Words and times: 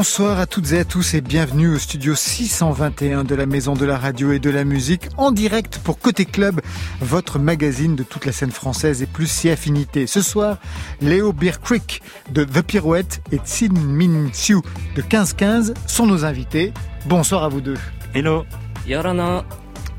Bonsoir 0.00 0.40
à 0.40 0.46
toutes 0.46 0.72
et 0.72 0.78
à 0.78 0.86
tous 0.86 1.12
et 1.12 1.20
bienvenue 1.20 1.74
au 1.74 1.78
studio 1.78 2.14
621 2.14 3.22
de 3.22 3.34
la 3.34 3.44
Maison 3.44 3.74
de 3.74 3.84
la 3.84 3.98
Radio 3.98 4.32
et 4.32 4.38
de 4.38 4.48
la 4.48 4.64
Musique 4.64 5.10
en 5.18 5.30
direct 5.30 5.78
pour 5.84 5.98
Côté 5.98 6.24
Club, 6.24 6.62
votre 7.02 7.38
magazine 7.38 7.96
de 7.96 8.02
toute 8.02 8.24
la 8.24 8.32
scène 8.32 8.50
française 8.50 9.02
et 9.02 9.06
plus 9.06 9.30
si 9.30 9.50
affinité. 9.50 10.06
Ce 10.06 10.22
soir, 10.22 10.56
Léo 11.02 11.34
Beer 11.34 11.60
Creek 11.62 12.00
de 12.30 12.44
The 12.44 12.62
Pirouette 12.62 13.20
et 13.30 13.36
Tsin 13.44 13.74
Min 13.74 14.30
Siu 14.32 14.62
de 14.96 15.02
1515 15.02 15.74
sont 15.86 16.06
nos 16.06 16.24
invités. 16.24 16.72
Bonsoir 17.04 17.44
à 17.44 17.50
vous 17.50 17.60
deux. 17.60 17.76
Hello. 18.14 18.46
Yorana. 18.86 19.44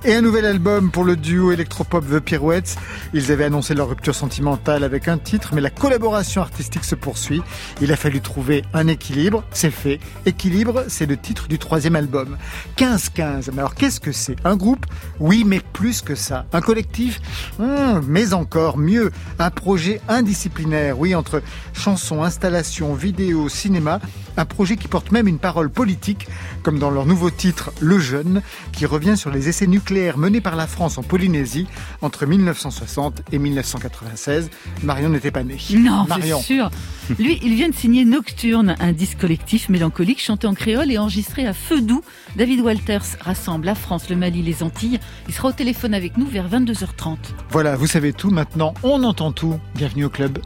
Et 0.04 0.16
un 0.16 0.22
nouvel 0.22 0.46
album 0.46 0.90
pour 0.90 1.04
le 1.04 1.16
duo 1.16 1.52
électropop 1.52 2.04
The 2.10 2.20
Pirouettes. 2.20 2.76
Ils 3.14 3.32
avaient 3.32 3.44
annoncé 3.44 3.76
leur 3.76 3.88
rupture 3.88 4.16
sentimentale 4.16 4.84
avec 4.84 5.08
un 5.08 5.20
titre, 5.20 5.52
mais 5.54 5.62
la 5.62 5.70
collaboration 5.70 6.42
artistique 6.42 6.86
se 6.86 6.96
poursuit. 6.96 7.44
Il 7.84 7.92
a 7.92 7.96
fallu 7.96 8.20
trouver 8.20 8.64
un 8.74 8.88
équilibre, 8.88 9.44
c'est 9.52 9.70
fait. 9.70 10.00
Équilibre, 10.26 10.86
c'est 10.88 11.06
le 11.06 11.18
titre 11.18 11.48
du 11.48 11.60
troisième 11.60 11.96
album. 11.96 12.38
15-15. 12.78 13.52
Mais 13.54 13.60
alors 13.60 13.76
qu'est-ce 13.76 14.00
que 14.00 14.12
c'est? 14.12 14.38
Un 14.44 14.56
groupe? 14.56 14.88
Oui, 15.20 15.44
mais 15.46 15.60
plus 15.72 16.02
que 16.02 16.16
ça. 16.16 16.48
Un 16.52 16.62
collectif? 16.62 17.22
Hum, 17.60 18.04
Mais 18.08 18.34
encore 18.34 18.80
mieux. 18.80 19.12
Un 19.38 19.52
projet 19.52 20.02
indisciplinaire, 20.10 20.98
oui, 20.98 21.14
entre 21.14 21.44
chansons, 21.74 22.24
installations, 22.24 22.96
vidéos, 22.96 23.50
cinéma. 23.50 24.00
Un 24.36 24.46
projet 24.46 24.78
qui 24.78 24.88
porte 24.88 25.12
même 25.12 25.28
une 25.28 25.38
parole 25.38 25.70
politique, 25.70 26.28
comme 26.64 26.80
dans 26.80 26.90
leur 26.90 27.06
nouveau 27.06 27.30
titre 27.30 27.72
Le 27.82 28.00
Jeune, 28.00 28.42
qui 28.72 28.88
revient 28.88 29.16
sur 29.16 29.30
les 29.30 29.48
essais 29.48 29.68
nucléaires 29.68 29.91
menés 29.92 30.42
par 30.42 30.56
la 30.56 30.68
France 30.68 30.98
en 30.98 31.04
Polynésie 31.04 31.68
entre 32.02 32.26
1960 32.26 33.24
et 33.32 33.38
1996. 33.38 34.50
Marion 34.84 35.10
n'était 35.10 35.32
pas 35.32 35.44
née. 35.44 35.58
Non, 35.76 36.06
c'est 36.22 36.34
sûr. 36.42 36.70
Lui, 37.20 37.40
il 37.44 37.56
vient 37.56 37.70
de 37.70 37.76
signer 37.76 38.06
Nocturne, 38.06 38.76
un 38.80 38.92
disque 38.94 39.20
collectif 39.20 39.70
mélancolique 39.70 40.22
chanté 40.22 40.48
en 40.48 40.54
créole 40.54 40.92
et 40.92 40.98
enregistré 40.98 41.46
à 41.46 41.54
feu 41.54 41.82
doux. 41.82 42.02
David 42.38 42.62
Walters 42.62 43.18
rassemble 43.20 43.66
la 43.66 43.76
France, 43.76 44.10
le 44.10 44.16
Mali, 44.16 44.42
les 44.42 44.64
Antilles. 44.64 45.00
Il 45.28 45.34
sera 45.34 45.50
au 45.50 45.54
téléphone 45.54 45.94
avec 45.94 46.18
nous 46.18 46.26
vers 46.26 46.50
22h30. 46.50 47.18
Voilà, 47.50 47.76
vous 47.76 47.88
savez 47.88 48.14
tout 48.14 48.30
maintenant. 48.30 48.74
On 48.84 49.04
entend 49.04 49.32
tout. 49.32 49.60
Bienvenue 49.76 50.06
au 50.06 50.10
club. 50.10 50.40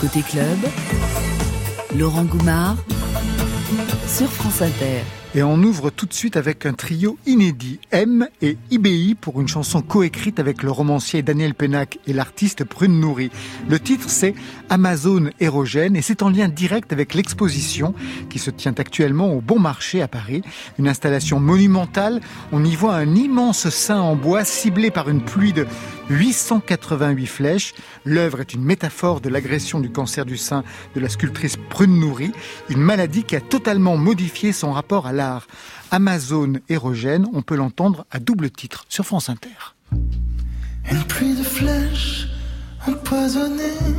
Côté 0.00 0.22
club, 0.22 0.58
Laurent 1.96 2.24
Goumard 2.24 2.76
sur 4.06 4.28
France 4.28 4.62
Inter. 4.62 5.02
Et 5.34 5.42
on 5.42 5.54
ouvre 5.62 5.88
tout 5.88 6.04
de 6.04 6.12
suite 6.12 6.36
avec 6.36 6.66
un 6.66 6.74
trio 6.74 7.16
inédit, 7.24 7.80
M 7.90 8.28
et 8.42 8.58
IBI, 8.70 9.14
pour 9.14 9.40
une 9.40 9.48
chanson 9.48 9.80
coécrite 9.80 10.38
avec 10.38 10.62
le 10.62 10.70
romancier 10.70 11.22
Daniel 11.22 11.54
Pénac 11.54 11.98
et 12.06 12.12
l'artiste 12.12 12.64
Prune 12.64 13.00
Nourri. 13.00 13.30
Le 13.66 13.80
titre 13.80 14.10
c'est 14.10 14.34
Amazon 14.68 15.30
érogène 15.40 15.96
et 15.96 16.02
c'est 16.02 16.20
en 16.20 16.28
lien 16.28 16.48
direct 16.48 16.92
avec 16.92 17.14
l'exposition 17.14 17.94
qui 18.28 18.38
se 18.38 18.50
tient 18.50 18.74
actuellement 18.76 19.32
au 19.32 19.40
Bon 19.40 19.58
Marché 19.58 20.02
à 20.02 20.08
Paris. 20.08 20.42
Une 20.78 20.86
installation 20.86 21.40
monumentale. 21.40 22.20
On 22.52 22.62
y 22.62 22.76
voit 22.76 22.96
un 22.96 23.14
immense 23.14 23.70
sein 23.70 24.00
en 24.00 24.16
bois 24.16 24.44
ciblé 24.44 24.90
par 24.90 25.08
une 25.08 25.22
pluie 25.22 25.54
de 25.54 25.66
888 26.10 27.26
flèches. 27.26 27.74
L'œuvre 28.04 28.40
est 28.40 28.52
une 28.52 28.64
métaphore 28.64 29.22
de 29.22 29.30
l'agression 29.30 29.80
du 29.80 29.90
cancer 29.90 30.26
du 30.26 30.36
sein 30.36 30.62
de 30.94 31.00
la 31.00 31.08
sculptrice 31.08 31.56
Prune 31.70 31.98
Nourri, 31.98 32.32
une 32.68 32.80
maladie 32.80 33.24
qui 33.24 33.34
a 33.34 33.40
totalement 33.40 33.96
modifié 33.96 34.52
son 34.52 34.72
rapport 34.72 35.06
à 35.06 35.12
Amazon 35.90 36.54
érogène, 36.68 37.26
on 37.32 37.42
peut 37.42 37.56
l'entendre 37.56 38.06
à 38.10 38.18
double 38.18 38.50
titre 38.50 38.84
sur 38.88 39.04
France 39.04 39.28
Inter. 39.28 39.74
Une 40.90 41.04
pluie 41.04 41.36
de 41.36 41.42
flèches 41.42 42.28
empoisonnées 42.86 43.96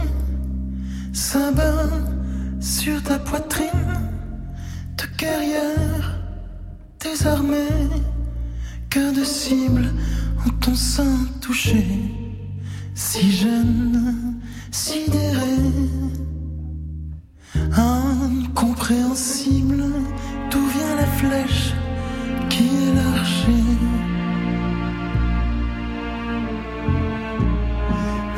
s'abat 1.13 1.89
sur 2.59 3.01
ta 3.03 3.19
poitrine 3.19 3.69
de 4.97 5.17
guerrière 5.17 6.19
désarmée. 7.00 7.88
Que 8.89 9.19
de 9.19 9.23
cibles 9.23 9.91
en 10.45 10.50
ton 10.59 10.75
sein 10.75 11.25
touché, 11.41 11.83
si 12.94 13.31
jeune, 13.31 14.39
sidéré, 14.69 15.57
incompréhensible, 17.75 19.85
d'où 20.53 20.68
vient 20.68 20.96
la 20.96 21.08
flèche 21.19 21.74
qui 22.52 22.66
est 22.86 22.94
l'archer? 22.94 23.66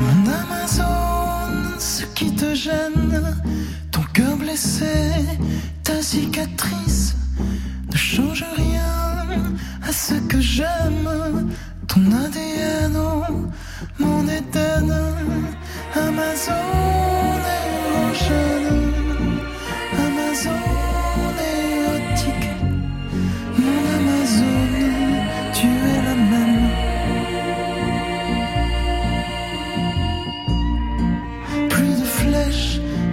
Mon 0.00 0.18
Amazon, 0.42 1.78
ce 1.78 2.04
qui 2.16 2.34
te 2.34 2.54
gêne, 2.54 3.36
ton 3.90 4.00
cœur 4.14 4.34
blessé, 4.36 5.12
ta 5.84 6.00
cicatrice, 6.00 7.16
ne 7.92 7.96
change 7.96 8.44
rien 8.56 8.94
à 9.86 9.92
ce 9.92 10.14
que 10.30 10.40
j'aime. 10.40 11.50
Ton 11.86 12.04
ADN, 12.24 12.96
mon 13.98 14.22
Éden, 14.38 14.90
Amazon 15.94 16.66
érogène, 17.62 18.90
Amazon 20.06 20.95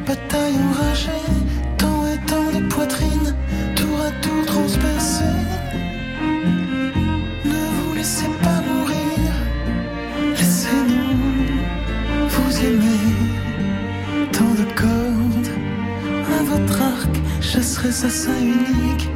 bataille 0.06 0.56
enragée, 0.70 1.26
tant 1.78 2.06
et 2.08 2.18
tant 2.28 2.52
de 2.52 2.66
poitrines, 2.68 3.36
tour 3.76 3.98
à 4.02 4.12
tour 4.22 4.46
transpercées. 4.46 5.24
Ne 7.46 7.62
vous 7.76 7.94
laissez 7.96 8.30
pas 8.42 8.60
mourir, 8.68 9.32
laissez-nous 10.38 11.56
vous 12.34 12.66
aimer. 12.66 13.06
Tant 14.32 14.54
de 14.62 14.66
cordes 14.82 15.52
à 16.40 16.44
votre 16.44 16.82
arc, 16.82 17.16
chasserai 17.42 17.92
sa 17.92 18.10
sein 18.10 18.40
unique, 18.40 19.10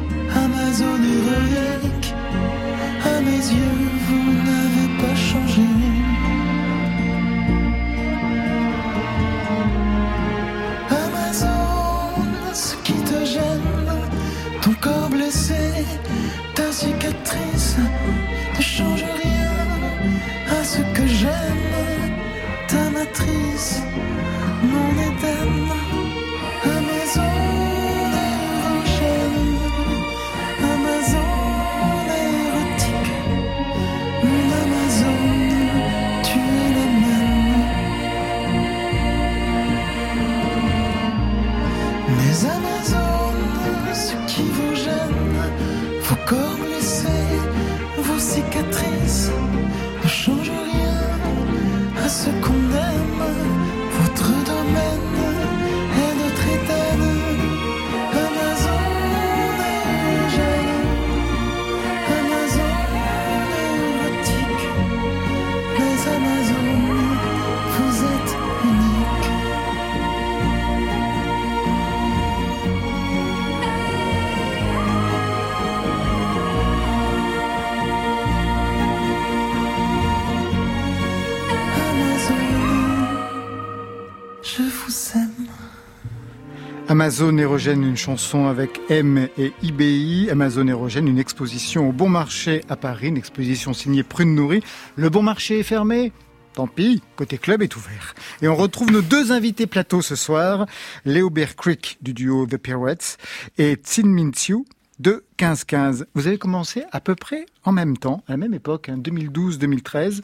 Amazon 87.08 87.38
érogène, 87.38 87.84
une 87.84 87.96
chanson 87.96 88.48
avec 88.48 88.82
M 88.90 89.30
et 89.38 89.54
IBI. 89.62 90.28
Amazon 90.30 90.68
érogène, 90.68 91.08
une 91.08 91.18
exposition 91.18 91.88
au 91.88 91.92
Bon 91.92 92.10
Marché 92.10 92.60
à 92.68 92.76
Paris, 92.76 93.08
une 93.08 93.16
exposition 93.16 93.72
signée 93.72 94.02
Prune 94.02 94.34
Nourri. 94.34 94.62
Le 94.94 95.08
Bon 95.08 95.22
Marché 95.22 95.58
est 95.58 95.62
fermé 95.62 96.12
Tant 96.52 96.66
pis, 96.66 97.02
côté 97.16 97.38
club 97.38 97.62
est 97.62 97.74
ouvert. 97.76 98.14
Et 98.42 98.48
on 98.48 98.54
retrouve 98.54 98.92
nos 98.92 99.00
deux 99.00 99.32
invités 99.32 99.66
plateau 99.66 100.02
ce 100.02 100.16
soir, 100.16 100.66
Léo 101.06 101.30
Bear 101.30 101.56
Creek 101.56 101.96
du 102.02 102.12
duo 102.12 102.46
The 102.46 102.58
Pirouettes 102.58 103.16
et 103.56 103.76
Tsin 103.76 104.06
Min 104.06 104.32
Tsiu 104.32 104.66
de 104.98 105.24
15-15. 105.38 106.04
Vous 106.14 106.26
avez 106.26 106.36
commencé 106.36 106.84
à 106.92 107.00
peu 107.00 107.14
près 107.14 107.46
en 107.64 107.72
même 107.72 107.96
temps, 107.96 108.22
à 108.28 108.32
la 108.32 108.36
même 108.36 108.52
époque, 108.52 108.90
2012-2013, 108.90 110.20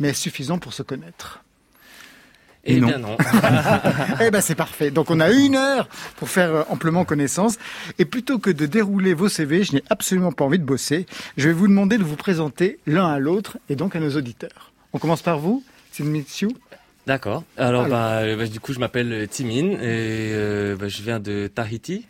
mais 0.00 0.12
suffisant 0.12 0.58
pour 0.58 0.74
se 0.74 0.82
connaître. 0.82 1.42
Et, 2.64 2.76
eh 2.76 2.80
bien 2.80 2.98
non. 2.98 3.16
eh 4.20 4.30
ben 4.30 4.40
c'est 4.40 4.54
parfait. 4.54 4.90
Donc 4.90 5.10
on 5.10 5.18
a 5.20 5.30
une 5.30 5.56
heure 5.56 5.88
pour 6.16 6.28
faire 6.28 6.54
euh, 6.54 6.62
amplement 6.68 7.04
connaissance. 7.04 7.58
Et 7.98 8.04
plutôt 8.04 8.38
que 8.38 8.50
de 8.50 8.66
dérouler 8.66 9.14
vos 9.14 9.28
CV, 9.28 9.64
je 9.64 9.76
n'ai 9.76 9.82
absolument 9.88 10.32
pas 10.32 10.44
envie 10.44 10.58
de 10.58 10.64
bosser. 10.64 11.06
Je 11.38 11.48
vais 11.48 11.54
vous 11.54 11.68
demander 11.68 11.96
de 11.96 12.04
vous 12.04 12.16
présenter 12.16 12.78
l'un 12.86 13.08
à 13.08 13.18
l'autre 13.18 13.56
et 13.70 13.76
donc 13.76 13.96
à 13.96 14.00
nos 14.00 14.14
auditeurs. 14.14 14.72
On 14.92 14.98
commence 14.98 15.22
par 15.22 15.38
vous, 15.38 15.64
Mitsu. 16.00 16.48
D'accord. 17.06 17.44
Alors, 17.56 17.88
bah, 17.88 18.18
euh, 18.18 18.36
bah, 18.36 18.46
du 18.46 18.60
coup, 18.60 18.72
je 18.72 18.78
m'appelle 18.78 19.12
euh, 19.12 19.26
Timin 19.26 19.78
et 19.80 20.74
bah, 20.78 20.88
je 20.88 21.02
viens 21.02 21.18
de 21.20 21.50
Tahiti. 21.52 22.06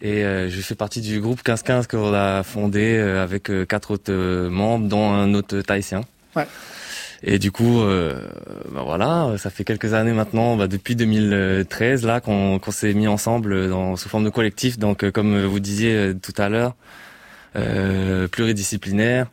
Et 0.00 0.22
je 0.22 0.60
fais 0.60 0.76
partie 0.76 1.00
du 1.00 1.20
groupe 1.20 1.38
1515 1.38 1.88
qu'on 1.88 2.14
a 2.14 2.44
fondé 2.44 2.98
avec 2.98 3.50
quatre 3.66 3.90
autres 3.90 4.46
membres, 4.48 4.86
dont 4.86 5.10
un 5.10 5.34
autre 5.34 5.60
tahitien. 5.62 6.02
Ouais. 6.36 6.46
Et 7.22 7.38
du 7.38 7.50
coup, 7.50 7.80
euh, 7.80 8.20
bah 8.70 8.82
voilà, 8.84 9.34
ça 9.38 9.50
fait 9.50 9.64
quelques 9.64 9.92
années 9.92 10.12
maintenant, 10.12 10.56
bah 10.56 10.68
depuis 10.68 10.94
2013 10.94 12.06
là, 12.06 12.20
qu'on 12.20 12.60
s'est 12.70 12.94
mis 12.94 13.08
ensemble 13.08 13.68
dans, 13.68 13.96
sous 13.96 14.08
forme 14.08 14.24
de 14.24 14.30
collectif. 14.30 14.78
Donc, 14.78 15.02
euh, 15.02 15.10
comme 15.10 15.44
vous 15.44 15.58
disiez 15.58 15.94
euh, 15.94 16.14
tout 16.14 16.34
à 16.38 16.48
l'heure, 16.48 16.76
euh, 17.56 18.28
pluridisciplinaire. 18.28 19.26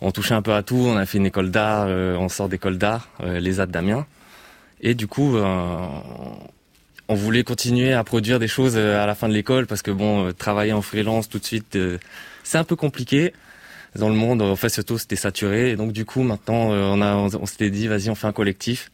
On 0.00 0.12
touchait 0.12 0.34
un 0.34 0.42
peu 0.42 0.52
à 0.52 0.62
tout. 0.62 0.76
On 0.76 0.96
a 0.96 1.04
fait 1.04 1.18
une 1.18 1.26
école 1.26 1.50
d'art, 1.50 1.86
on 1.86 2.28
sort 2.28 2.48
d'école 2.48 2.76
d'art, 2.76 3.08
les 3.22 3.60
AD 3.60 3.70
d'Amiens. 3.70 4.04
Et 4.80 4.94
du 4.94 5.06
coup, 5.06 5.36
on 5.36 7.14
voulait 7.14 7.44
continuer 7.44 7.92
à 7.92 8.02
produire 8.02 8.40
des 8.40 8.48
choses 8.48 8.76
à 8.76 9.06
la 9.06 9.14
fin 9.14 9.28
de 9.28 9.32
l'école 9.32 9.68
parce 9.68 9.80
que 9.80 9.92
bon, 9.92 10.32
travailler 10.32 10.72
en 10.72 10.82
freelance 10.82 11.28
tout 11.28 11.38
de 11.38 11.44
suite, 11.44 11.78
c'est 12.42 12.58
un 12.58 12.64
peu 12.64 12.74
compliqué 12.74 13.32
dans 13.96 14.08
le 14.08 14.14
monde. 14.14 14.42
En 14.42 14.56
fait, 14.56 14.68
surtout, 14.68 14.98
c'était 14.98 15.16
saturé. 15.16 15.70
Et 15.70 15.76
donc, 15.76 15.92
du 15.92 16.04
coup, 16.04 16.22
maintenant, 16.22 16.72
euh, 16.72 16.84
on, 16.84 17.00
a, 17.00 17.14
on, 17.14 17.46
s'était 17.46 17.70
dit, 17.70 17.88
vas-y, 17.88 18.10
on 18.10 18.14
fait 18.14 18.26
un 18.26 18.32
collectif. 18.32 18.90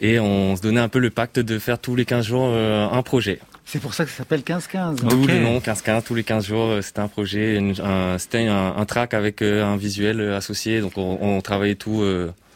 Et 0.00 0.18
on 0.18 0.56
se 0.56 0.62
donnait 0.62 0.80
un 0.80 0.88
peu 0.88 0.98
le 0.98 1.10
pacte 1.10 1.38
de 1.38 1.58
faire 1.58 1.78
tous 1.78 1.94
les 1.94 2.06
15 2.06 2.24
jours 2.24 2.46
euh, 2.46 2.88
un 2.88 3.02
projet. 3.02 3.38
C'est 3.66 3.80
pour 3.80 3.92
ça 3.92 4.04
que 4.04 4.10
ça 4.10 4.18
s'appelle 4.18 4.40
15-15. 4.40 4.96
D'où 4.96 5.26
le 5.26 5.40
nom 5.40 5.58
15-15, 5.58 6.02
tous 6.04 6.14
les 6.14 6.24
15 6.24 6.46
jours, 6.46 6.66
euh, 6.66 6.82
c'était 6.82 7.00
un 7.00 7.08
projet, 7.08 7.60
c'était 8.18 8.46
un, 8.46 8.74
un, 8.76 8.84
track 8.86 9.12
avec 9.12 9.42
un 9.42 9.76
visuel 9.76 10.20
associé, 10.32 10.80
donc 10.80 10.96
on, 10.96 11.18
on 11.20 11.40
travaillait 11.42 11.74
tout. 11.74 12.02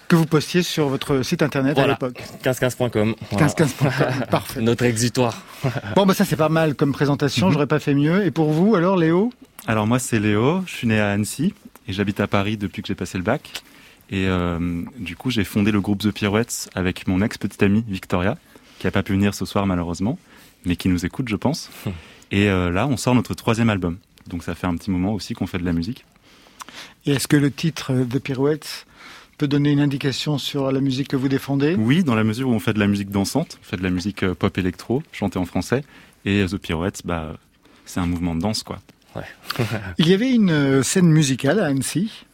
que 0.09 0.17
vous 0.17 0.25
postiez 0.25 0.63
sur 0.63 0.89
votre 0.89 1.23
site 1.23 1.43
internet 1.43 1.79
à 1.79 1.87
l'époque. 1.87 2.21
1515.com. 2.45 3.15
1515.com, 3.33 4.25
parfait. 4.31 4.61
Notre 4.63 4.85
exutoire. 4.85 5.43
bon, 5.95 6.07
bah 6.07 6.15
ça 6.15 6.25
c'est 6.25 6.37
pas 6.37 6.49
mal 6.49 6.75
comme 6.75 6.93
présentation, 6.93 7.49
mhm. 7.49 7.53
j'aurais 7.53 7.67
pas 7.67 7.79
fait 7.79 7.95
mieux. 7.95 8.25
Et 8.25 8.31
pour 8.31 8.51
vous, 8.51 8.75
alors 8.75 8.97
Léo? 8.97 9.31
Alors 9.67 9.87
moi 9.87 9.99
c'est 9.99 10.19
Léo, 10.19 10.63
je 10.67 10.73
suis 10.73 10.89
né 10.89 10.99
à 10.99 11.11
Annecy 11.11 11.53
et 11.89 11.93
j'habite 11.93 12.21
à 12.21 12.27
Paris 12.27 12.57
depuis 12.57 12.83
que 12.83 12.89
j'ai 12.89 12.95
passé 12.95 13.19
le 13.19 13.25
bac. 13.25 13.63
Et 14.11 14.27
euh, 14.29 14.83
du 14.99 15.17
coup, 15.17 15.31
j'ai 15.31 15.45
fondé 15.45 15.73
le 15.73 15.81
groupe 15.81 16.01
The 16.01 16.11
Pirouettes 16.11 16.71
avec 16.75 17.07
mon 17.07 17.23
ex-petite 17.23 17.63
amie 17.63 17.85
Victoria, 17.89 18.37
qui 18.79 18.87
n'a 18.87 18.91
pas 18.91 19.03
pu 19.03 19.13
venir 19.13 19.35
ce 19.35 19.45
soir 19.45 19.67
malheureusement, 19.67 20.19
mais 20.65 20.77
qui 20.77 20.89
nous 20.89 21.07
écoute, 21.07 21.29
je 21.29 21.37
pense. 21.37 21.71
Et 22.31 22.49
euh, 22.49 22.71
là, 22.71 22.87
on 22.87 22.97
sort 22.97 23.15
notre 23.15 23.35
troisième 23.35 23.71
album. 23.71 23.99
Donc 24.27 24.43
ça 24.43 24.55
fait 24.55 24.67
un 24.67 24.77
petit 24.77 24.91
moment 24.91 25.13
aussi 25.13 25.35
qu'on 25.35 25.47
fait 25.47 25.59
de 25.59 25.65
la 25.65 25.73
musique. 25.73 26.05
Et 27.07 27.13
est-ce 27.13 27.29
que 27.29 27.37
le 27.37 27.51
titre 27.51 27.93
The 28.11 28.19
Pirouettes 28.19 28.87
peut 29.37 29.49
donner 29.49 29.71
une 29.71 29.81
indication 29.81 30.39
sur 30.39 30.73
la 30.73 30.81
musique 30.81 31.09
que 31.09 31.17
vous 31.17 31.29
défendez? 31.29 31.75
Oui, 31.75 32.05
dans 32.05 32.15
la 32.15 32.25
mesure 32.25 32.49
où 32.49 32.53
on 32.53 32.61
fait 32.61 32.73
de 32.73 32.79
la 32.79 32.87
musique 32.87 33.11
dansante, 33.11 33.59
on 33.61 33.65
fait 33.65 33.77
de 33.77 33.83
la 33.83 33.91
musique 33.91 34.23
euh, 34.23 34.35
pop 34.35 34.57
électro, 34.59 35.03
chantée 35.13 35.39
en 35.39 35.45
français. 35.45 35.85
Et 36.25 36.45
The 36.47 36.57
Pirouettes, 36.57 37.03
bah, 37.05 37.37
c'est 37.85 38.01
un 38.01 38.07
mouvement 38.07 38.35
de 38.35 38.41
danse, 38.41 38.63
quoi. 38.63 38.79
Il 39.99 40.09
y 40.09 40.15
avait 40.15 40.31
une 40.31 40.51
euh, 40.51 40.83
scène 40.83 41.11
musicale 41.11 41.61
à 41.61 41.67
Annecy? 41.67 42.25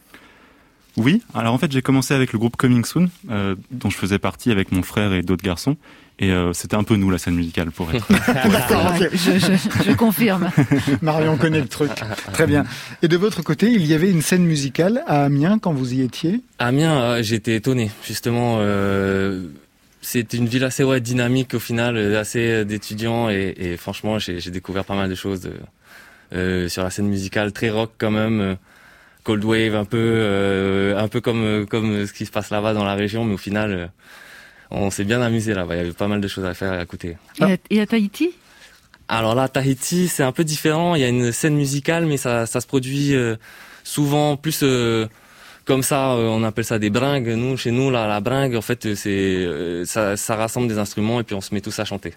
Oui, 0.97 1.21
alors 1.33 1.53
en 1.53 1.57
fait 1.57 1.71
j'ai 1.71 1.81
commencé 1.81 2.13
avec 2.13 2.33
le 2.33 2.39
groupe 2.39 2.57
Coming 2.57 2.83
Soon, 2.83 3.09
euh, 3.29 3.55
dont 3.71 3.89
je 3.89 3.95
faisais 3.95 4.19
partie 4.19 4.51
avec 4.51 4.73
mon 4.73 4.83
frère 4.83 5.13
et 5.13 5.21
d'autres 5.21 5.43
garçons. 5.43 5.77
Et 6.19 6.31
euh, 6.31 6.53
c'était 6.53 6.75
un 6.75 6.83
peu 6.83 6.97
nous 6.97 7.09
la 7.09 7.17
scène 7.17 7.35
musicale 7.35 7.71
pour 7.71 7.89
être. 7.91 8.05
D'accord, 8.27 8.93
je, 8.97 9.93
confirme. 9.93 10.51
Marion 11.01 11.37
connaît 11.37 11.61
le 11.61 11.67
truc. 11.67 11.91
Très 12.33 12.45
bien. 12.45 12.65
Et 13.01 13.07
de 13.07 13.17
votre 13.17 13.41
côté, 13.41 13.71
il 13.71 13.85
y 13.85 13.93
avait 13.93 14.11
une 14.11 14.21
scène 14.21 14.43
musicale 14.43 15.01
à 15.07 15.23
Amiens 15.23 15.57
quand 15.57 15.71
vous 15.71 15.93
y 15.93 16.01
étiez? 16.01 16.41
Amiens, 16.59 17.21
j'étais 17.23 17.55
étonné. 17.55 17.89
Justement, 18.05 18.59
c'est 20.01 20.33
une 20.33 20.47
ville 20.47 20.65
assez 20.65 20.83
ouais, 20.83 20.99
dynamique 20.99 21.53
au 21.55 21.59
final, 21.59 21.97
assez 22.15 22.65
d'étudiants 22.65 23.29
et, 23.29 23.55
et, 23.57 23.77
franchement 23.77 24.19
j'ai 24.19 24.51
découvert 24.51 24.83
pas 24.83 24.95
mal 24.95 25.09
de 25.09 25.15
choses. 25.15 25.41
De 25.41 25.53
sur 26.31 26.83
la 26.83 26.89
scène 26.89 27.07
musicale 27.07 27.51
très 27.51 27.69
rock 27.69 27.91
quand 27.97 28.11
même. 28.11 28.41
Euh, 28.41 28.55
cold 29.23 29.43
wave 29.43 29.75
un 29.75 29.85
peu 29.85 29.97
euh, 29.99 30.97
un 30.97 31.07
peu 31.07 31.21
comme 31.21 31.65
comme 31.67 32.05
ce 32.07 32.13
qui 32.13 32.25
se 32.25 32.31
passe 32.31 32.49
là-bas 32.49 32.73
dans 32.73 32.83
la 32.83 32.95
région 32.95 33.23
mais 33.23 33.33
au 33.33 33.37
final 33.37 33.91
on 34.71 34.89
s'est 34.89 35.03
bien 35.03 35.21
amusé 35.21 35.53
là-bas 35.53 35.75
il 35.75 35.77
y 35.77 35.81
avait 35.81 35.91
pas 35.91 36.07
mal 36.07 36.21
de 36.21 36.27
choses 36.27 36.45
à 36.45 36.53
faire 36.53 36.73
et 36.73 36.77
à 36.77 36.81
écouter 36.81 37.17
et 37.69 37.81
à, 37.81 37.85
Tahiti? 37.85 38.31
Alors 39.07 39.35
là 39.35 39.47
Tahiti 39.47 40.07
c'est 40.07 40.23
un 40.23 40.31
peu 40.31 40.43
différent 40.43 40.95
il 40.95 41.01
y 41.01 41.03
a 41.03 41.07
une 41.07 41.31
scène 41.31 41.55
musicale 41.55 42.05
mais 42.07 42.17
ça 42.17 42.47
ça 42.47 42.61
se 42.61 42.67
produit 42.67 43.13
souvent 43.83 44.37
plus 44.37 44.63
comme 45.65 45.83
ça, 45.83 46.15
on 46.15 46.43
appelle 46.43 46.65
ça 46.65 46.79
des 46.79 46.89
bringues. 46.89 47.29
Nous, 47.29 47.55
chez 47.55 47.69
nous, 47.69 47.91
là, 47.91 48.07
la 48.07 48.19
bringue, 48.19 48.55
en 48.55 48.63
fait, 48.63 48.95
c'est 48.95 49.85
ça, 49.85 50.17
ça 50.17 50.35
rassemble 50.35 50.67
des 50.67 50.79
instruments 50.79 51.19
et 51.19 51.23
puis 51.23 51.35
on 51.35 51.39
se 51.39 51.53
met 51.53 51.61
tous 51.61 51.77
à 51.77 51.85
chanter. 51.85 52.15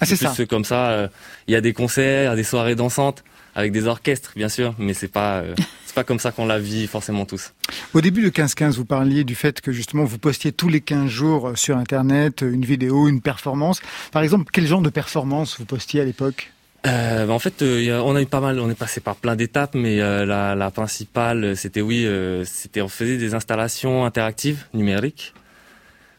Ah, 0.00 0.06
c'est 0.06 0.14
ça. 0.14 0.32
Comme 0.48 0.64
ça, 0.64 1.10
il 1.48 1.52
y 1.52 1.56
a 1.56 1.60
des 1.60 1.72
concerts, 1.72 2.36
des 2.36 2.44
soirées 2.44 2.76
dansantes 2.76 3.24
avec 3.54 3.72
des 3.72 3.86
orchestres, 3.86 4.32
bien 4.36 4.48
sûr, 4.48 4.74
mais 4.78 4.94
c'est 4.94 5.08
pas 5.08 5.38
euh, 5.38 5.54
c'est 5.86 5.94
pas 5.94 6.04
comme 6.04 6.18
ça 6.18 6.32
qu'on 6.32 6.46
la 6.46 6.58
vit 6.58 6.86
forcément 6.86 7.24
tous. 7.24 7.52
Au 7.92 8.00
début 8.00 8.22
de 8.22 8.30
15-15, 8.30 8.72
vous 8.72 8.84
parliez 8.84 9.24
du 9.24 9.34
fait 9.34 9.60
que 9.60 9.72
justement 9.72 10.04
vous 10.04 10.18
postiez 10.18 10.52
tous 10.52 10.68
les 10.68 10.80
15 10.80 11.08
jours 11.08 11.52
sur 11.56 11.76
Internet 11.76 12.42
une 12.42 12.64
vidéo, 12.64 13.08
une 13.08 13.20
performance. 13.20 13.80
Par 14.12 14.22
exemple, 14.22 14.50
quel 14.52 14.66
genre 14.66 14.82
de 14.82 14.90
performance 14.90 15.58
vous 15.58 15.66
postiez 15.66 16.00
à 16.00 16.04
l'époque? 16.04 16.52
Euh, 16.86 17.26
bah, 17.26 17.32
en 17.32 17.38
fait, 17.38 17.62
euh, 17.62 18.00
on 18.04 18.14
a 18.14 18.22
eu 18.22 18.26
pas 18.26 18.40
mal, 18.40 18.58
on 18.60 18.68
est 18.68 18.78
passé 18.78 19.00
par 19.00 19.16
plein 19.16 19.36
d'étapes, 19.36 19.74
mais 19.74 20.00
euh, 20.00 20.26
la, 20.26 20.54
la, 20.54 20.70
principale, 20.70 21.56
c'était 21.56 21.80
oui, 21.80 22.06
c'était 22.44 22.82
on 22.82 22.88
faisait 22.88 23.16
des 23.16 23.34
installations 23.34 24.04
interactives 24.04 24.64
numériques 24.74 25.32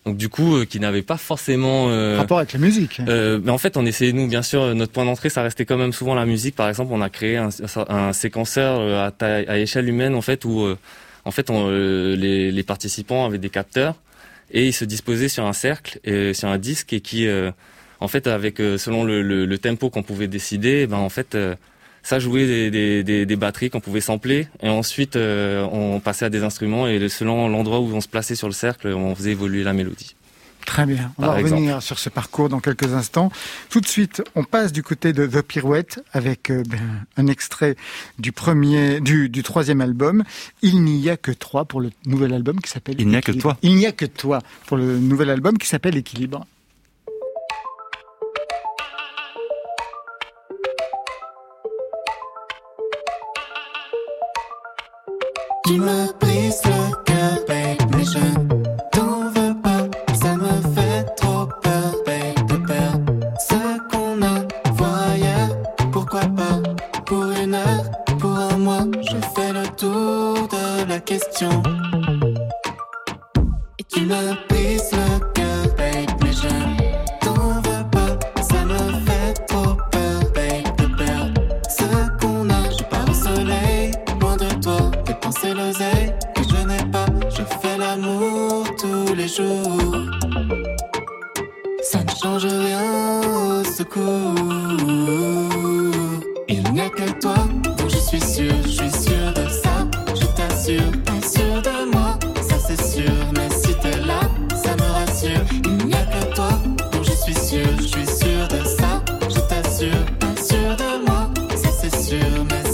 donc 0.05 0.17
du 0.17 0.29
coup 0.29 0.55
euh, 0.55 0.65
qui 0.65 0.79
n'avait 0.79 1.01
pas 1.01 1.17
forcément 1.17 1.89
euh, 1.89 2.17
rapport 2.17 2.37
avec 2.37 2.53
la 2.53 2.59
musique. 2.59 3.01
Euh, 3.07 3.39
mais 3.43 3.51
en 3.51 3.57
fait, 3.57 3.75
on 3.75 3.85
essayait 3.85 4.13
nous 4.13 4.27
bien 4.27 4.43
sûr 4.43 4.75
notre 4.75 4.91
point 4.91 5.05
d'entrée, 5.05 5.29
ça 5.29 5.41
restait 5.41 5.65
quand 5.65 5.77
même 5.77 5.93
souvent 5.93 6.13
la 6.13 6.25
musique. 6.25 6.55
Par 6.55 6.69
exemple, 6.69 6.91
on 6.93 7.01
a 7.01 7.09
créé 7.09 7.37
un, 7.37 7.49
un 7.89 8.13
séquenceur 8.13 8.79
euh, 8.79 9.07
à, 9.07 9.11
taille, 9.11 9.45
à 9.47 9.57
échelle 9.57 9.89
humaine 9.89 10.13
en 10.13 10.21
fait 10.21 10.45
où 10.45 10.65
en 11.25 11.31
fait 11.31 11.49
on, 11.49 11.69
les, 11.69 12.51
les, 12.51 12.63
participants 12.63 13.25
avaient 13.25 13.39
des 13.39 13.49
capteurs 13.49 13.95
et 14.51 14.67
ils 14.67 14.73
se 14.73 14.85
disposaient 14.85 15.27
sur 15.27 15.45
un 15.45 15.53
cercle 15.53 15.99
et 16.03 16.35
sur 16.35 16.49
un 16.49 16.59
disque 16.59 16.93
et 16.93 17.01
qui 17.01 17.27
en 17.99 18.07
fait 18.07 18.27
avec 18.27 18.57
selon 18.57 19.03
le, 19.03 19.23
le, 19.23 19.45
le 19.45 19.57
tempo 19.57 19.89
qu'on 19.89 20.03
pouvait 20.03 20.27
décider, 20.27 20.85
ben 20.85 20.97
en 20.97 21.09
fait 21.09 21.35
ça 22.05 22.19
jouait 22.19 22.45
des, 22.45 22.69
des, 22.69 23.03
des, 23.03 23.25
des 23.25 23.35
batteries 23.35 23.71
qu'on 23.71 23.81
pouvait 23.81 23.99
sampler 23.99 24.47
et 24.61 24.69
ensuite 24.69 25.15
euh, 25.15 25.67
on 25.71 25.99
passait 25.99 26.25
à 26.25 26.29
des 26.29 26.43
instruments 26.43 26.87
et 26.87 27.09
selon 27.09 27.49
l'endroit 27.49 27.79
où 27.79 27.91
on 27.93 27.99
se 27.99 28.07
plaçait 28.07 28.35
sur 28.35 28.47
le 28.47 28.53
cercle, 28.53 28.89
on 28.89 29.15
faisait 29.15 29.31
évoluer 29.31 29.63
la 29.63 29.73
mélodie. 29.73 30.15
Très 30.67 30.85
bien. 30.85 31.11
On 31.17 31.25
va 31.25 31.33
revenir 31.33 31.81
sur 31.81 31.99
ce 31.99 32.09
parcours 32.09 32.49
dans 32.49 32.59
quelques 32.59 32.93
instants. 32.93 33.31
Tout 33.69 33.81
de 33.81 33.87
suite, 33.87 34.23
on 34.35 34.43
passe 34.43 34.71
du 34.71 34.83
côté 34.83 35.13
de 35.13 35.25
The 35.25 35.41
Pirouette 35.41 36.03
avec 36.11 36.49
euh, 36.49 36.63
ben, 36.67 37.05
un 37.17 37.27
extrait 37.27 37.75
du 38.19 38.31
premier, 38.31 38.99
du, 38.99 39.29
du 39.29 39.43
troisième 39.43 39.81
album. 39.81 40.23
Il 40.61 40.83
n'y 40.83 41.09
a 41.09 41.17
que 41.17 41.31
toi 41.31 41.65
pour 41.65 41.81
le 41.81 41.91
nouvel 42.05 42.33
album 42.33 42.59
qui 42.61 42.69
s'appelle. 42.69 42.95
Il 42.99 43.07
n'y 43.07 43.15
a 43.15 43.21
que 43.21 43.31
toi. 43.31 43.57
Il 43.61 43.75
n'y 43.75 43.85
a 43.85 43.91
que 43.91 44.05
toi 44.05 44.39
pour 44.65 44.77
le 44.77 44.97
nouvel 44.97 45.29
album 45.29 45.57
qui 45.57 45.67
s'appelle 45.67 45.97
Équilibre. 45.97 46.45
Tu 55.65 55.79
me 55.79 56.13
brises 56.19 56.61
le 56.65 56.95
cœur, 57.05 57.39
babe, 57.47 57.89
mais 57.97 58.03
je 58.03 58.19
t'en 58.91 59.29
veux 59.29 59.55
pas. 59.63 59.89
Ça 60.13 60.35
me 60.35 60.61
fait 60.75 61.03
trop 61.17 61.47
peur, 61.63 61.95
babe, 62.05 62.47
de 62.47 62.57
perdre 62.67 63.13
ce 63.39 63.79
qu'on 63.89 64.21
a. 64.21 64.45
Ailleurs, 65.11 65.57
pourquoi 65.91 66.21
pas 66.21 66.61
Pour 67.05 67.23
une 67.31 67.55
heure, 67.55 67.83
pour 68.19 68.37
un 68.37 68.57
mois, 68.57 68.85
je 69.01 69.17
fais 69.35 69.53
le 69.53 69.67
tour 69.75 70.47
de 70.47 70.87
la 70.87 70.99
question. 70.99 71.63
Ça 112.21 112.45
c'est 112.49 112.64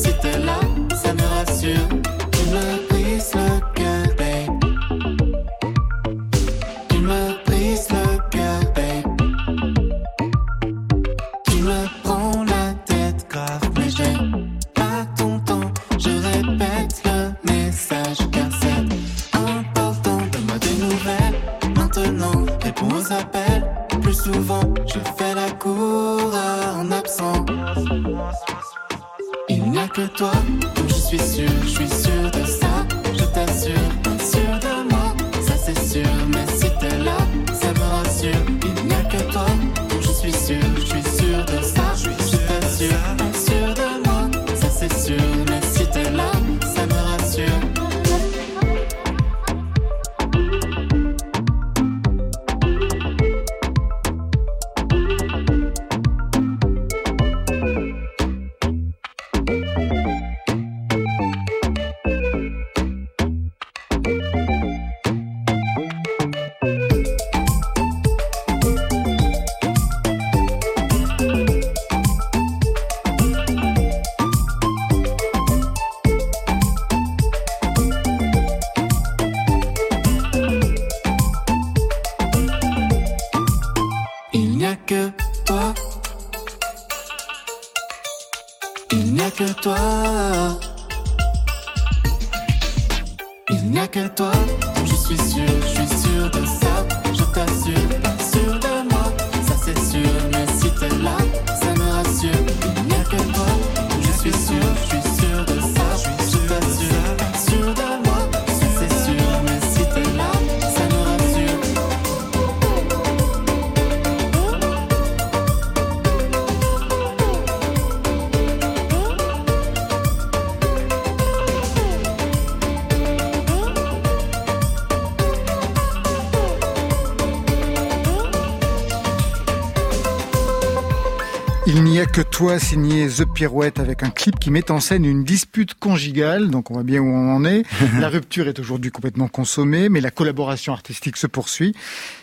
que 132.12 132.22
toi, 132.22 132.60
signé 132.60 133.08
The 133.08 133.26
Pirouette, 133.26 133.80
avec 133.80 134.04
un 134.04 134.10
clip 134.10 134.38
qui 134.40 134.52
met 134.52 134.70
en 134.70 134.80
scène 134.82 135.06
une 135.06 135.24
dispute 135.24 135.76
conjugale, 135.76 136.50
donc 136.50 136.70
on 136.70 136.74
voit 136.74 136.84
bien 136.84 137.00
où 137.00 137.08
on 137.08 137.34
en 137.34 137.46
est. 137.46 137.64
La 138.00 138.10
rupture 138.10 138.48
est 138.48 138.60
aujourd'hui 138.60 138.92
complètement 138.92 139.28
consommée, 139.30 139.88
mais 139.88 140.02
la 140.02 140.12
collaboration 140.12 140.74
artistique 140.74 141.16
se 141.16 141.28
poursuit. 141.28 141.74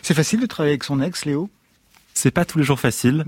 C'est 0.03 0.13
facile 0.13 0.39
de 0.41 0.45
travailler 0.45 0.73
avec 0.73 0.83
son 0.83 1.01
ex, 1.01 1.25
Léo? 1.25 1.49
C'est 2.13 2.31
pas 2.31 2.45
tous 2.45 2.59
les 2.59 2.63
jours 2.63 2.79
facile. 2.79 3.25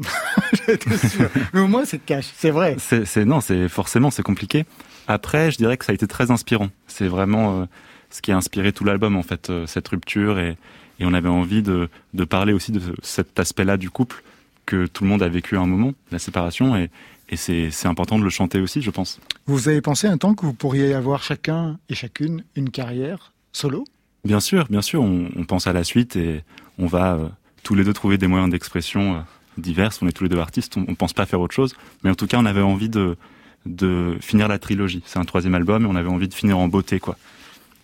Sûr. 1.10 1.30
Mais 1.54 1.62
au 1.62 1.68
moins, 1.68 1.86
c'est 1.86 2.00
cash, 2.00 2.26
c'est 2.38 2.52
vrai. 2.52 2.76
C'est, 2.80 3.06
c'est- 3.06 3.26
non, 3.26 3.42
c'est 3.42 3.68
forcément 3.70 4.12
c'est 4.12 4.24
compliqué. 4.24 4.66
Après, 5.08 5.50
je 5.52 5.58
dirais 5.58 5.78
que 5.78 5.86
ça 5.86 5.94
a 5.94 5.96
été 5.96 6.08
très 6.08 6.30
inspirant. 6.30 6.70
C'est 6.88 7.08
vraiment 7.08 7.62
euh, 7.62 7.66
ce 8.10 8.22
qui 8.22 8.32
a 8.32 8.38
inspiré 8.38 8.72
tout 8.74 8.84
l'album 8.84 9.16
en 9.16 9.24
fait, 9.24 9.50
euh, 9.50 9.66
cette 9.66 9.88
rupture 9.88 10.38
et, 10.40 10.58
et 11.00 11.06
on 11.06 11.14
avait 11.14 11.30
envie 11.30 11.64
de, 11.64 11.90
de 12.14 12.24
parler 12.26 12.54
aussi 12.54 12.72
de 12.72 12.82
cet 13.02 13.40
aspect-là 13.40 13.78
du 13.78 13.90
couple 13.90 14.24
que 14.66 14.86
tout 14.86 15.04
le 15.04 15.10
monde 15.10 15.24
a 15.24 15.30
vécu 15.30 15.58
à 15.58 15.62
un 15.62 15.66
moment, 15.66 15.94
la 16.12 16.20
séparation 16.20 16.76
et, 16.76 16.90
et 17.30 17.38
c'est, 17.38 17.86
important 17.86 18.20
de 18.20 18.24
le 18.24 18.30
chanter 18.30 18.60
aussi, 18.60 18.82
je 18.82 18.92
pense. 18.92 19.20
Vous 19.46 19.70
avez 19.70 19.82
pensé 19.82 20.08
un 20.08 20.18
temps 20.18 20.34
que 20.34 20.46
vous 20.46 20.54
pourriez 20.54 20.94
avoir 20.94 21.24
chacun 21.24 21.80
et 21.90 21.96
chacune 21.96 22.44
une 22.56 22.70
carrière 22.70 23.32
solo? 23.54 23.86
Bien 24.26 24.40
sûr, 24.40 24.68
bien 24.70 24.82
sûr, 24.82 25.02
on, 25.02 25.30
on 25.36 25.46
pense 25.46 25.66
à 25.66 25.74
la 25.74 25.84
suite 25.84 26.16
et 26.16 26.44
on 26.78 26.88
va 26.88 27.16
euh, 27.16 27.28
tous 27.64 27.74
les 27.74 27.84
deux 27.84 27.94
trouver 27.94 28.18
des 28.18 28.28
moyens 28.28 28.52
d'expression 28.52 29.16
euh, 29.16 29.20
diverses. 29.58 30.02
On 30.02 30.08
est 30.08 30.12
tous 30.12 30.24
les 30.24 30.30
deux 30.30 30.40
artistes, 30.40 30.78
on, 30.78 30.86
on 30.88 30.96
pense 30.96 31.14
pas 31.14 31.26
faire 31.26 31.40
autre 31.40 31.56
chose, 31.56 31.74
mais 32.04 32.10
en 32.10 32.16
tout 32.16 32.28
cas, 32.28 32.38
on 32.38 32.46
avait 32.46 32.62
envie 32.62 32.90
de 32.90 33.18
de 33.66 34.18
finir 34.22 34.48
la 34.48 34.60
trilogie. 34.60 35.04
C'est 35.06 35.20
un 35.20 35.26
troisième 35.26 35.56
album 35.56 35.84
et 35.84 35.86
on 35.88 35.96
avait 35.96 36.10
envie 36.10 36.28
de 36.28 36.34
finir 36.34 36.58
en 36.58 36.68
beauté, 36.68 37.00
quoi. 37.00 37.18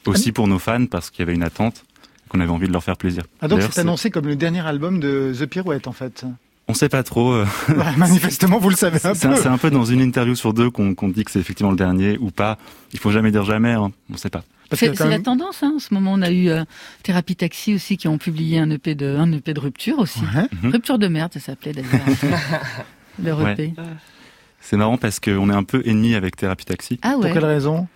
Aussi 0.06 0.32
pour 0.32 0.48
nos 0.48 0.60
fans 0.60 0.86
parce 0.86 1.10
qu'il 1.10 1.20
y 1.20 1.24
avait 1.24 1.36
une 1.36 1.44
attente 1.44 1.84
qu'on 2.30 2.40
avait 2.40 2.52
envie 2.52 2.68
de 2.68 2.72
leur 2.72 2.84
faire 2.84 2.96
plaisir. 2.96 3.24
Ah 3.42 3.50
donc 3.50 3.62
c'est 3.62 3.80
annoncé 3.80 4.10
comme 4.10 4.26
le 4.26 4.38
dernier 4.38 4.66
album 4.66 5.00
de 5.02 5.34
The 5.38 5.46
Pirouette 5.46 5.88
en 5.88 5.92
fait. 5.92 6.26
On 6.70 6.74
sait 6.74 6.90
pas 6.90 7.04
trop. 7.04 7.32
euh, 7.32 7.46
Bah, 7.70 7.92
manifestement, 7.98 8.60
vous 8.60 8.70
le 8.70 8.76
savez 8.76 8.98
un 9.06 9.14
c'est 9.14 9.28
peu. 9.28 9.34
un, 9.34 9.38
c'est 9.38 9.48
un 9.48 9.58
peu 9.58 9.70
dans 9.72 9.86
une 9.86 10.02
interview 10.02 10.36
sur 10.36 10.54
deux 10.54 10.70
qu'on 10.70 10.96
qu'on 10.96 11.08
dit 11.10 11.24
que 11.24 11.32
c'est 11.32 11.40
effectivement 11.40 11.72
le 11.72 11.78
dernier 11.78 12.18
ou 12.20 12.30
pas. 12.32 12.58
Il 12.94 13.00
faut 13.00 13.12
jamais 13.12 13.32
dire 13.32 13.46
jamais. 13.46 13.72
Hein. 13.72 13.92
On 14.12 14.18
sait 14.18 14.30
pas. 14.30 14.44
C'est 14.74 15.00
la 15.06 15.20
tendance. 15.20 15.64
Hein. 15.64 15.74
En 15.78 15.80
ce 15.80 15.94
moment, 15.94 16.12
on 16.14 16.22
a 16.22 16.30
eu 16.30 16.50
euh, 16.50 16.66
Thérapie 17.04 17.38
Taxi 17.38 17.74
aussi 17.74 17.96
qui 17.96 18.10
ont 18.10 18.18
publié 18.18 18.60
un 18.60 18.70
EP 18.70 18.96
de, 18.96 19.16
un 19.16 19.32
EP 19.32 19.54
de 19.54 19.60
rupture 19.62 19.98
aussi. 20.00 20.20
Ouais. 20.36 20.46
Mhm. 20.62 20.72
Rupture 20.74 21.00
de 21.00 21.08
merde, 21.08 21.32
ça 21.34 21.40
s'appelait 21.40 21.72
d'ailleurs. 21.72 21.90
Le 23.24 23.34
Ouais. 23.34 23.54
EP. 23.54 23.74
C'est 24.60 24.76
marrant 24.78 24.98
parce 24.98 25.20
qu'on 25.22 25.50
est 25.50 25.54
un 25.54 25.64
peu 25.64 25.82
ennemis 25.86 26.16
avec 26.16 26.36
Thérapie 26.36 26.66
Taxi. 26.66 27.00
Ah 27.02 27.14
Pour 27.14 27.24
quelle 27.32 27.46
raison? 27.46 27.88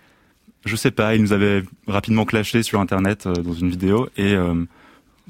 Je 0.64 0.74
sais 0.76 0.90
pas, 0.92 1.14
ils 1.14 1.20
nous 1.20 1.32
avaient 1.34 1.62
rapidement 1.86 2.24
clashé 2.24 2.62
sur 2.62 2.80
internet 2.80 3.26
euh, 3.26 3.34
dans 3.34 3.52
une 3.52 3.68
vidéo 3.68 4.08
et 4.16 4.32
euh, 4.32 4.54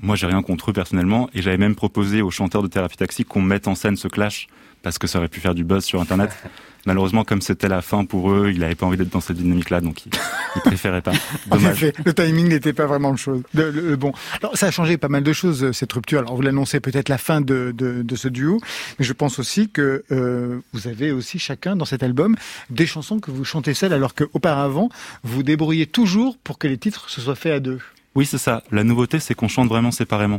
moi 0.01 0.17
j'ai 0.17 0.27
rien 0.27 0.43
contre 0.43 0.71
eux 0.71 0.73
personnellement 0.73 1.29
et 1.35 1.43
j'avais 1.43 1.59
même 1.59 1.75
proposé 1.75 2.23
aux 2.23 2.31
chanteurs 2.31 2.63
de 2.63 2.69
Thérapie 2.69 2.97
Taxi 2.97 3.25
qu'on 3.25 3.43
mette 3.43 3.69
en 3.69 3.75
scène 3.75 3.97
ce 3.97 4.09
clash 4.09 4.47
parce 4.83 4.99
que 4.99 5.07
ça 5.07 5.19
aurait 5.19 5.29
pu 5.29 5.39
faire 5.41 5.55
du 5.55 5.65
buzz 5.65 5.85
sur 5.85 6.01
internet. 6.01 6.31
Malheureusement 6.87 7.23
comme 7.23 7.41
c'était 7.41 7.69
la 7.69 7.81
fin 7.81 8.05
pour 8.05 8.33
eux, 8.33 8.51
il 8.53 8.65
avait 8.65 8.75
pas 8.75 8.87
envie 8.87 8.97
d'être 8.97 9.11
dans 9.13 9.21
cette 9.21 9.37
dynamique 9.37 9.71
là 9.71 9.81
donc 9.81 10.05
il, 10.07 10.11
il 10.57 10.63
préférait 10.63 11.01
pas. 11.03 11.13
En 11.51 11.55
Dommage. 11.57 11.85
effet, 11.85 11.95
le 12.05 12.13
timing 12.13 12.49
n'était 12.49 12.73
pas 12.73 12.87
vraiment 12.87 13.13
le, 13.13 13.17
chose, 13.17 13.43
de- 13.55 13.63
le- 13.63 13.95
bon. 13.97 14.13
Alors, 14.41 14.57
ça 14.59 14.67
a 14.67 14.71
changé 14.73 14.97
pas 14.97 15.09
mal 15.09 15.23
de 15.23 15.33
choses, 15.33 15.63
euh, 15.63 15.73
cette 15.73 15.93
rupture. 15.93 16.19
Alors, 16.19 16.35
vous 16.35 16.43
l'annoncez 16.43 16.81
peut-être 16.81 17.09
la 17.09 17.19
fin 17.19 17.41
de, 17.41 17.73
de, 17.77 18.03
de 18.03 18.17
ce 18.17 18.27
duo, 18.27 18.59
mais 18.99 19.05
je 19.05 19.13
pense 19.13 19.39
aussi 19.39 19.69
que 19.69 20.03
euh, 20.11 20.59
vous 20.73 20.89
avez 20.89 21.13
aussi 21.13 21.39
chacun 21.39 21.77
dans 21.77 21.85
cet 21.85 22.03
album 22.03 22.35
des 22.71 22.87
chansons 22.87 23.21
que 23.21 23.31
vous 23.31 23.45
chantez 23.45 23.75
seul, 23.75 23.93
alors 23.93 24.15
qu'auparavant, 24.17 24.89
vous 25.23 25.45
débrouillez 25.45 25.87
toujours 25.87 26.37
pour 26.43 26.59
que 26.59 26.67
les 26.67 26.79
titres 26.79 27.09
se 27.11 27.21
soient 27.21 27.37
faits 27.37 27.53
à 27.53 27.61
deux. 27.61 27.79
Oui 28.15 28.27
c'est 28.27 28.39
ça. 28.39 28.63
La 28.71 28.85
nouveauté 28.85 29.19
c'est 29.21 29.35
qu'on 29.35 29.49
chante 29.49 29.69
vraiment 29.69 29.91
séparément. 29.91 30.39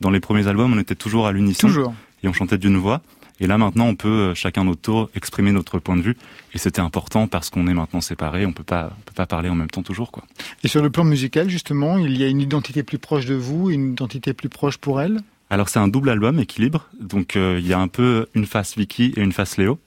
Dans 0.00 0.10
les 0.10 0.20
premiers 0.20 0.46
albums 0.46 0.72
on 0.72 0.78
était 0.78 0.94
toujours 0.94 1.26
à 1.26 1.32
l'unisson 1.32 1.68
Toujours. 1.68 1.94
et 2.22 2.28
on 2.28 2.32
chantait 2.32 2.58
d'une 2.58 2.76
voix. 2.76 3.02
Et 3.40 3.46
là 3.46 3.56
maintenant 3.58 3.86
on 3.86 3.94
peut 3.94 4.08
euh, 4.08 4.34
chacun 4.34 4.64
notre 4.64 4.80
tour 4.80 5.10
exprimer 5.14 5.52
notre 5.52 5.78
point 5.78 5.96
de 5.96 6.02
vue 6.02 6.16
et 6.54 6.58
c'était 6.58 6.80
important 6.80 7.26
parce 7.26 7.50
qu'on 7.50 7.66
est 7.66 7.74
maintenant 7.74 8.00
séparés, 8.00 8.46
on 8.46 8.52
peut 8.52 8.64
pas 8.64 8.90
on 8.98 9.00
peut 9.02 9.14
pas 9.14 9.26
parler 9.26 9.48
en 9.48 9.54
même 9.54 9.70
temps 9.70 9.82
toujours 9.82 10.10
quoi. 10.12 10.24
Et 10.64 10.68
sur 10.68 10.82
le 10.82 10.90
plan 10.90 11.04
musical, 11.04 11.48
justement, 11.48 11.98
il 11.98 12.16
y 12.18 12.24
a 12.24 12.28
une 12.28 12.40
identité 12.40 12.82
plus 12.82 12.98
proche 12.98 13.26
de 13.26 13.34
vous, 13.34 13.70
une 13.70 13.92
identité 13.92 14.34
plus 14.34 14.48
proche 14.48 14.76
pour 14.76 15.00
elle? 15.00 15.20
Alors 15.48 15.68
c'est 15.68 15.78
un 15.80 15.88
double 15.88 16.10
album 16.10 16.38
équilibre, 16.38 16.88
donc 17.00 17.34
euh, 17.36 17.58
il 17.58 17.66
y 17.66 17.72
a 17.72 17.78
un 17.78 17.88
peu 17.88 18.26
une 18.34 18.46
face 18.46 18.76
Vicky 18.76 19.12
et 19.16 19.20
une 19.20 19.32
face 19.32 19.56
Léo. 19.56 19.78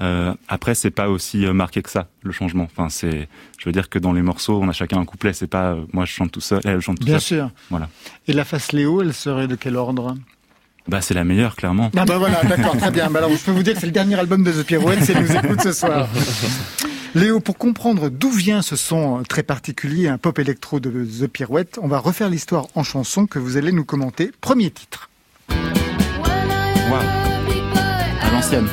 Euh, 0.00 0.34
après, 0.48 0.74
c'est 0.74 0.90
pas 0.90 1.08
aussi 1.08 1.46
euh, 1.46 1.52
marqué 1.52 1.82
que 1.82 1.90
ça 1.90 2.08
le 2.22 2.32
changement. 2.32 2.64
Enfin, 2.64 2.88
c'est, 2.90 3.28
je 3.58 3.64
veux 3.64 3.72
dire 3.72 3.88
que 3.88 3.98
dans 3.98 4.12
les 4.12 4.22
morceaux, 4.22 4.60
on 4.62 4.68
a 4.68 4.72
chacun 4.72 4.98
un 4.98 5.04
couplet. 5.04 5.32
C'est 5.32 5.46
pas 5.46 5.72
euh, 5.72 5.84
moi 5.92 6.04
je 6.04 6.12
chante 6.12 6.32
tout 6.32 6.40
seul, 6.40 6.60
elle 6.64 6.80
chante 6.80 6.98
tout 6.98 7.06
Bien 7.06 7.18
seul. 7.18 7.38
sûr. 7.38 7.50
Voilà. 7.70 7.88
Et 8.28 8.32
la 8.32 8.44
face 8.44 8.72
Léo, 8.72 9.00
elle 9.02 9.14
serait 9.14 9.48
de 9.48 9.54
quel 9.54 9.76
ordre? 9.76 10.14
Bah, 10.88 11.00
c'est 11.00 11.14
la 11.14 11.24
meilleure, 11.24 11.56
clairement. 11.56 11.90
Ah 11.96 12.04
bah 12.04 12.18
voilà, 12.18 12.44
d'accord, 12.44 12.76
très 12.76 12.90
bien. 12.92 13.10
Bah 13.10 13.18
alors, 13.18 13.30
je 13.32 13.42
peux 13.44 13.50
vous 13.50 13.62
dire 13.64 13.74
que 13.74 13.80
c'est 13.80 13.86
le 13.86 13.92
dernier 13.92 14.14
album 14.18 14.44
de 14.44 14.52
The 14.52 14.64
Pirouettes, 14.64 15.02
c'est 15.02 15.20
nous 15.20 15.32
écoute 15.34 15.60
ce 15.62 15.72
soir. 15.72 16.08
Léo, 17.16 17.40
pour 17.40 17.56
comprendre 17.56 18.08
d'où 18.10 18.30
vient 18.30 18.60
ce 18.62 18.76
son 18.76 19.22
très 19.28 19.42
particulier, 19.42 20.06
un 20.06 20.18
pop 20.18 20.38
électro 20.38 20.78
de 20.78 20.90
The 20.90 21.26
Pirouette, 21.26 21.78
on 21.82 21.88
va 21.88 21.98
refaire 21.98 22.28
l'histoire 22.28 22.66
en 22.74 22.84
chanson 22.84 23.26
que 23.26 23.38
vous 23.38 23.56
allez 23.56 23.72
nous 23.72 23.84
commenter. 23.84 24.30
Premier 24.40 24.70
titre. 24.70 25.08
Waouh. 25.48 27.02
À 28.20 28.30
l'ancienne. 28.30 28.68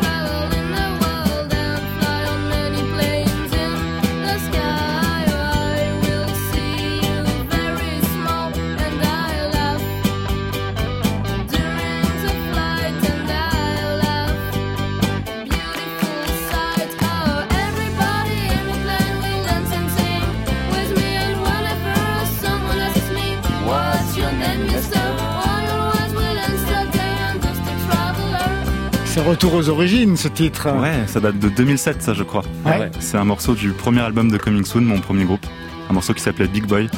Retour 29.23 29.53
aux 29.53 29.69
origines, 29.69 30.17
ce 30.17 30.27
titre. 30.27 30.69
Ouais, 30.79 31.07
ça 31.07 31.19
date 31.19 31.39
de 31.39 31.49
2007, 31.49 32.01
ça, 32.01 32.13
je 32.13 32.23
crois. 32.23 32.43
Ouais. 32.65 32.77
Ouais. 32.79 32.91
C'est 32.99 33.17
un 33.17 33.23
morceau 33.23 33.55
du 33.55 33.69
premier 33.71 34.01
album 34.01 34.29
de 34.29 34.37
Coming 34.37 34.65
Soon, 34.65 34.81
mon 34.81 34.99
premier 34.99 35.23
groupe. 35.25 35.45
Un 35.89 35.93
morceau 35.93 36.13
qui 36.13 36.21
s'appelait 36.21 36.47
Big 36.47 36.65
Boy. 36.65 36.89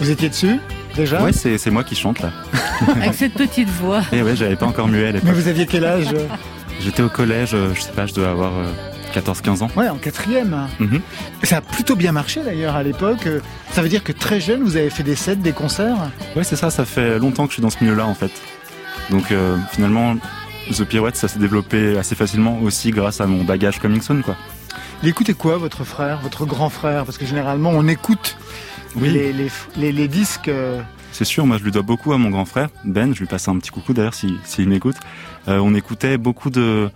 Vous 0.00 0.10
étiez 0.10 0.28
dessus, 0.28 0.58
déjà 0.96 1.22
Ouais, 1.22 1.32
c'est 1.32 1.58
c'est 1.58 1.70
moi 1.70 1.84
qui 1.84 1.94
chante 1.94 2.20
là. 2.20 2.30
Avec 2.96 3.14
cette 3.14 3.34
petite 3.34 3.68
voix. 3.68 4.02
Et 4.12 4.22
ouais, 4.22 4.36
j'avais 4.36 4.56
pas 4.56 4.66
encore 4.66 4.88
muet 4.88 5.08
à 5.08 5.12
Mais 5.12 5.32
vous 5.32 5.48
aviez 5.48 5.66
quel 5.66 5.84
âge? 5.84 6.08
J'étais 6.80 7.02
au 7.02 7.10
collège, 7.10 7.50
euh, 7.52 7.74
je 7.74 7.82
sais 7.82 7.92
pas, 7.92 8.06
je 8.06 8.14
dois 8.14 8.30
avoir 8.30 8.52
euh, 8.56 8.72
14-15 9.14 9.62
ans. 9.62 9.70
Ouais, 9.76 9.88
en 9.88 9.96
quatrième. 9.96 10.68
Mhm. 10.78 11.00
Ça 11.42 11.58
a 11.58 11.60
plutôt 11.60 11.96
bien 11.96 12.12
marché 12.12 12.40
d'ailleurs 12.42 12.76
à 12.76 12.82
l'époque. 12.82 13.28
Ça 13.72 13.82
veut 13.82 13.88
dire 13.88 14.02
que 14.02 14.12
très 14.12 14.40
jeune, 14.40 14.62
vous 14.62 14.76
avez 14.76 14.88
fait 14.88 15.02
des 15.02 15.16
sets, 15.16 15.36
des 15.36 15.52
concerts? 15.52 16.10
Ouais, 16.36 16.44
c'est 16.44 16.56
ça, 16.56 16.70
ça 16.70 16.84
fait 16.84 17.18
longtemps 17.18 17.44
que 17.44 17.50
je 17.50 17.54
suis 17.54 17.62
dans 17.62 17.70
ce 17.70 17.82
milieu-là 17.82 18.06
en 18.06 18.14
fait. 18.14 18.32
Donc 19.10 19.30
euh, 19.32 19.56
finalement, 19.72 20.14
The 20.76 20.84
Pirouette, 20.84 21.16
ça 21.16 21.28
s'est 21.28 21.38
développé 21.38 21.98
assez 21.98 22.14
facilement 22.14 22.60
aussi 22.62 22.90
grâce 22.90 23.20
à 23.20 23.26
mon 23.26 23.44
bagage 23.44 23.78
Coming 23.80 24.00
Soon, 24.00 24.22
quoi. 24.22 24.36
Il 25.02 25.08
écoutait 25.08 25.34
quoi, 25.34 25.56
votre 25.56 25.84
frère, 25.84 26.20
votre 26.20 26.44
grand 26.46 26.68
frère? 26.70 27.04
Parce 27.04 27.18
que 27.18 27.26
généralement, 27.26 27.70
on 27.70 27.88
écoute 27.88 28.36
Oui. 28.96 29.10
les, 29.10 29.32
les, 29.32 29.48
les- 29.76 29.92
les 29.92 30.08
disques. 30.08 30.48
euh, 30.48 30.80
C'est 31.12 31.24
sûr, 31.24 31.44
moi 31.46 31.58
je 31.58 31.64
lui 31.64 31.70
dois 31.72 31.82
beaucoup 31.82 32.12
à 32.12 32.18
mon 32.18 32.30
grand 32.30 32.44
frère, 32.44 32.68
Ben, 32.84 33.12
je 33.14 33.18
lui 33.20 33.26
passe 33.26 33.48
un 33.48 33.58
petit 33.58 33.70
coucou 33.70 33.92
d'ailleurs 33.94 34.14
s'il 34.14 34.36
s'il 34.44 34.68
m'écoute. 34.68 34.96
Euh, 35.48 35.58
on 35.58 35.74
écoutait 35.74 36.18
beaucoup 36.18 36.50
de, 36.50 36.90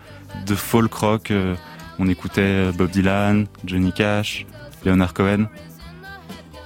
de 0.47 0.55
folk 0.55 0.93
rock, 0.95 1.31
euh, 1.31 1.55
on 1.99 2.07
écoutait 2.09 2.71
Bob 2.73 2.91
Dylan, 2.91 3.47
Johnny 3.65 3.93
Cash, 3.93 4.47
Leonard 4.85 5.15
Cohen. 5.15 5.47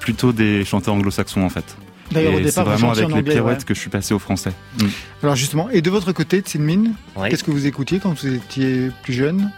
Plutôt 0.00 0.32
des 0.32 0.64
chanteurs 0.64 0.94
anglo-saxons 0.94 1.42
en 1.42 1.48
fait. 1.50 1.76
D'ailleurs, 2.10 2.34
au 2.34 2.36
c'est 2.38 2.44
départ, 2.44 2.64
vous 2.64 2.70
vraiment 2.72 2.92
avec 2.92 3.04
en 3.12 3.16
les 3.16 3.22
pirouettes 3.22 3.58
ouais. 3.58 3.64
que 3.64 3.74
je 3.74 3.80
suis 3.80 3.90
passé 3.90 4.14
au 4.14 4.18
français. 4.18 4.52
Mm. 4.78 4.86
Alors 5.22 5.36
justement, 5.36 5.68
et 5.70 5.82
de 5.82 5.90
votre 5.90 6.12
côté, 6.12 6.40
Tsinmin, 6.40 6.92
Ouais. 7.16 7.28
qu'est-ce 7.28 7.44
que 7.44 7.50
vous 7.50 7.66
écoutiez 7.66 7.98
quand 7.98 8.10
vous 8.18 8.26
étiez 8.34 8.90
plus 9.02 9.12
jeune? 9.12 9.50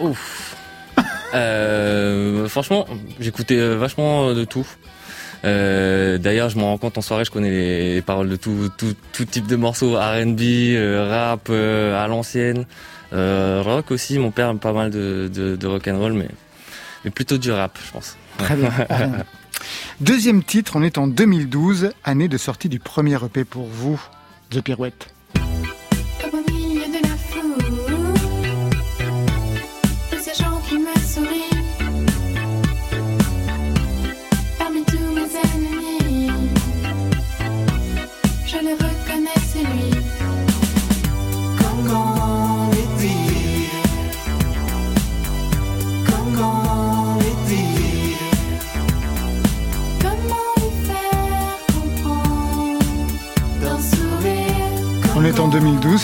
Ouf. 0.00 0.56
Euh, 1.34 2.48
franchement, 2.48 2.86
j'écoutais 3.20 3.58
euh, 3.58 3.76
vachement 3.76 4.32
de 4.32 4.44
tout. 4.44 4.66
Euh, 5.44 6.16
D'ailleurs, 6.16 6.48
je 6.48 6.56
m'en 6.58 6.68
rends 6.70 6.78
compte 6.78 6.96
en 6.96 7.02
soirée, 7.02 7.26
je 7.26 7.30
connais 7.30 7.50
les, 7.50 7.94
les 7.96 8.02
paroles 8.02 8.30
de 8.30 8.36
tout, 8.36 8.70
tout, 8.78 8.94
tout 9.12 9.24
type 9.26 9.46
de 9.46 9.56
morceaux, 9.56 9.92
R&B, 9.94 10.40
euh, 10.40 11.06
rap 11.10 11.48
euh, 11.50 12.02
à 12.02 12.08
l'ancienne, 12.08 12.64
euh, 13.12 13.60
rock 13.62 13.90
aussi. 13.90 14.18
Mon 14.18 14.30
père 14.30 14.48
aime 14.48 14.58
pas 14.58 14.72
mal 14.72 14.90
de, 14.90 15.30
de, 15.32 15.54
de 15.56 15.66
rock 15.66 15.86
and 15.88 15.98
roll, 15.98 16.12
mais, 16.14 16.28
mais 17.04 17.10
plutôt 17.10 17.36
du 17.36 17.50
rap, 17.52 17.78
je 17.86 17.92
pense. 17.92 18.16
Très 18.38 18.56
bien. 18.56 18.72
Deuxième 20.00 20.42
titre, 20.42 20.76
on 20.76 20.82
est 20.82 20.98
en 20.98 21.06
2012, 21.06 21.90
année 22.04 22.28
de 22.28 22.38
sortie 22.38 22.68
du 22.68 22.78
premier 22.78 23.22
EP 23.24 23.44
pour 23.44 23.66
vous, 23.66 24.00
The 24.50 24.60
Pirouette. 24.60 25.17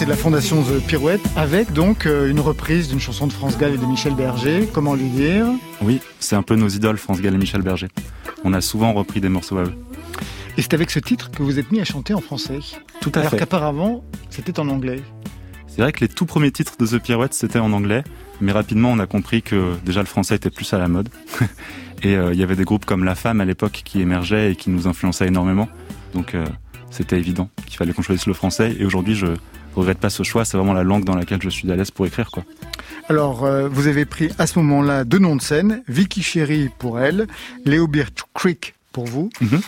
C'est 0.05 0.09
de 0.09 0.11
la 0.11 0.23
fondation 0.23 0.63
The 0.63 0.87
Pirouette, 0.87 1.23
avec 1.35 1.73
donc 1.73 2.05
euh, 2.05 2.29
une 2.29 2.41
reprise 2.41 2.89
d'une 2.89 3.01
chanson 3.01 3.27
de 3.27 3.33
France 3.33 3.57
Gall 3.57 3.73
et 3.73 3.79
de 3.79 3.87
Michel 3.87 4.15
Berger. 4.15 4.69
Comment 4.71 4.95
lui 4.95 5.09
dire? 5.09 5.47
Oui, 5.81 6.03
c'est 6.21 6.37
un 6.37 6.43
peu 6.43 6.57
nos 6.57 6.69
idoles, 6.69 6.99
France 6.99 7.23
Gall 7.23 7.35
et 7.35 7.39
Michel 7.39 7.63
Berger. 7.63 7.89
On 8.45 8.53
a 8.53 8.61
souvent 8.61 8.93
repris 8.93 9.23
des 9.23 9.31
morceaux 9.31 9.57
à 9.57 9.63
eux. 9.63 9.73
Et 10.59 10.63
c'est 10.63 10.75
avec 10.75 10.91
ce 10.91 10.99
titre 10.99 11.31
que 11.31 11.43
vous 11.43 11.59
êtes 11.59 11.73
mis 11.73 11.81
à 11.81 11.85
chanter 11.85 12.13
en 12.13 12.21
français. 12.21 12.59
Tout 13.01 13.13
à 13.15 13.21
Alors 13.21 13.31
fait. 13.31 13.39
qu'apparemment, 13.39 14.05
c'était 14.29 14.61
en 14.61 14.69
anglais. 14.69 15.01
C'est 15.69 15.81
vrai 15.81 15.91
que 15.91 16.01
les 16.01 16.09
tout 16.09 16.27
premiers 16.27 16.51
titres 16.51 16.77
de 16.79 16.87
The 16.87 17.03
Pirouette, 17.03 17.33
c'était 17.33 17.61
en 17.61 17.73
anglais, 17.73 18.05
mais 18.43 18.53
rapidement 18.53 18.91
on 18.93 18.99
a 18.99 19.07
compris 19.07 19.41
que 19.41 19.73
déjà 19.87 20.01
le 20.01 20.07
français 20.07 20.35
était 20.35 20.51
plus 20.51 20.71
à 20.75 20.79
la 20.79 20.89
mode. 20.89 21.09
et 22.03 22.15
euh, 22.15 22.35
il 22.35 22.39
y 22.39 22.43
avait 22.43 22.57
des 22.57 22.65
groupes 22.65 22.85
comme 22.85 23.05
La 23.05 23.15
Femme 23.15 23.41
à 23.41 23.47
l'époque 23.47 23.81
qui 23.87 24.03
émergeaient 24.03 24.53
et 24.53 24.57
qui 24.57 24.69
nous 24.69 24.87
influençaient 24.87 25.29
énormément. 25.29 25.67
Donc 26.13 26.35
euh, 26.35 26.45
c'était 26.91 27.17
évident 27.17 27.49
qu'il 27.65 27.79
fallait 27.79 27.95
qu'on 27.95 28.03
choisisse 28.03 28.27
le 28.27 28.35
français. 28.35 28.77
Et 28.79 28.85
aujourd'hui, 28.85 29.15
je 29.15 29.29
regrette 29.75 29.99
pas 29.99 30.11
ce 30.11 30.23
choix. 30.23 30.45
C'est 30.45 30.57
vraiment 30.57 30.73
la 30.73 30.85
langue 30.85 31.05
dans 31.05 31.17
laquelle 31.17 31.43
je 31.43 31.49
suis 31.49 31.71
à 31.71 31.77
l'aise 31.77 31.91
pour 31.91 32.07
écrire, 32.07 32.31
quoi. 32.31 32.45
Alors, 33.09 33.45
euh, 33.45 33.69
vous 33.69 33.87
avez 33.87 34.05
pris 34.05 34.31
à 34.39 34.47
ce 34.47 34.59
moment-là 34.61 35.05
deux 35.05 35.19
noms 35.19 35.37
de 35.37 35.43
scène, 35.43 35.83
Vicky 35.89 36.23
Chéri 36.23 36.71
pour 36.79 37.01
elle, 37.01 37.27
Léo 37.65 37.87
Beer 37.87 38.07
Creek 38.35 38.75
pour 38.93 39.05
vous. 39.07 39.31
Mhm. 39.41 39.61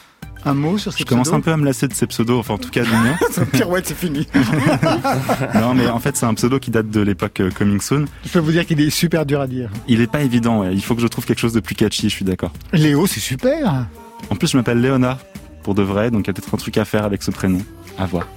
Un 0.45 0.55
mot 0.55 0.79
sur 0.79 0.93
ces 0.93 1.01
Je 1.01 1.05
commence 1.05 1.33
un 1.33 1.41
peu 1.41 1.51
à 1.51 1.57
me 1.57 1.65
lasser 1.65 1.89
de 1.89 1.93
ces 1.93 2.07
pseudos, 2.07 2.39
enfin 2.39 2.55
en 2.55 2.59
tout 2.59 2.71
cas 2.71 2.85
du 2.85 2.91
mien. 2.91 3.17
Pirouette, 3.53 3.87
c'est 3.89 3.97
fini. 3.97 4.29
non, 5.57 5.75
mais 5.75 5.89
en 5.89 5.99
fait 5.99 6.17
c'est 6.17 6.27
un 6.27 6.35
pseudo 6.35 6.61
qui 6.61 6.71
date 6.71 6.89
de 6.89 7.01
l'époque 7.01 7.41
euh, 7.41 7.51
Coming 7.51 7.81
Soon. 7.81 8.05
Je 8.25 8.31
peux 8.31 8.39
vous 8.39 8.53
dire 8.53 8.65
qu'il 8.65 8.81
est 8.81 8.91
super 8.91 9.27
dur 9.27 9.41
à 9.41 9.49
dire. 9.49 9.71
Il 9.89 10.01
est 10.01 10.07
pas 10.07 10.23
évident. 10.23 10.61
ouais. 10.61 10.73
Il 10.73 10.83
faut 10.85 10.95
que 10.95 11.03
je 11.03 11.09
trouve 11.09 11.27
quelque 11.27 11.41
chose 11.41 11.53
de 11.53 11.59
plus 11.59 11.75
catchy. 11.75 12.09
Je 12.09 12.15
suis 12.15 12.25
d'accord. 12.25 12.53
Léo, 12.73 13.09
c'est 13.09 13.19
super. 13.19 13.87
En 14.31 14.37
plus, 14.37 14.49
je 14.53 14.57
m'appelle 14.57 14.81
Léonard 14.81 15.19
pour 15.65 15.75
de 15.75 15.83
vrai, 15.83 16.13
donc 16.13 16.25
il 16.25 16.27
y 16.29 16.31
a 16.31 16.33
peut-être 16.33 16.55
un 16.55 16.59
truc 16.59 16.79
à 16.79 16.85
faire 16.85 17.05
avec 17.05 17.25
ce 17.25 17.33
prénom. 17.33 17.61
À 17.99 18.07
voir. 18.07 18.29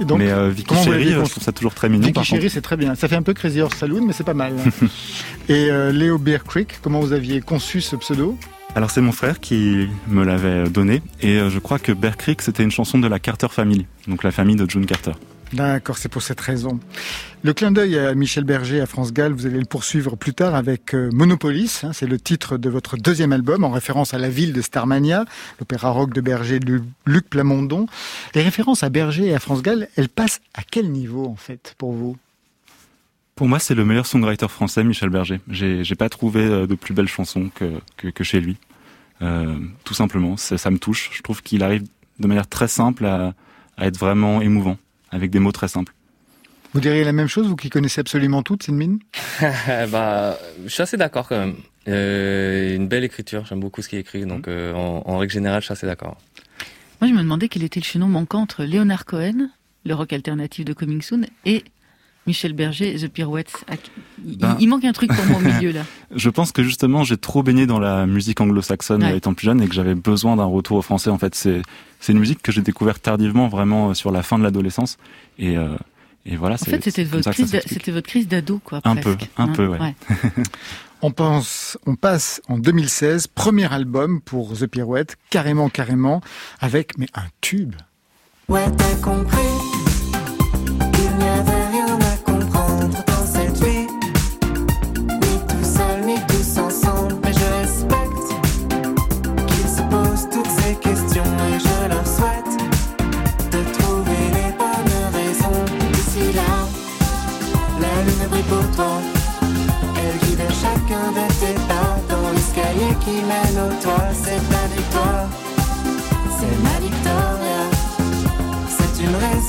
Et 0.00 0.04
donc, 0.04 0.18
mais 0.18 0.30
euh, 0.30 0.48
Vicky 0.48 0.74
Chéri, 0.74 1.12
euh, 1.12 1.24
je 1.24 1.30
trouve 1.30 1.42
ça 1.42 1.52
toujours 1.52 1.74
très 1.74 1.88
mignon. 1.88 2.06
Vicky. 2.06 2.24
Chéri, 2.24 2.50
c'est 2.50 2.60
très 2.60 2.76
bien. 2.76 2.94
Ça 2.94 3.08
fait 3.08 3.16
un 3.16 3.22
peu 3.22 3.34
Crazy 3.34 3.60
Horse 3.60 3.76
Saloon, 3.76 4.04
mais 4.06 4.12
c'est 4.12 4.24
pas 4.24 4.34
mal. 4.34 4.54
Et 5.48 5.70
euh, 5.70 5.92
Léo 5.92 6.18
Beer 6.18 6.44
Creek, 6.46 6.78
comment 6.82 7.00
vous 7.00 7.12
aviez 7.12 7.40
conçu 7.40 7.80
ce 7.80 7.96
pseudo? 7.96 8.36
Alors 8.74 8.90
c'est 8.90 9.02
mon 9.02 9.12
frère 9.12 9.38
qui 9.38 9.86
me 10.08 10.24
l'avait 10.24 10.68
donné 10.70 11.02
et 11.20 11.36
euh, 11.36 11.50
je 11.50 11.58
crois 11.58 11.78
que 11.78 11.92
Bear 11.92 12.16
Creek 12.16 12.40
c'était 12.40 12.62
une 12.62 12.70
chanson 12.70 12.98
de 12.98 13.06
la 13.06 13.18
Carter 13.18 13.48
Family, 13.50 13.86
donc 14.08 14.24
la 14.24 14.30
famille 14.30 14.56
de 14.56 14.68
June 14.68 14.86
Carter. 14.86 15.12
D'accord, 15.52 15.98
c'est 15.98 16.08
pour 16.08 16.22
cette 16.22 16.40
raison. 16.40 16.80
Le 17.42 17.52
clin 17.52 17.72
d'œil 17.72 17.98
à 17.98 18.14
Michel 18.14 18.44
Berger, 18.44 18.80
à 18.80 18.86
France 18.86 19.12
Gall, 19.12 19.32
vous 19.32 19.44
allez 19.44 19.58
le 19.58 19.66
poursuivre 19.66 20.16
plus 20.16 20.32
tard 20.32 20.54
avec 20.54 20.94
euh, 20.94 21.10
Monopolis. 21.12 21.84
hein, 21.84 21.92
c'est 21.92 22.06
le 22.06 22.18
titre 22.18 22.56
de 22.56 22.70
votre 22.70 22.96
deuxième 22.96 23.32
album, 23.32 23.62
en 23.62 23.70
référence 23.70 24.14
à 24.14 24.18
la 24.18 24.30
ville 24.30 24.54
de 24.54 24.62
Starmania, 24.62 25.26
l'opéra 25.60 25.90
rock 25.90 26.14
de 26.14 26.22
Berger 26.22 26.58
de 26.58 26.80
Luc 27.04 27.28
Plamondon. 27.28 27.86
Les 28.34 28.42
références 28.42 28.82
à 28.82 28.88
Berger 28.88 29.26
et 29.26 29.34
à 29.34 29.40
France 29.40 29.60
Gall, 29.60 29.88
elles 29.96 30.08
passent 30.08 30.40
à 30.54 30.62
quel 30.62 30.90
niveau, 30.90 31.26
en 31.26 31.36
fait, 31.36 31.74
pour 31.76 31.92
vous? 31.92 32.16
Pour 33.34 33.48
moi 33.48 33.58
c'est 33.58 33.74
le 33.74 33.84
meilleur 33.84 34.06
songwriter 34.06 34.48
français, 34.48 34.84
Michel 34.84 35.10
Berger. 35.10 35.40
J'ai 35.48 35.94
pas 35.96 36.08
trouvé 36.08 36.40
euh, 36.40 36.66
de 36.66 36.74
plus 36.74 36.94
belles 36.94 37.08
chansons 37.08 37.50
que, 37.54 38.10
que, 38.10 38.24
chez 38.24 38.40
lui. 38.40 38.56
Euh, 39.20 39.58
tout 39.84 39.94
simplement, 39.94 40.36
ça, 40.36 40.70
me 40.70 40.78
touche. 40.78 41.10
Je 41.12 41.22
trouve 41.22 41.42
qu'il 41.42 41.62
arrive 41.62 41.82
de 42.18 42.26
manière 42.26 42.46
très 42.46 42.68
simple 42.68 43.04
à 43.04 43.34
être 43.78 43.98
vraiment 43.98 44.40
émouvant, 44.42 44.76
avec 45.12 45.30
des 45.30 45.38
mots 45.38 45.52
très 45.52 45.68
simples. 45.68 45.94
Vous 46.74 46.80
diriez 46.80 47.04
la 47.04 47.12
même 47.12 47.28
chose, 47.28 47.46
vous 47.46 47.56
qui 47.56 47.68
connaissez 47.68 48.00
absolument 48.00 48.42
tout, 48.42 48.56
Sinmin 48.60 48.98
bah, 49.90 50.38
je 50.64 50.68
suis 50.70 50.82
assez 50.82 50.96
d'accord 50.96 51.28
quand 51.28 51.38
même. 51.38 51.56
Euh, 51.88 52.74
une 52.74 52.88
belle 52.88 53.04
écriture, 53.04 53.44
j'aime 53.44 53.60
beaucoup 53.60 53.82
ce 53.82 53.88
qu'il 53.88 53.98
écrit, 53.98 54.24
donc 54.24 54.48
euh, 54.48 54.72
en, 54.72 55.02
en 55.06 55.18
règle 55.18 55.32
générale, 55.32 55.60
je 55.60 55.66
suis 55.66 55.72
assez 55.72 55.86
d'accord. 55.86 56.16
Moi, 57.00 57.10
je 57.10 57.14
me 57.14 57.22
demandais 57.22 57.48
quel 57.48 57.62
était 57.62 57.80
le 57.80 57.84
chaînon 57.84 58.08
manquant 58.08 58.40
entre 58.40 58.64
Leonard 58.64 59.04
Cohen, 59.04 59.50
le 59.84 59.94
rock 59.94 60.12
alternatif 60.12 60.64
de 60.64 60.72
Coming 60.72 61.02
Soon, 61.02 61.26
et 61.44 61.64
Michel 62.26 62.52
Berger, 62.52 62.94
The 62.96 63.08
Pirouettes. 63.08 63.64
Il, 64.24 64.38
Ben- 64.38 64.56
il 64.60 64.68
manque 64.68 64.84
un 64.84 64.92
truc 64.92 65.12
pour 65.12 65.24
moi 65.26 65.38
au 65.38 65.40
milieu 65.40 65.72
là. 65.72 65.82
Je 66.14 66.30
pense 66.30 66.52
que 66.52 66.62
justement, 66.62 67.02
j'ai 67.04 67.16
trop 67.16 67.42
baigné 67.42 67.66
dans 67.66 67.80
la 67.80 68.06
musique 68.06 68.40
anglo-saxonne 68.40 69.02
Ouais. 69.02 69.16
étant 69.16 69.34
plus 69.34 69.46
jeune 69.46 69.60
et 69.60 69.66
que 69.68 69.74
j'avais 69.74 69.94
besoin 69.94 70.36
d'un 70.36 70.44
retour 70.44 70.76
au 70.78 70.82
français. 70.82 71.10
En 71.10 71.18
fait, 71.18 71.34
c'est 71.34 71.62
c'est 72.00 72.12
une 72.12 72.18
musique 72.20 72.42
que 72.42 72.52
j'ai 72.52 72.62
découverte 72.62 73.02
tardivement, 73.02 73.48
vraiment 73.48 73.90
euh, 73.90 73.94
sur 73.94 74.10
la 74.12 74.22
fin 74.22 74.38
de 74.38 74.42
l'adolescence. 74.44 74.98
Et, 75.38 75.56
euh, 75.56 75.74
et 76.26 76.36
voilà. 76.36 76.54
En 76.54 76.58
fait, 76.58 76.82
c'était 76.82 77.04
votre 77.04 77.30
votre 77.92 78.08
crise 78.08 78.28
d'ado, 78.28 78.60
quoi. 78.64 78.80
Un 78.84 78.96
peu, 78.96 79.16
un 79.36 79.48
peu, 79.48 79.66
ouais. 79.68 79.94
On 81.04 81.10
pense, 81.10 81.76
on 81.84 81.96
passe 81.96 82.40
en 82.48 82.58
2016, 82.58 83.26
premier 83.26 83.72
album 83.72 84.20
pour 84.20 84.56
The 84.56 84.66
Pirouette, 84.68 85.16
carrément, 85.30 85.68
carrément, 85.68 86.20
avec 86.60 86.96
mais 86.96 87.08
un 87.14 87.24
tube. 87.40 87.74
Ouais, 88.48 88.66
t'as 88.78 88.94
compris. 89.02 89.71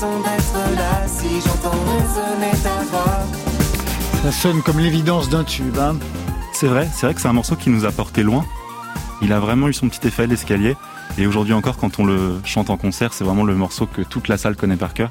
Raison 0.04 0.20
d'être 0.20 0.76
là 0.76 1.06
si 1.06 1.40
j'entends 1.40 1.70
résonner 1.70 2.50
ta 2.62 2.82
voix. 2.84 3.22
Ça 4.22 4.32
sonne 4.32 4.62
comme 4.62 4.78
l'évidence 4.78 5.28
d'un 5.28 5.44
tube. 5.44 5.76
Hein. 5.78 5.96
C'est 6.52 6.66
vrai, 6.66 6.88
c'est 6.92 7.06
vrai 7.06 7.14
que 7.14 7.20
c'est 7.20 7.28
un 7.28 7.32
morceau 7.32 7.56
qui 7.56 7.70
nous 7.70 7.84
a 7.84 7.92
porté 7.92 8.22
loin. 8.22 8.44
Il 9.22 9.32
a 9.32 9.40
vraiment 9.40 9.68
eu 9.68 9.72
son 9.72 9.88
petit 9.88 10.06
effet 10.06 10.26
l'escalier. 10.26 10.76
Et 11.18 11.26
aujourd'hui 11.26 11.54
encore, 11.54 11.76
quand 11.76 11.98
on 11.98 12.04
le 12.04 12.40
chante 12.44 12.70
en 12.70 12.76
concert, 12.76 13.12
c'est 13.12 13.24
vraiment 13.24 13.44
le 13.44 13.54
morceau 13.54 13.86
que 13.86 14.02
toute 14.02 14.28
la 14.28 14.36
salle 14.36 14.56
connaît 14.56 14.76
par 14.76 14.94
cœur. 14.94 15.10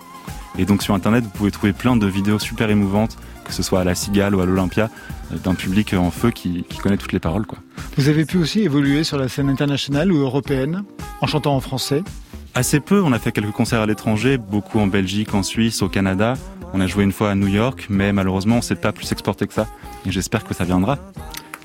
Et 0.57 0.65
donc 0.65 0.83
sur 0.83 0.93
internet, 0.93 1.23
vous 1.23 1.29
pouvez 1.29 1.51
trouver 1.51 1.73
plein 1.73 1.95
de 1.95 2.05
vidéos 2.05 2.39
super 2.39 2.69
émouvantes, 2.69 3.17
que 3.43 3.53
ce 3.53 3.63
soit 3.63 3.81
à 3.81 3.83
la 3.83 3.95
Cigale 3.95 4.35
ou 4.35 4.41
à 4.41 4.45
l'Olympia, 4.45 4.89
euh, 5.31 5.37
d'un 5.37 5.55
public 5.55 5.93
en 5.93 6.11
feu 6.11 6.31
qui, 6.31 6.63
qui 6.69 6.77
connaît 6.77 6.97
toutes 6.97 7.13
les 7.13 7.19
paroles. 7.19 7.45
Quoi. 7.45 7.57
Vous 7.97 8.09
avez 8.09 8.25
pu 8.25 8.37
aussi 8.37 8.61
évoluer 8.61 9.03
sur 9.03 9.17
la 9.17 9.29
scène 9.29 9.49
internationale 9.49 10.11
ou 10.11 10.17
européenne 10.17 10.83
en 11.21 11.27
chantant 11.27 11.55
en 11.55 11.59
français. 11.59 12.03
Assez 12.55 12.79
peu, 12.79 13.01
on 13.01 13.11
a 13.13 13.19
fait 13.19 13.31
quelques 13.31 13.51
concerts 13.51 13.81
à 13.81 13.87
l'étranger, 13.87 14.37
beaucoup 14.37 14.79
en 14.79 14.85
Belgique, 14.85 15.33
en 15.33 15.41
Suisse, 15.41 15.81
au 15.81 15.89
Canada. 15.89 16.35
On 16.73 16.81
a 16.81 16.87
joué 16.87 17.03
une 17.03 17.11
fois 17.11 17.31
à 17.31 17.35
New 17.35 17.47
York, 17.47 17.87
mais 17.89 18.13
malheureusement, 18.13 18.57
on 18.57 18.61
s'est 18.61 18.75
pas 18.75 18.91
plus 18.91 19.11
exporté 19.11 19.47
que 19.47 19.53
ça. 19.53 19.67
Et 20.05 20.11
j'espère 20.11 20.43
que 20.43 20.53
ça 20.53 20.63
viendra 20.63 20.99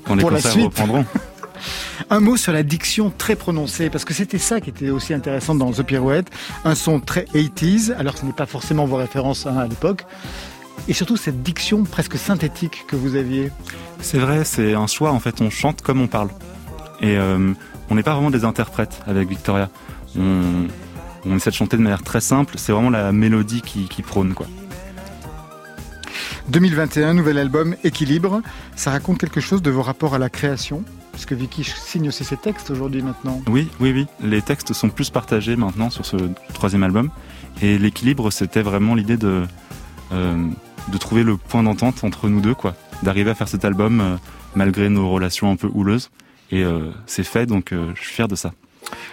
quand 0.03 0.15
les 0.15 0.21
Pour 0.21 0.31
concerts 0.31 0.55
reprendront. 0.55 1.05
Un 2.09 2.19
mot 2.21 2.37
sur 2.37 2.53
la 2.53 2.63
diction 2.63 3.13
très 3.15 3.35
prononcée, 3.35 3.91
parce 3.91 4.03
que 4.03 4.15
c'était 4.15 4.39
ça 4.39 4.61
qui 4.61 4.71
était 4.71 4.89
aussi 4.89 5.13
intéressant 5.13 5.53
dans 5.53 5.71
The 5.71 5.83
Pirouette. 5.83 6.31
Un 6.65 6.73
son 6.73 6.99
très 6.99 7.25
80s, 7.35 7.93
alors 7.95 8.13
que 8.13 8.21
ce 8.21 8.25
n'est 8.25 8.33
pas 8.33 8.47
forcément 8.47 8.85
vos 8.85 8.95
références 8.95 9.45
hein, 9.45 9.57
à 9.57 9.67
l'époque. 9.67 10.05
Et 10.87 10.93
surtout 10.93 11.17
cette 11.17 11.43
diction 11.43 11.83
presque 11.83 12.17
synthétique 12.17 12.85
que 12.87 12.95
vous 12.95 13.15
aviez. 13.15 13.51
C'est 14.01 14.17
vrai, 14.17 14.43
c'est 14.43 14.73
un 14.73 14.87
choix. 14.87 15.11
En 15.11 15.19
fait, 15.19 15.39
on 15.39 15.51
chante 15.51 15.83
comme 15.83 16.01
on 16.01 16.07
parle. 16.07 16.29
Et 17.01 17.15
euh, 17.17 17.53
on 17.91 17.95
n'est 17.95 18.03
pas 18.03 18.13
vraiment 18.13 18.31
des 18.31 18.43
interprètes 18.43 19.01
avec 19.05 19.29
Victoria. 19.29 19.69
On, 20.17 20.67
on 21.25 21.35
essaie 21.35 21.49
de 21.49 21.55
chanter 21.55 21.77
de 21.77 21.81
manière 21.81 22.03
très 22.03 22.21
simple. 22.21 22.55
C'est 22.57 22.71
vraiment 22.71 22.89
la 22.89 23.11
mélodie 23.11 23.61
qui, 23.61 23.87
qui 23.87 24.01
prône, 24.01 24.33
quoi. 24.33 24.47
2021, 26.49 27.13
nouvel 27.13 27.37
album, 27.37 27.75
Équilibre. 27.83 28.41
Ça 28.75 28.91
raconte 28.91 29.19
quelque 29.19 29.39
chose 29.39 29.61
de 29.61 29.69
vos 29.69 29.83
rapports 29.83 30.15
à 30.15 30.17
la 30.17 30.29
création? 30.29 30.83
Puisque 31.11 31.33
Vicky 31.33 31.63
signe 31.63 32.07
aussi 32.07 32.23
ses 32.23 32.37
textes 32.37 32.71
aujourd'hui 32.71 33.01
maintenant. 33.01 33.41
Oui, 33.47 33.69
oui, 33.79 33.91
oui. 33.93 34.07
Les 34.23 34.41
textes 34.41 34.73
sont 34.73 34.89
plus 34.89 35.09
partagés 35.09 35.55
maintenant 35.55 35.89
sur 35.89 36.05
ce 36.05 36.17
troisième 36.53 36.83
album. 36.83 37.11
Et 37.61 37.77
l'équilibre, 37.77 38.31
c'était 38.31 38.61
vraiment 38.61 38.95
l'idée 38.95 39.17
de, 39.17 39.43
euh, 40.11 40.47
de 40.87 40.97
trouver 40.97 41.23
le 41.23 41.37
point 41.37 41.61
d'entente 41.61 42.03
entre 42.03 42.29
nous 42.29 42.41
deux, 42.41 42.55
quoi. 42.55 42.73
D'arriver 43.03 43.31
à 43.31 43.35
faire 43.35 43.47
cet 43.47 43.65
album 43.65 43.99
euh, 43.99 44.15
malgré 44.55 44.89
nos 44.89 45.09
relations 45.09 45.51
un 45.51 45.55
peu 45.55 45.69
houleuses. 45.71 46.09
Et 46.51 46.63
euh, 46.63 46.89
c'est 47.05 47.23
fait, 47.23 47.45
donc 47.45 47.71
je 47.71 48.01
suis 48.01 48.13
fier 48.15 48.27
de 48.27 48.35
ça. 48.35 48.53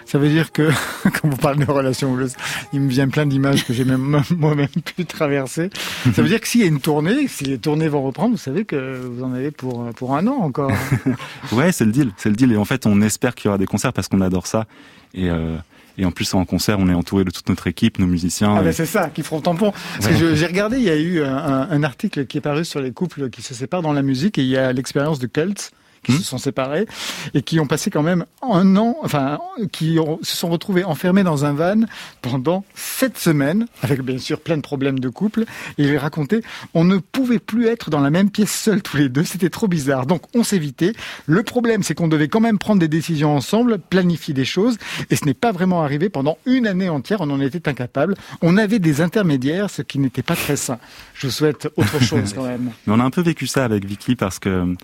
Ça 0.06 0.18
veut 0.18 0.28
dire 0.28 0.52
que, 0.52 0.70
quand 1.02 1.28
vous 1.28 1.36
parlez 1.36 1.64
de 1.64 1.70
relations 1.70 2.12
houleuses, 2.12 2.34
il 2.72 2.80
me 2.80 2.88
vient 2.88 3.08
plein 3.08 3.26
d'images 3.26 3.64
que 3.66 3.72
j'ai 3.74 3.84
même 3.84 4.22
moi-même 4.30 4.68
pu 4.96 5.04
traverser. 5.04 5.70
Ça 6.14 6.22
veut 6.22 6.28
dire 6.28 6.40
que 6.40 6.46
s'il 6.48 6.60
y 6.60 6.64
a 6.64 6.68
une 6.68 6.80
tournée, 6.80 7.26
si 7.28 7.44
les 7.44 7.58
tournées 7.58 7.88
vont 7.88 8.02
reprendre, 8.02 8.30
vous 8.32 8.36
savez 8.40 8.64
que 8.64 9.00
vous 9.04 9.22
en 9.24 9.32
avez 9.32 9.50
pour, 9.50 9.84
pour 9.94 10.16
un 10.16 10.26
an 10.26 10.36
encore. 10.40 10.70
Ouais, 11.52 11.72
c'est 11.72 11.84
le 11.84 11.92
deal, 11.92 12.10
c'est 12.16 12.28
le 12.28 12.36
deal. 12.36 12.52
Et 12.52 12.56
en 12.56 12.64
fait, 12.64 12.86
on 12.86 13.00
espère 13.02 13.34
qu'il 13.34 13.46
y 13.46 13.48
aura 13.48 13.58
des 13.58 13.66
concerts 13.66 13.92
parce 13.92 14.08
qu'on 14.08 14.20
adore 14.20 14.46
ça. 14.46 14.66
Et, 15.14 15.28
euh, 15.30 15.56
et 15.98 16.04
en 16.04 16.10
plus, 16.10 16.32
en 16.34 16.44
concert, 16.44 16.78
on 16.78 16.88
est 16.88 16.94
entouré 16.94 17.24
de 17.24 17.30
toute 17.30 17.48
notre 17.48 17.66
équipe, 17.66 17.98
nos 17.98 18.06
musiciens. 18.06 18.54
Ah 18.56 18.60
Et- 18.60 18.64
ben 18.64 18.72
c'est 18.72 18.86
ça, 18.86 19.08
qui 19.08 19.22
feront 19.22 19.40
tampon. 19.40 19.72
Parce 20.00 20.08
que 20.18 20.34
j'ai 20.34 20.46
regardé, 20.46 20.76
il 20.78 20.82
y 20.84 20.90
a 20.90 20.96
eu 20.96 21.22
un, 21.22 21.36
un- 21.70 21.82
article 21.82 22.26
qui 22.26 22.38
est 22.38 22.42
paru 22.42 22.64
sur 22.64 22.80
les 22.80 22.92
couples 22.92 23.30
qui 23.30 23.42
se 23.42 23.54
séparent 23.54 23.82
dans 23.82 23.92
la 23.92 24.02
musique 24.02 24.38
et 24.38 24.42
il 24.42 24.48
y 24.48 24.56
a 24.56 24.72
l'expérience 24.72 25.18
de 25.18 25.26
Cults 25.26 25.70
qui 26.06 26.12
Hmm. 26.12 26.18
se 26.18 26.22
sont 26.24 26.38
séparés 26.38 26.86
et 27.34 27.42
qui 27.42 27.58
ont 27.60 27.66
passé 27.66 27.90
quand 27.90 28.02
même 28.02 28.24
un 28.42 28.76
an, 28.76 28.96
enfin, 29.02 29.38
qui 29.72 29.98
ont- 29.98 30.18
se 30.22 30.36
sont 30.36 30.48
retrouvés 30.48 30.84
enfermés 30.84 31.24
dans 31.24 31.44
un 31.44 31.52
van 31.52 31.80
pendant 32.22 32.64
sept 32.74 33.18
semaines, 33.18 33.66
avec 33.82 34.00
bien 34.02 34.18
sûr 34.18 34.40
plein 34.40 34.56
de 34.56 34.62
problèmes 34.62 34.98
de 35.00 35.08
couple. 35.08 35.44
Et 35.78 35.84
ils 35.84 35.96
racontaient, 35.96 36.42
on 36.74 36.84
ne 36.84 36.98
pouvait 36.98 37.38
plus 37.40 37.66
être 37.66 37.90
dans 37.90 38.00
la 38.00 38.10
même 38.10 38.30
pièce 38.30 38.52
seuls 38.52 38.82
tous 38.82 38.96
les 38.96 39.08
deux, 39.08 39.24
c'était 39.24 39.50
trop 39.50 39.68
bizarre. 39.68 40.06
Donc 40.06 40.22
on 40.34 40.44
s'évitait. 40.44 40.92
Le 41.26 41.42
problème, 41.42 41.82
c'est 41.82 41.94
qu'on 41.94 42.08
devait 42.08 42.28
quand 42.28 42.40
même 42.40 42.58
prendre 42.58 42.80
des 42.80 42.88
décisions 42.88 43.34
ensemble, 43.36 43.78
planifier 43.78 44.32
des 44.34 44.44
choses, 44.44 44.78
et 45.10 45.16
ce 45.16 45.24
n'est 45.24 45.34
pas 45.34 45.52
vraiment 45.52 45.82
arrivé 45.82 46.08
pendant 46.08 46.38
une 46.46 46.66
année 46.66 46.88
entière. 46.88 47.20
On 47.20 47.30
en 47.30 47.40
était 47.40 47.68
incapable. 47.68 48.14
On 48.42 48.56
avait 48.56 48.78
des 48.78 49.00
intermédiaires, 49.00 49.70
ce 49.70 49.82
qui 49.82 49.98
n'était 49.98 50.22
pas 50.22 50.36
très 50.36 50.56
sain. 50.56 50.78
Je 51.14 51.26
vous 51.26 51.32
souhaite 51.32 51.68
autre 51.76 51.98
chose 52.02 52.32
quand 52.34 52.44
même. 52.44 52.70
Mais 52.86 52.92
on 52.94 53.00
a 53.00 53.04
un 53.04 53.10
peu 53.10 53.22
vécu 53.22 53.46
ça 53.46 53.64
avec 53.64 53.84
Vicky 53.84 54.14
parce 54.16 54.38
que, 54.38 54.74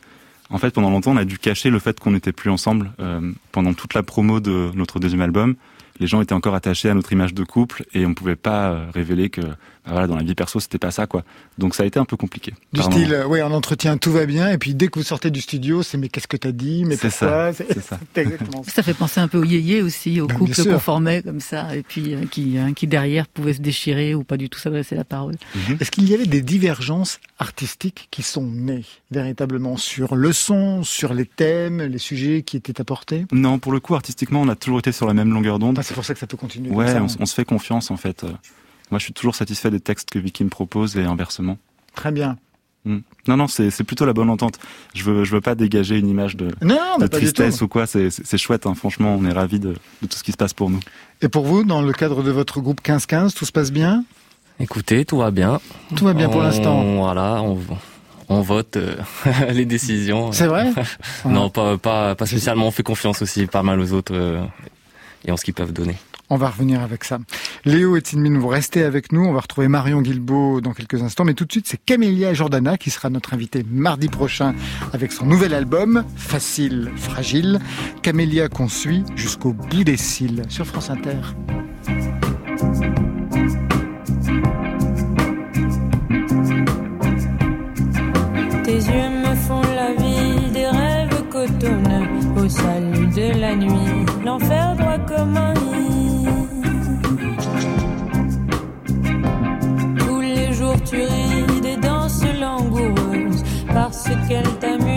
en 0.53 0.59
fait, 0.59 0.71
pendant 0.71 0.91
longtemps, 0.91 1.13
on 1.13 1.17
a 1.17 1.25
dû 1.25 1.39
cacher 1.39 1.71
le 1.71 1.79
fait 1.79 1.99
qu'on 1.99 2.11
n'était 2.11 2.33
plus 2.33 2.51
ensemble. 2.51 2.93
Euh, 3.01 3.33
pendant 3.53 3.73
toute 3.73 3.95
la 3.95 4.03
promo 4.03 4.39
de 4.39 4.71
notre 4.75 5.01
deuxième 5.01 5.23
album, 5.23 5.57
les 5.99 6.07
gens 6.07 6.21
étaient 6.21 6.35
encore 6.35 6.55
attachés 6.55 6.91
à 6.91 6.95
notre 6.95 7.13
image 7.13 7.33
de 7.33 7.43
couple 7.43 7.85
et 7.95 8.05
on 8.05 8.13
pouvait 8.13 8.37
pas 8.37 8.71
euh, 8.71 8.87
révéler 8.93 9.31
que, 9.31 9.41
bah 9.85 9.91
voilà, 9.93 10.07
dans 10.07 10.17
la 10.17 10.23
vie 10.23 10.35
perso, 10.35 10.61
c'était 10.61 10.79
pas 10.79 10.91
ça, 10.93 11.07
quoi. 11.07 11.25
Donc 11.59 11.75
ça 11.75 11.83
a 11.83 11.87
été 11.87 11.99
un 11.99 12.05
peu 12.05 12.17
compliqué. 12.17 12.55
Du 12.73 12.83
style, 12.83 13.13
euh, 13.13 13.27
ouais, 13.27 13.43
en 13.43 13.51
entretien, 13.53 13.97
tout 13.97 14.13
va 14.13 14.27
bien, 14.27 14.51
et 14.51 14.59
puis 14.59 14.75
dès 14.75 14.87
que 14.89 14.99
vous 14.99 15.05
sortez 15.05 15.31
du 15.31 15.41
studio, 15.41 15.83
c'est 15.83 15.99
mais 15.99 16.09
qu'est-ce 16.09 16.29
que 16.29 16.37
t'as 16.37 16.53
dit, 16.53 16.85
mais 16.85 16.97
C'est 16.97 17.09
pourquoi? 17.09 17.53
ça, 17.53 17.65
c'est 17.69 17.81
ça. 17.83 17.99
Exactement 18.17 18.63
ça. 18.63 18.71
Ça 18.71 18.83
fait 18.85 18.95
penser 18.95 19.21
un 19.21 19.27
peu 19.29 19.39
au 19.39 19.45
yéyé 19.45 19.83
aussi, 19.83 20.21
au 20.21 20.27
Ben, 20.29 20.37
couple 20.39 20.55
qu'on 20.55 20.79
formait 20.79 21.23
comme 21.23 21.41
ça, 21.41 21.75
et 21.75 21.83
puis 21.83 22.15
euh, 22.15 22.27
qui, 22.31 22.59
hein, 22.59 22.73
qui 22.75 22.87
derrière 22.87 23.27
pouvait 23.27 23.55
se 23.55 23.61
déchirer 23.61 24.15
ou 24.15 24.23
pas 24.25 24.37
du 24.37 24.49
tout 24.49 24.59
s'adresser 24.61 24.95
la 24.95 25.05
parole. 25.05 25.35
Est-ce 25.81 25.91
qu'il 25.91 26.09
y 26.09 26.15
avait 26.15 26.27
des 26.27 26.43
divergences 26.43 27.19
artistiques 27.39 28.07
qui 28.11 28.23
sont 28.23 28.47
nées 28.47 28.85
véritablement 29.11 29.77
sur 29.77 30.15
le 30.15 30.33
son, 30.33 30.85
sur 30.85 31.13
les 31.13 31.27
thèmes, 31.27 31.83
les 31.83 31.99
sujets 31.99 32.43
qui 32.43 32.57
étaient 32.57 32.81
apportés? 32.81 33.27
Non, 33.33 33.59
pour 33.59 33.73
le 33.73 33.81
coup, 33.81 33.95
artistiquement, 33.95 34.41
on 34.43 34.49
a 34.49 34.55
toujours 34.57 34.79
été 34.79 34.93
sur 34.93 35.07
la 35.07 35.15
même 35.15 35.33
longueur 35.33 35.59
d'onde. 35.59 35.79
Enfin, 35.79 35.87
C'est 35.89 35.95
pour 35.95 36.05
ça 36.05 36.15
que 36.15 36.21
ça 36.21 36.27
peut 36.27 36.37
continuer. 36.37 36.69
comme 36.69 36.79
Ouais, 36.79 36.93
ça. 36.93 37.03
on, 37.19 37.27
se 37.27 37.35
fait 37.35 37.45
confiance, 37.45 37.91
en 37.91 37.97
fait. 37.97 38.25
Moi, 38.93 38.99
je 38.99 39.05
suis 39.05 39.15
toujours 39.15 39.35
satisfait 39.35 39.71
des 39.71 39.81
textes 39.81 40.11
que 40.11 40.19
Vicky 40.19 40.45
me 40.45 40.51
propose 40.51 40.99
et 40.99 41.05
inversement. 41.05 41.57
Très 41.95 42.13
bien. 42.13 42.37
Mm. 42.85 42.99
Non, 43.27 43.37
non, 43.39 43.47
c'est 43.47 43.85
plutôt 43.85 44.05
la 44.05 44.13
bonne 44.13 44.29
entente. 44.29 44.59
Je 44.93 45.03
veux, 45.03 45.25
je 45.25 45.33
veux 45.35 45.41
pas 45.41 45.55
dégager 45.55 45.97
une 45.97 46.09
image 46.09 46.37
de, 46.37 46.49
Non, 46.61 46.99
de 47.01 47.07
tristesse 47.07 47.63
ou 47.63 47.69
quoi. 47.69 47.87
C'est 47.87 48.37
chouette, 48.37 48.67
hein. 48.67 48.75
franchement, 48.75 49.17
on 49.19 49.25
est 49.25 49.33
ravis 49.33 49.61
de, 49.61 49.71
de 50.03 50.07
tout 50.07 50.19
ce 50.19 50.23
qui 50.23 50.33
se 50.33 50.37
passe 50.37 50.53
pour 50.53 50.69
nous. 50.69 50.81
Et 51.23 51.31
pour 51.31 51.47
vous, 51.47 51.65
dans 51.65 51.81
le 51.81 51.95
cadre 51.95 52.23
de 52.23 52.31
votre 52.31 52.61
groupe 52.61 52.83
15-15, 52.83 53.35
tout 53.35 53.47
se 53.47 53.53
passe 53.53 53.73
bien? 53.73 54.05
Écoutez, 54.61 55.07
tout 55.07 55.17
va 55.17 55.31
bien. 55.31 55.59
Tout 55.97 56.05
va 56.05 56.13
bien 56.13 56.29
pour 56.29 56.43
l'instant. 56.43 56.83
Voilà, 56.97 57.41
on, 57.41 57.59
on 58.29 58.43
vote 58.43 58.77
euh, 58.77 58.97
les 59.53 59.65
décisions. 59.65 60.33
C'est 60.33 60.49
vrai? 60.49 60.71
Non, 61.25 61.49
pas, 61.49 61.79
pas, 61.79 62.15
pas 62.15 62.27
spécialement. 62.27 62.67
On 62.67 62.71
fait 62.71 62.83
confiance 62.83 63.23
aussi 63.23 63.47
pas 63.47 63.63
mal 63.63 63.81
aux 63.81 63.95
autres 63.95 64.13
euh, 64.15 64.45
et 65.25 65.33
en 65.33 65.39
ce 65.39 65.45
qu'ils 65.47 65.55
peuvent 65.55 65.73
donner. 65.73 65.97
On 66.31 66.37
va 66.37 66.49
revenir 66.49 66.81
avec 66.81 67.05
ça. 67.05 67.19
Léo 67.65 67.97
et 67.97 68.03
Tinmin, 68.03 68.39
vous 68.39 68.49
restez 68.49 68.85
avec 68.85 69.13
nous. 69.13 69.25
On 69.25 69.33
va 69.33 69.41
retrouver 69.41 69.69
Marion 69.69 70.01
Guilbault 70.01 70.61
dans 70.61 70.73
quelques 70.73 71.03
instants. 71.03 71.25
Mais 71.25 71.35
tout 71.35 71.45
de 71.45 71.53
suite, 71.53 71.67
c'est 71.69 71.77
Camélia 71.77 72.33
Jordana 72.35 72.79
qui 72.79 72.91
sera 72.91 73.11
notre 73.11 73.35
invitée 73.35 73.65
mardi 73.69 74.09
prochain 74.09 74.55
avec 74.93 75.13
son 75.13 75.27
nouvel 75.27 75.53
album, 75.55 76.05
Facile, 76.17 76.91
Fragile. 76.97 77.61
Camélia 78.03 78.49
qu'on 78.49 78.69
suit 78.69 79.05
jusqu'au 79.15 79.53
bout 79.53 79.85
des 79.85 79.97
cils 79.97 80.43
sur 80.49 80.67
France 80.67 80.91
Inter. 80.91 81.21
Au 92.37 92.49
salut 92.49 93.07
de 93.09 93.41
la 93.41 93.55
nuit, 93.55 94.07
l'enfer 94.25 94.75
que 104.27 104.39
él 104.39 104.59
también 104.59 104.92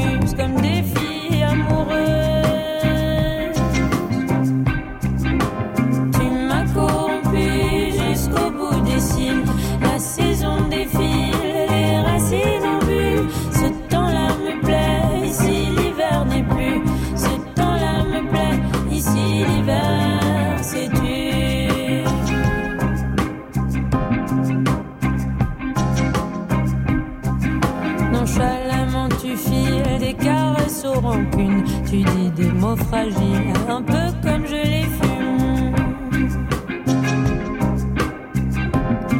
Tu 31.95 32.03
dis 32.03 32.29
des 32.31 32.51
mots 32.51 32.75
fragiles, 32.75 33.53
un 33.69 33.81
peu 33.81 34.11
comme 34.21 34.45
je 34.45 34.61
les 34.73 34.83
fume. 34.83 35.75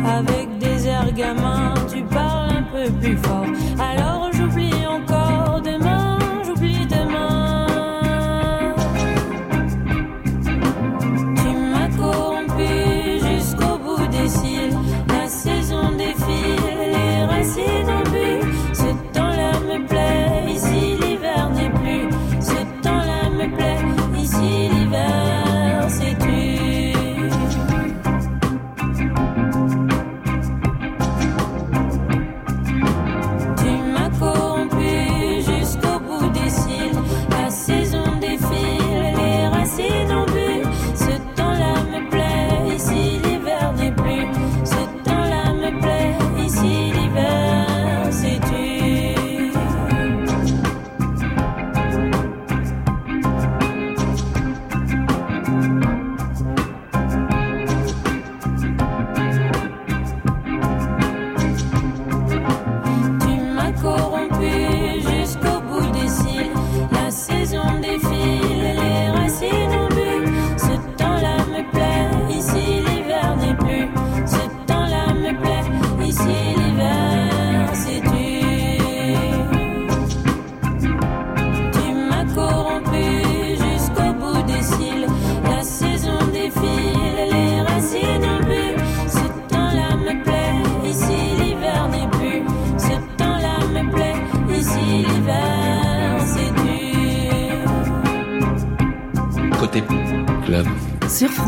Avec 0.05 0.57
des 0.57 0.85
airs 0.85 1.13
gamins, 1.13 1.73
tu 1.89 2.03
parles 2.03 2.49
un 2.57 2.63
peu 2.63 2.91
plus 2.99 3.15
fort. 3.15 3.45
Alors 3.79 4.24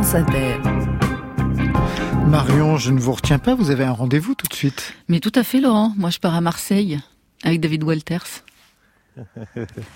France 0.08 0.15
Inter. 0.15 0.56
Marion, 2.28 2.78
je 2.78 2.91
ne 2.91 3.00
vous 3.00 3.12
retiens 3.12 3.39
pas, 3.39 3.56
vous 3.56 3.72
avez 3.72 3.84
un 3.84 3.91
rendez-vous 3.91 4.36
tout 4.36 4.48
de 4.48 4.54
suite. 4.54 4.93
Mais 5.10 5.20
tout 5.20 5.34
à 5.36 5.43
fait, 5.43 5.60
Laurent. 5.60 5.93
Moi, 5.98 6.12
je 6.12 6.20
pars 6.20 6.34
à 6.34 6.39
Marseille 6.39 7.00
avec 7.43 7.60
David 7.60 7.84
Walters. 7.84 8.43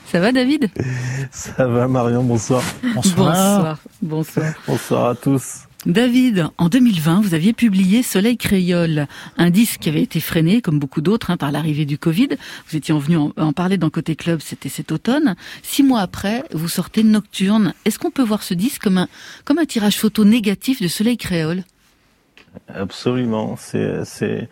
Ça 0.08 0.20
va, 0.20 0.34
David? 0.34 0.70
Ça 1.32 1.66
va 1.66 1.88
Marion, 1.88 2.24
bonsoir. 2.24 2.62
Bonsoir. 2.94 3.78
Bonsoir. 4.02 4.54
Bonsoir 4.68 5.10
à 5.12 5.16
tous. 5.16 5.62
David, 5.88 6.48
en 6.60 6.70
2020, 6.70 7.22
vous 7.22 7.34
aviez 7.34 7.54
publié 7.54 8.04
Soleil 8.04 8.38
Créole, 8.38 9.08
un 9.38 9.50
disque 9.50 9.80
qui 9.80 9.90
avait 9.90 10.04
été 10.04 10.20
freiné, 10.20 10.62
comme 10.62 10.78
beaucoup 10.78 11.02
d'autres, 11.02 11.32
hein, 11.32 11.38
par 11.38 11.52
l'arrivée 11.52 11.86
du 11.86 11.98
Covid. 11.98 12.30
Vous 12.70 12.78
étiez 12.78 12.94
venu 12.94 13.18
en, 13.18 13.52
parler 13.52 13.78
dans 13.78 13.90
Côté 13.90 14.16
Club, 14.16 14.42
c'était 14.42 14.70
cet 14.70 14.92
automne. 14.92 15.36
Six 15.64 15.82
mois 15.82 16.02
après, 16.02 16.44
vous 16.54 16.68
sortez 16.68 17.02
Nocturne. 17.02 17.74
Est-ce 17.86 17.98
qu'on 17.98 18.12
peut 18.12 18.24
voir 18.24 18.44
ce 18.44 18.54
disque 18.54 18.84
comme 18.84 19.58
un, 19.58 19.66
tirage 19.66 19.98
photo 19.98 20.24
négatif 20.24 20.84
de 20.84 20.88
Soleil 20.88 21.18
Créole? 21.18 21.64
Absolument. 22.68 23.56
C'est, 23.58 24.48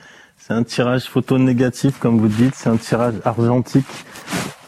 un 0.50 0.64
tirage 0.64 1.04
photo 1.04 1.38
négatif, 1.38 2.00
comme 2.00 2.18
vous 2.18 2.28
dites. 2.28 2.56
C'est 2.56 2.70
un 2.70 2.78
tirage 2.78 3.16
argentique 3.24 3.86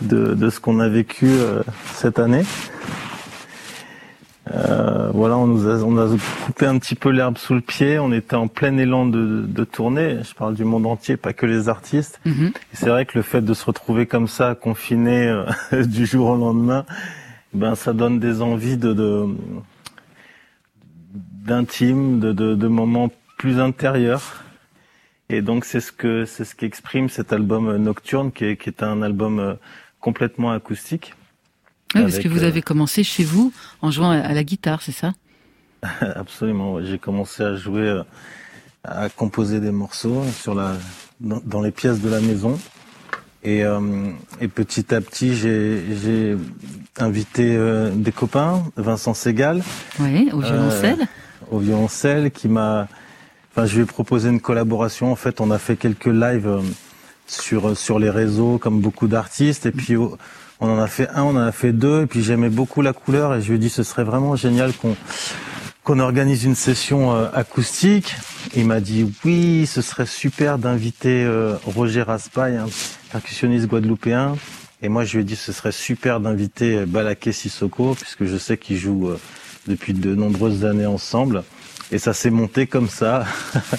de, 0.01 0.35
de 0.35 0.49
ce 0.51 0.59
qu'on 0.59 0.79
a 0.79 0.87
vécu 0.87 1.25
euh, 1.27 1.63
cette 1.95 2.19
année. 2.19 2.43
Euh, 4.53 5.09
voilà, 5.13 5.37
on 5.37 5.47
nous 5.47 5.67
a, 5.67 5.83
on 5.83 5.97
a 5.97 6.17
coupé 6.45 6.65
un 6.65 6.77
petit 6.77 6.95
peu 6.95 7.09
l'herbe 7.09 7.37
sous 7.37 7.53
le 7.53 7.61
pied. 7.61 7.99
On 7.99 8.11
était 8.11 8.35
en 8.35 8.47
plein 8.47 8.77
élan 8.77 9.05
de, 9.05 9.43
de 9.47 9.63
tournée. 9.63 10.19
Je 10.23 10.33
parle 10.33 10.55
du 10.55 10.65
monde 10.65 10.85
entier, 10.85 11.17
pas 11.17 11.33
que 11.33 11.45
les 11.45 11.69
artistes. 11.69 12.19
Mhm. 12.25 12.47
Et 12.47 12.75
c'est 12.75 12.89
vrai 12.89 13.05
que 13.05 13.17
le 13.17 13.21
fait 13.21 13.41
de 13.41 13.53
se 13.53 13.65
retrouver 13.65 14.05
comme 14.05 14.27
ça, 14.27 14.55
confiné 14.55 15.27
euh, 15.27 15.45
du 15.85 16.05
jour 16.05 16.29
au 16.29 16.35
lendemain, 16.35 16.85
ben 17.53 17.75
ça 17.75 17.93
donne 17.93 18.19
des 18.19 18.41
envies 18.41 18.77
de, 18.77 18.93
de 18.93 19.25
d'intime, 21.13 22.19
de, 22.19 22.31
de, 22.31 22.55
de 22.55 22.67
moments 22.67 23.09
plus 23.37 23.59
intérieurs. 23.59 24.43
Et 25.29 25.41
donc 25.41 25.65
c'est 25.65 25.79
ce 25.79 25.91
que 25.91 26.25
c'est 26.25 26.43
ce 26.43 26.55
qu'exprime 26.55 27.09
cet 27.09 27.31
album 27.31 27.77
Nocturne, 27.77 28.31
qui 28.31 28.45
est, 28.45 28.57
qui 28.57 28.69
est 28.69 28.83
un 28.83 29.01
album 29.01 29.39
euh, 29.39 29.53
complètement 29.99 30.51
acoustique. 30.51 31.13
Oui, 31.95 32.01
parce 32.03 32.19
que 32.19 32.27
vous 32.27 32.43
euh, 32.43 32.47
avez 32.47 32.61
commencé 32.61 33.03
chez 33.03 33.23
vous 33.23 33.51
en 33.81 33.91
jouant 33.91 34.11
à- 34.11 34.33
la 34.33 34.43
guitare, 34.43 34.81
c'est 34.81 34.91
ça 34.93 35.13
Absolument. 36.15 36.83
J'ai 36.83 36.97
commencé 36.99 37.43
à 37.43 37.55
jouer, 37.55 37.81
euh, 37.87 38.03
à 38.83 39.09
composer 39.09 39.59
des 39.59 39.71
morceaux 39.71 40.23
sur 40.39 40.55
la, 40.55 40.73
dans, 41.19 41.41
dans 41.45 41.61
les 41.61 41.71
pièces 41.71 41.99
de 41.99 42.09
la 42.09 42.19
maison. 42.21 42.59
Et, 43.43 43.63
euh, 43.63 44.11
et 44.39 44.47
petit 44.47 44.93
à 44.93 45.01
petit, 45.01 45.35
j'ai 45.35 45.83
j'ai 46.03 46.37
invité 46.99 47.55
euh, 47.55 47.89
des 47.93 48.11
copains, 48.11 48.63
Vincent 48.77 49.15
Segal, 49.15 49.63
Oui, 49.99 50.29
au 50.31 50.41
violoncelle. 50.41 51.07
au 51.49 51.57
violoncelle, 51.57 52.29
qui 52.31 52.47
m'a. 52.47 52.87
Enfin, 53.51 53.65
je 53.65 53.75
lui 53.77 53.83
ai 53.83 53.85
proposé 53.85 54.29
une 54.29 54.39
collaboration. 54.41 55.11
En 55.11 55.15
fait, 55.15 55.41
on 55.41 55.49
a 55.49 55.57
fait 55.57 55.75
quelques 55.75 56.05
lives 56.05 56.59
sur 57.25 57.75
sur 57.75 57.97
les 57.97 58.11
réseaux, 58.11 58.59
comme 58.59 58.79
beaucoup 58.79 59.07
d'artistes. 59.07 59.65
Et 59.65 59.71
puis, 59.71 59.95
oh, 59.95 60.17
on 60.61 60.69
en 60.69 60.79
a 60.79 60.87
fait 60.87 61.09
un, 61.09 61.23
on 61.23 61.35
en 61.35 61.37
a 61.37 61.51
fait 61.51 61.73
deux. 61.73 62.03
Et 62.03 62.05
puis, 62.05 62.23
j'aimais 62.23 62.49
beaucoup 62.49 62.81
la 62.81 62.93
couleur. 62.93 63.35
Et 63.35 63.41
je 63.41 63.49
lui 63.49 63.55
ai 63.55 63.59
dit, 63.59 63.69
ce 63.69 63.83
serait 63.83 64.03
vraiment 64.03 64.35
génial 64.35 64.71
qu'on 64.73 64.95
qu'on 65.83 65.97
organise 65.97 66.43
une 66.43 66.53
session 66.53 67.15
euh, 67.15 67.27
acoustique. 67.33 68.15
Il 68.55 68.67
m'a 68.67 68.79
dit 68.79 69.11
oui, 69.25 69.65
ce 69.65 69.81
serait 69.81 70.05
super 70.05 70.59
d'inviter 70.59 71.23
euh, 71.23 71.55
Roger 71.65 72.03
Raspail, 72.03 72.57
un 72.57 72.67
percussionniste 73.11 73.67
guadeloupéen. 73.67 74.35
Et 74.83 74.89
moi, 74.89 75.05
je 75.05 75.13
lui 75.17 75.21
ai 75.21 75.23
dit 75.23 75.35
ce 75.35 75.51
serait 75.51 75.71
super 75.71 76.19
d'inviter 76.19 76.77
euh, 76.77 76.85
Balaké 76.85 77.31
Sissoko, 77.31 77.95
puisque 77.95 78.25
je 78.25 78.37
sais 78.37 78.57
qu'ils 78.57 78.77
jouent 78.77 79.11
depuis 79.67 79.93
de 79.93 80.13
nombreuses 80.13 80.65
années 80.65 80.85
ensemble. 80.85 81.43
Et 81.91 81.97
ça 81.97 82.13
s'est 82.13 82.29
monté 82.29 82.67
comme 82.67 82.87
ça, 82.87 83.25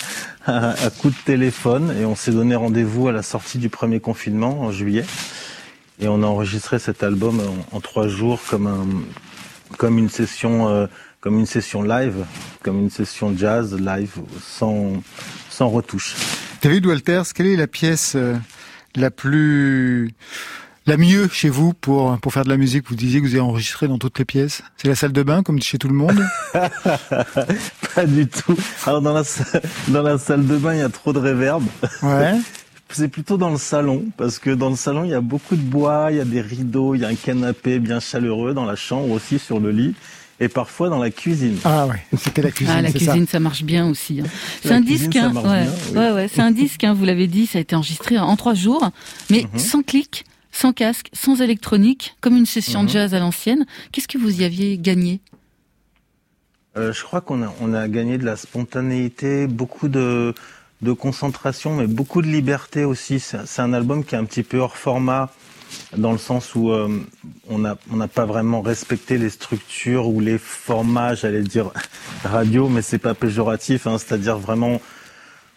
à 0.47 0.91
coup 0.99 1.11
de 1.11 1.17
téléphone. 1.25 1.95
Et 2.01 2.05
on 2.05 2.17
s'est 2.17 2.33
donné 2.33 2.57
rendez-vous 2.57 3.09
à 3.09 3.13
la 3.13 3.23
sortie 3.23 3.59
du 3.59 3.69
premier 3.69 4.01
confinement 4.01 4.61
en 4.61 4.73
juillet. 4.73 5.05
Et 6.03 6.09
on 6.09 6.25
a 6.25 6.27
enregistré 6.27 6.81
cet 6.81 7.05
album 7.05 7.41
en, 7.41 7.77
en 7.77 7.81
trois 7.81 8.09
jours 8.09 8.41
comme 8.51 8.67
un, 8.67 8.87
comme 9.79 9.99
une 9.99 10.09
session, 10.09 10.69
euh, 10.69 10.87
comme 11.21 11.39
une 11.39 11.47
session 11.47 11.85
live, 11.85 12.27
comme 12.65 12.81
une 12.81 12.91
session 12.91 13.33
jazz 13.37 13.77
live, 13.79 14.11
sans, 14.45 15.01
sans 15.49 15.69
retouche. 15.69 16.17
David 16.61 16.87
Walters, 16.87 17.33
quelle 17.33 17.47
est 17.47 17.57
la 17.57 17.69
pièce 17.69 18.15
euh, 18.17 18.35
la 18.97 19.13
plus, 19.13 20.13
la 20.87 20.97
mieux 20.97 21.29
chez 21.29 21.49
vous 21.49 21.73
pour, 21.73 22.19
pour 22.19 22.33
faire 22.33 22.43
de 22.43 22.51
la 22.51 22.57
musique? 22.57 22.89
Vous 22.89 22.97
disiez 22.97 23.21
que 23.21 23.27
vous 23.27 23.35
avez 23.35 23.41
enregistré 23.41 23.87
dans 23.87 23.99
toutes 23.99 24.19
les 24.19 24.25
pièces. 24.25 24.63
C'est 24.79 24.89
la 24.89 24.97
salle 24.97 25.13
de 25.13 25.23
bain, 25.23 25.45
comme 25.45 25.63
chez 25.63 25.79
tout 25.79 25.89
le 25.89 25.95
monde? 25.95 26.21
Pas 26.53 28.07
du 28.07 28.27
tout. 28.27 28.57
Alors 28.87 29.03
dans 29.03 29.15
la, 29.15 29.23
dans 29.87 30.03
la 30.03 30.19
salle 30.19 30.49
de 30.49 30.57
bain, 30.57 30.75
il 30.75 30.81
y 30.81 30.83
a 30.83 30.89
trop 30.89 31.13
de 31.13 31.21
réverb. 31.21 31.63
Ouais. 32.03 32.35
c'est 32.97 33.09
plutôt 33.09 33.37
dans 33.37 33.51
le 33.51 33.59
salon, 33.59 34.05
parce 34.17 34.39
que 34.39 34.51
dans 34.51 34.71
le 34.71 34.77
salon, 34.77 35.05
il 35.05 35.11
y 35.11 35.15
a 35.15 35.21
beaucoup 35.21 35.57
de 35.57 35.63
bois, 35.63 36.09
il 36.11 36.17
y 36.17 36.21
a 36.21 36.25
des 36.25 36.41
rideaux, 36.41 36.95
il 36.95 37.01
y 37.03 37.05
a 37.05 37.09
un 37.09 37.15
canapé 37.15 37.79
bien 37.79 38.01
chaleureux 38.01 38.55
dans 38.55 38.65
la 38.65 38.77
chambre 38.77 39.11
aussi 39.11 39.39
sur 39.39 39.61
le 39.61 39.71
lit. 39.71 39.95
Et 40.41 40.49
parfois 40.49 40.89
dans 40.89 40.99
la 40.99 41.11
cuisine. 41.11 41.57
Ah 41.63 41.87
ouais, 41.87 42.03
c'était 42.19 42.43
la 42.43 42.51
cuisine. 42.51 42.75
Ah, 42.77 42.83
la 42.83 42.91
cuisine, 42.91 43.27
ça. 43.29 43.39
marche 43.39 43.63
bien 43.63 43.87
aussi. 43.89 44.21
hein. 44.23 44.25
C'est 44.63 44.73
un 44.73 44.83
cuisine, 44.83 45.11
disque, 45.11 45.23
hein, 45.23 45.33
ouais, 45.37 45.43
bien, 45.43 45.73
oui. 45.93 45.99
ouais, 45.99 46.11
ouais, 46.13 46.29
c'est 46.29 46.41
un 46.43 46.51
disque. 46.51 46.83
hein, 46.83 46.95
vous 46.95 47.05
l'avez 47.05 47.29
dit, 47.29 47.47
ça 47.47 47.59
a 47.59 47.61
été 47.61 47.77
enregistré 47.77 48.19
en 48.19 48.35
trois 48.35 48.55
jours, 48.55 48.91
mais 49.31 49.45
Mhm. 49.53 49.59
sans 49.61 49.83
clic, 49.83 50.25
sans 50.51 50.73
casque, 50.73 51.11
sans 51.13 51.41
électronique, 51.41 52.17
comme 52.21 52.37
une 52.37 52.47
session 52.47 52.81
Mhm. 52.81 52.87
de 52.89 52.93
jazz 52.93 53.15
à 53.15 53.21
l'ancienne. 53.21 53.67
Qu'est-ce 53.93 54.09
que 54.09 54.19
vous 54.19 54.41
y 54.41 54.45
aviez 54.45 54.79
gagné? 54.79 55.21
Euh, 56.77 56.93
je 56.93 57.03
crois 57.05 57.21
qu'on 57.21 57.43
a, 57.43 57.55
on 57.61 57.73
a 57.75 57.87
gagné 57.87 58.19
de 58.19 58.25
la 58.25 58.37
spontanéité, 58.37 59.47
beaucoup 59.47 59.89
de, 59.89 60.35
de 60.83 60.93
concentration, 60.93 61.77
mais 61.77 61.87
beaucoup 61.87 62.23
de 62.23 62.27
liberté 62.27 62.85
aussi. 62.85 63.21
C'est 63.21 63.63
un 63.63 63.73
album 63.73 64.05
qui 64.05 64.15
est 64.15 64.19
un 64.19 64.25
petit 64.25 64.43
peu 64.43 64.59
hors 64.59 64.77
format, 64.77 65.31
dans 65.97 66.13
le 66.13 66.19
sens 66.19 66.55
où 66.55 66.71
euh, 66.71 66.89
on 67.49 67.59
n'a 67.59 68.09
pas 68.09 68.27
vraiment 68.27 68.61
respecté 68.61 69.17
les 69.17 69.31
structures 69.31 70.09
ou 70.09 70.21
les 70.21 70.39
formats, 70.39 71.15
j'allais 71.15 71.43
dire 71.43 71.71
radio, 72.25 72.69
mais 72.69 72.83
c'est 72.83 72.99
pas 72.99 73.15
péjoratif, 73.15 73.87
hein, 73.87 73.99
c'est-à-dire 73.99 74.39
vraiment... 74.39 74.81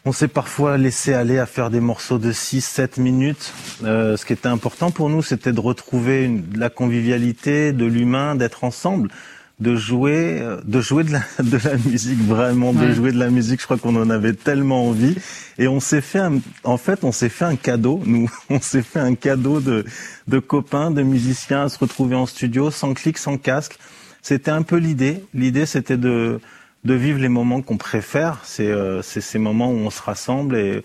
On 0.07 0.11
s'est 0.11 0.27
parfois 0.27 0.77
laissé 0.77 1.15
aller 1.15 1.39
à 1.39 1.47
faire 1.47 1.71
des 1.71 1.79
morceaux 1.79 2.19
de 2.19 2.31
6-7 2.31 3.01
minutes. 3.01 3.51
Euh, 3.83 4.15
ce 4.17 4.23
qui 4.27 4.33
était 4.33 4.47
important 4.47 4.91
pour 4.91 5.09
nous, 5.09 5.23
c'était 5.23 5.51
de 5.51 5.59
retrouver 5.59 6.27
de 6.27 6.59
la 6.59 6.69
convivialité, 6.69 7.73
de 7.73 7.85
l'humain, 7.85 8.35
d'être 8.35 8.63
ensemble 8.63 9.09
de 9.59 9.75
jouer, 9.75 10.39
euh, 10.41 10.59
de 10.65 10.81
jouer 10.81 11.03
de 11.05 11.11
la, 11.13 11.21
de 11.43 11.57
la 11.63 11.77
musique 11.77 12.19
vraiment, 12.19 12.73
de 12.73 12.91
jouer 12.91 13.11
de 13.11 13.17
la 13.19 13.29
musique. 13.29 13.59
Je 13.61 13.65
crois 13.65 13.77
qu'on 13.77 13.95
en 13.95 14.09
avait 14.09 14.33
tellement 14.33 14.87
envie, 14.87 15.15
et 15.57 15.67
on 15.67 15.79
s'est 15.79 16.01
fait, 16.01 16.19
un- 16.19 16.39
en 16.65 16.77
fait, 16.77 17.03
on 17.03 17.11
s'est 17.13 17.29
fait 17.29 17.45
un 17.45 17.55
cadeau. 17.55 18.01
Nous, 18.05 18.29
on 18.49 18.59
s'est 18.59 18.81
fait 18.81 18.99
un 18.99 19.15
cadeau 19.15 19.61
de, 19.61 19.85
de 20.27 20.39
copains, 20.39 20.91
de 20.91 21.03
musiciens 21.03 21.63
à 21.65 21.69
se 21.69 21.79
retrouver 21.79 22.15
en 22.15 22.25
studio, 22.25 22.69
sans 22.71 22.93
clic, 22.93 23.17
sans 23.17 23.37
casque. 23.37 23.77
C'était 24.21 24.51
un 24.51 24.63
peu 24.63 24.75
l'idée. 24.77 25.23
L'idée, 25.33 25.65
c'était 25.65 25.97
de 25.97 26.39
de 26.83 26.93
vivre 26.93 27.17
les 27.19 27.29
moments 27.29 27.61
qu'on 27.63 27.77
préfère. 27.77 28.39
C'est 28.43 28.67
euh, 28.67 29.01
c'est 29.01 29.21
ces 29.21 29.39
moments 29.39 29.71
où 29.71 29.75
on 29.77 29.89
se 29.89 30.01
rassemble 30.03 30.55
et 30.55 30.83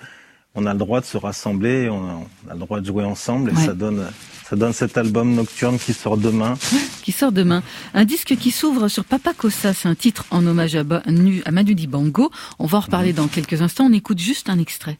on 0.54 0.64
a 0.64 0.72
le 0.72 0.78
droit 0.78 1.00
de 1.00 1.04
se 1.06 1.16
rassembler, 1.18 1.88
on 1.90 2.04
a, 2.08 2.20
on 2.46 2.50
a 2.50 2.54
le 2.54 2.58
droit 2.60 2.80
de 2.80 2.86
jouer 2.86 3.04
ensemble, 3.04 3.50
et 3.50 3.54
Ouais. 3.54 3.66
ça 3.66 3.72
donne 3.74 4.06
ça 4.50 4.56
donne 4.56 4.72
cet 4.72 4.98
album 4.98 5.32
Nocturne 5.32 5.78
qui 5.78 5.92
sort 5.92 6.16
demain. 6.16 6.58
qui 7.04 7.12
sort 7.12 7.30
demain. 7.30 7.62
Un 7.94 8.04
disque 8.04 8.36
qui 8.36 8.50
s'ouvre 8.50 8.88
sur 8.88 9.04
Papa 9.04 9.32
Kossa, 9.32 9.72
c'est 9.72 9.88
un 9.88 9.94
titre 9.94 10.24
en 10.32 10.44
hommage 10.44 10.74
à, 10.74 10.82
Manu 10.82 11.74
Dibango. 11.76 12.32
On 12.58 12.66
va 12.66 12.78
en 12.78 12.80
reparler 12.80 13.12
dans 13.12 13.28
quelques 13.28 13.62
instants, 13.62 13.84
on 13.84 13.92
écoute 13.92 14.18
juste 14.18 14.48
un 14.48 14.58
extrait. 14.58 14.98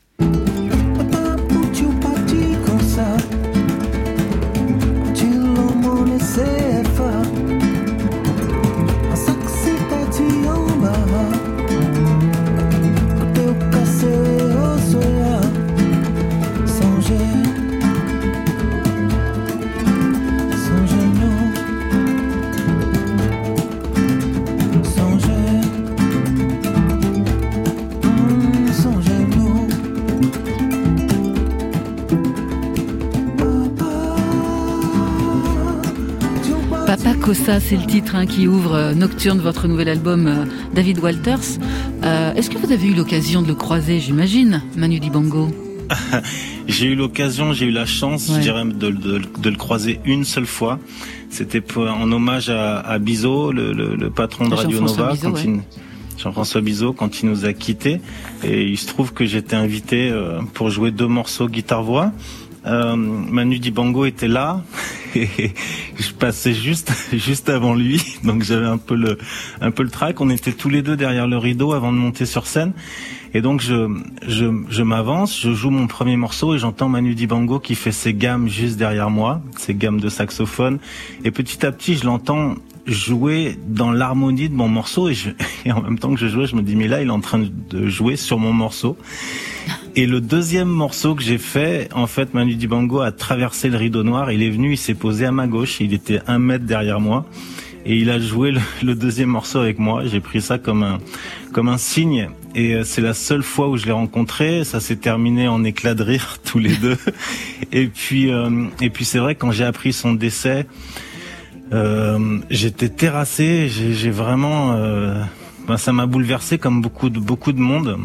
Kossa, 37.50 37.58
c'est 37.60 37.76
le 37.76 37.86
titre 37.86 38.14
hein, 38.14 38.26
qui 38.26 38.46
ouvre 38.46 38.74
euh, 38.74 38.94
Nocturne, 38.94 39.40
votre 39.40 39.66
nouvel 39.66 39.88
album 39.88 40.26
euh, 40.28 40.44
David 40.72 41.00
Walters. 41.00 41.58
Euh, 42.04 42.32
Est-ce 42.34 42.48
que 42.48 42.56
vous 42.58 42.70
avez 42.70 42.86
eu 42.86 42.94
l'occasion 42.94 43.42
de 43.42 43.48
le 43.48 43.54
croiser, 43.56 43.98
j'imagine, 43.98 44.62
Manu 44.76 45.00
Dibango 45.00 45.48
J'ai 46.68 46.86
eu 46.86 46.94
l'occasion, 46.94 47.52
j'ai 47.52 47.66
eu 47.66 47.72
la 47.72 47.86
chance, 47.86 48.28
Ouais. 48.28 48.36
je 48.36 48.40
dirais, 48.40 48.64
de, 48.64 48.90
de- 48.90 49.20
de 49.42 49.50
le 49.50 49.56
croiser 49.56 49.98
une 50.04 50.22
seule 50.24 50.46
fois. 50.46 50.78
C'était 51.28 51.60
en 51.76 52.12
hommage 52.12 52.50
à, 52.50 52.78
à 52.78 52.98
Bizot, 53.00 53.50
le, 53.50 53.72
le- 53.72 53.96
le 53.96 54.10
patron 54.10 54.48
de 54.48 54.54
Radio 54.54 54.80
Nova, 54.80 55.10
Bizot, 55.12 55.28
quand 55.30 55.34
ouais. 55.34 55.42
il- 55.44 55.60
Jean-François 56.22 56.60
Bizot, 56.60 56.92
quand 56.92 57.20
il 57.22 57.30
nous 57.30 57.46
a 57.46 57.52
quittés. 57.52 58.00
Et 58.44 58.62
il 58.62 58.78
se 58.78 58.86
trouve 58.86 59.12
que 59.12 59.24
j'étais 59.24 59.56
invité 59.56 60.12
pour 60.54 60.70
jouer 60.70 60.90
deux 60.92 61.06
morceaux 61.08 61.48
guitare-voix. 61.48 62.12
Euh, 62.66 62.94
Manu 62.96 63.58
Dibango 63.58 64.04
était 64.04 64.28
là. 64.28 64.62
Et 65.16 65.28
je 65.98 66.12
passais 66.12 66.54
juste 66.54 66.92
juste 67.12 67.48
avant 67.48 67.74
lui. 67.74 68.02
Donc 68.22 68.42
j'avais 68.42 68.66
un 68.66 68.78
peu 68.78 68.94
le 68.94 69.18
un 69.60 69.70
peu 69.70 69.82
le 69.82 69.90
trac. 69.90 70.20
On 70.20 70.30
était 70.30 70.52
tous 70.52 70.68
les 70.68 70.82
deux 70.82 70.96
derrière 70.96 71.26
le 71.26 71.36
rideau 71.36 71.72
avant 71.72 71.92
de 71.92 71.98
monter 71.98 72.26
sur 72.26 72.46
scène. 72.46 72.72
Et 73.34 73.40
donc 73.40 73.60
je 73.60 73.88
je, 74.26 74.46
je 74.68 74.82
m'avance 74.82 75.40
je 75.40 75.52
joue 75.52 75.70
mon 75.70 75.86
premier 75.86 76.16
morceau 76.16 76.54
et 76.54 76.58
j'entends 76.58 76.88
Manu 76.88 77.14
Dibango 77.14 77.58
qui 77.58 77.74
fait 77.74 77.92
ses 77.92 78.14
gammes 78.14 78.48
juste 78.48 78.76
derrière 78.76 79.10
moi 79.10 79.40
ses 79.56 79.74
gammes 79.74 80.00
de 80.00 80.08
saxophone. 80.08 80.78
Et 81.24 81.30
petit 81.30 81.64
à 81.66 81.72
petit 81.72 81.96
je 81.96 82.04
l'entends 82.04 82.54
jouer 82.86 83.56
dans 83.66 83.92
l'harmonie 83.92 84.48
de 84.48 84.54
mon 84.54 84.68
morceau 84.68 85.08
et, 85.08 85.14
je, 85.14 85.30
et 85.64 85.72
en 85.72 85.82
même 85.82 85.98
temps 85.98 86.12
que 86.14 86.20
je 86.20 86.28
jouais 86.28 86.46
je 86.46 86.56
me 86.56 86.62
dis 86.62 86.76
mais 86.76 86.88
là 86.88 87.02
il 87.02 87.08
est 87.08 87.12
en 87.12 87.20
train 87.20 87.38
de 87.70 87.86
jouer 87.86 88.16
sur 88.16 88.38
mon 88.38 88.52
morceau 88.52 88.96
et 89.96 90.06
le 90.06 90.20
deuxième 90.20 90.68
morceau 90.68 91.16
que 91.16 91.22
j'ai 91.22 91.38
fait, 91.38 91.88
en 91.92 92.06
fait, 92.06 92.32
Manu 92.32 92.54
Dibango 92.54 93.00
a 93.00 93.10
traversé 93.10 93.68
le 93.68 93.76
rideau 93.76 94.04
noir. 94.04 94.30
Il 94.30 94.42
est 94.42 94.50
venu, 94.50 94.72
il 94.72 94.76
s'est 94.78 94.94
posé 94.94 95.26
à 95.26 95.32
ma 95.32 95.48
gauche. 95.48 95.80
Il 95.80 95.92
était 95.92 96.20
un 96.28 96.38
mètre 96.38 96.64
derrière 96.64 97.00
moi. 97.00 97.26
Et 97.84 97.96
il 97.96 98.08
a 98.10 98.20
joué 98.20 98.52
le, 98.82 98.94
deuxième 98.94 99.30
morceau 99.30 99.58
avec 99.58 99.80
moi. 99.80 100.04
J'ai 100.06 100.20
pris 100.20 100.40
ça 100.40 100.58
comme 100.58 100.84
un, 100.84 100.98
comme 101.52 101.68
un 101.68 101.76
signe. 101.76 102.30
Et 102.54 102.74
euh, 102.74 102.84
c'est 102.84 103.00
la 103.00 103.14
seule 103.14 103.42
fois 103.42 103.68
où 103.68 103.76
je 103.76 103.86
l'ai 103.86 103.92
rencontré. 103.92 104.62
Ça 104.62 104.78
s'est 104.78 104.96
terminé 104.96 105.48
en 105.48 105.64
éclat 105.64 105.94
de 105.94 106.04
rire 106.04 106.38
tous 106.44 106.60
les 106.60 106.76
deux. 106.76 106.96
Et 107.72 107.88
puis, 107.88 108.30
euh, 108.30 108.66
et 108.80 108.90
puis 108.90 109.04
c'est 109.04 109.18
vrai, 109.18 109.34
quand 109.34 109.50
j'ai 109.50 109.64
appris 109.64 109.92
son 109.92 110.12
décès, 110.12 110.66
j'étais 112.50 112.88
terrassé. 112.88 113.68
J'ai 113.68 114.10
vraiment, 114.10 114.72
euh, 114.74 115.22
ben, 115.68 115.76
ça 115.76 115.92
m'a 115.92 116.06
bouleversé 116.06 116.58
comme 116.58 116.82
beaucoup 116.82 117.10
de 117.10 117.18
beaucoup 117.18 117.52
de 117.52 117.60
monde. 117.60 117.96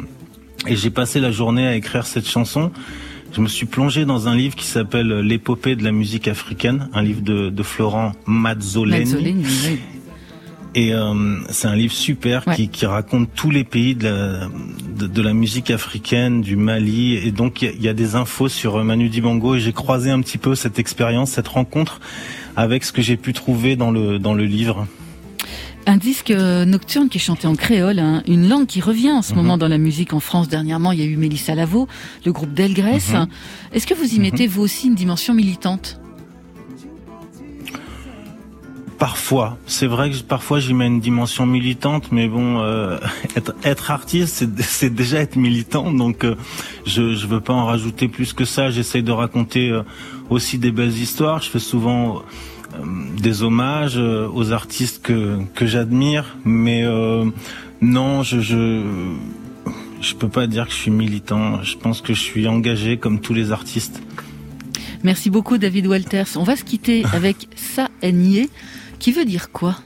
Et 0.67 0.75
j'ai 0.75 0.89
passé 0.89 1.19
la 1.19 1.31
journée 1.31 1.67
à 1.67 1.75
écrire 1.75 2.05
cette 2.05 2.27
chanson. 2.27 2.71
Je 3.33 3.41
me 3.41 3.47
suis 3.47 3.65
plongé 3.65 4.05
dans 4.05 4.27
un 4.27 4.35
livre 4.35 4.55
qui 4.55 4.65
s'appelle 4.65 5.19
L'épopée 5.19 5.75
de 5.75 5.83
la 5.83 5.91
musique 5.91 6.27
africaine, 6.27 6.89
un 6.93 7.01
livre 7.03 7.21
de, 7.21 7.49
de 7.49 7.63
Florent 7.63 8.13
Mazzoleni. 8.25 8.99
Mazzoleni, 8.99 9.45
oui. 9.67 9.79
Et 10.73 10.93
euh, 10.93 11.37
c'est 11.49 11.67
un 11.67 11.75
livre 11.75 11.93
super 11.93 12.45
Ouais. 12.47 12.55
qui, 12.55 12.67
qui 12.67 12.85
raconte 12.85 13.29
tous 13.33 13.49
les 13.49 13.63
pays 13.63 13.95
de 13.95 14.07
la, 14.09 14.49
de, 14.97 15.07
de 15.07 15.21
la 15.21 15.33
musique 15.33 15.71
africaine, 15.71 16.41
du 16.41 16.55
Mali. 16.57 17.15
Et 17.15 17.31
donc 17.31 17.61
il 17.61 17.79
y 17.79 17.85
y, 17.85 17.87
a 17.89 17.93
des 17.93 18.15
infos 18.15 18.49
sur 18.49 18.77
euh, 18.77 18.83
Manu 18.83 19.07
Dibango 19.09 19.55
et 19.55 19.59
j'ai 19.59 19.71
croisé 19.73 20.11
un 20.11 20.21
petit 20.21 20.37
peu 20.37 20.53
cette 20.53 20.77
expérience, 20.77 21.31
cette 21.31 21.47
rencontre 21.47 21.99
avec 22.55 22.83
ce 22.83 22.91
que 22.91 23.01
j'ai 23.01 23.17
pu 23.17 23.33
trouver 23.33 23.75
dans 23.75 23.91
le, 23.91 24.19
dans 24.19 24.33
le 24.33 24.45
livre. 24.45 24.87
Un 25.87 25.97
disque 25.97 26.31
euh, 26.31 26.65
nocturne 26.65 27.09
qui 27.09 27.17
est 27.19 27.21
chanté 27.21 27.45
en 27.47 27.53
créole, 27.55 27.99
hein, 27.99 28.23
une 28.27 28.49
langue 28.49 28.65
qui 28.65 28.81
revient 28.81 29.11
en 29.11 29.21
ce 29.21 29.31
Mhm. 29.33 29.37
moment 29.37 29.57
dans 29.59 29.67
la 29.67 29.77
musique 29.77 30.13
en 30.13 30.19
France. 30.19 30.47
Dernièrement, 30.49 30.91
il 30.91 30.99
y 30.99 31.03
a 31.03 31.05
eu 31.05 31.15
Mélissa 31.17 31.53
Lavo, 31.53 31.87
le 32.25 32.31
groupe 32.31 32.53
Delgrès. 32.53 32.99
Mhm. 33.13 33.27
Est-ce 33.71 33.85
que 33.85 33.93
vous 33.93 34.15
y 34.15 34.19
mettez 34.19 34.47
vous 34.47 34.63
aussi 34.63 34.87
une 34.87 34.95
dimension 34.95 35.33
militante? 35.35 35.99
Parfois, 38.97 39.57
c'est 39.67 39.87
vrai 39.87 40.09
que 40.09 40.17
parfois 40.23 40.61
j'y 40.61 40.73
mets 40.73 40.87
une 40.87 41.01
dimension 41.01 41.45
militante, 41.45 42.13
mais 42.13 42.29
bon, 42.29 42.61
euh, 42.61 42.97
être, 43.35 43.53
être 43.63 43.91
artiste, 43.91 44.45
c'est- 44.61 44.89
déjà 44.89 45.19
être 45.19 45.35
militant, 45.35 45.91
donc 45.91 46.23
euh, 46.23 46.35
je 46.85 47.13
je 47.13 47.27
veux 47.27 47.41
pas 47.41 47.51
en 47.53 47.65
rajouter 47.65 48.07
plus 48.07 48.31
que 48.31 48.45
ça. 48.45 48.69
J'essaye 48.71 49.03
de 49.03 49.11
raconter 49.11 49.69
euh, 49.69 49.83
aussi 50.29 50.57
des 50.57 50.71
belles 50.71 50.97
histoires. 50.97 51.41
Je 51.41 51.49
fais 51.49 51.59
souvent 51.59 52.23
des 53.17 53.43
hommages 53.43 53.97
euh, 53.97 54.27
aux 54.33 54.51
artistes 54.51 55.01
que 55.01 55.37
que 55.53 55.65
j'admire, 55.65 56.37
mais 56.45 56.83
euh, 56.83 57.25
non, 57.81 58.23
je 58.23 58.39
je 58.39 58.81
je 60.01 60.15
peux 60.15 60.29
pas 60.29 60.47
dire 60.47 60.65
que 60.65 60.71
je 60.71 60.77
suis 60.77 60.91
militant. 60.91 61.63
Je 61.63 61.77
pense 61.77 62.01
que 62.01 62.13
je 62.13 62.19
suis 62.21 62.47
engagé 62.47 62.97
comme 62.97 63.19
tous 63.19 63.33
les 63.33 63.51
artistes. 63.51 64.01
Merci 65.03 65.29
beaucoup 65.29 65.57
David 65.57 65.87
Walters. 65.87 66.27
On 66.35 66.43
va 66.43 66.55
se 66.55 66.63
quitter 66.63 67.03
avec 67.13 67.47
Ça 67.55 67.89
Nié, 68.03 68.49
qui 68.99 69.11
veut 69.11 69.25
dire 69.25 69.51
quoi? 69.51 69.77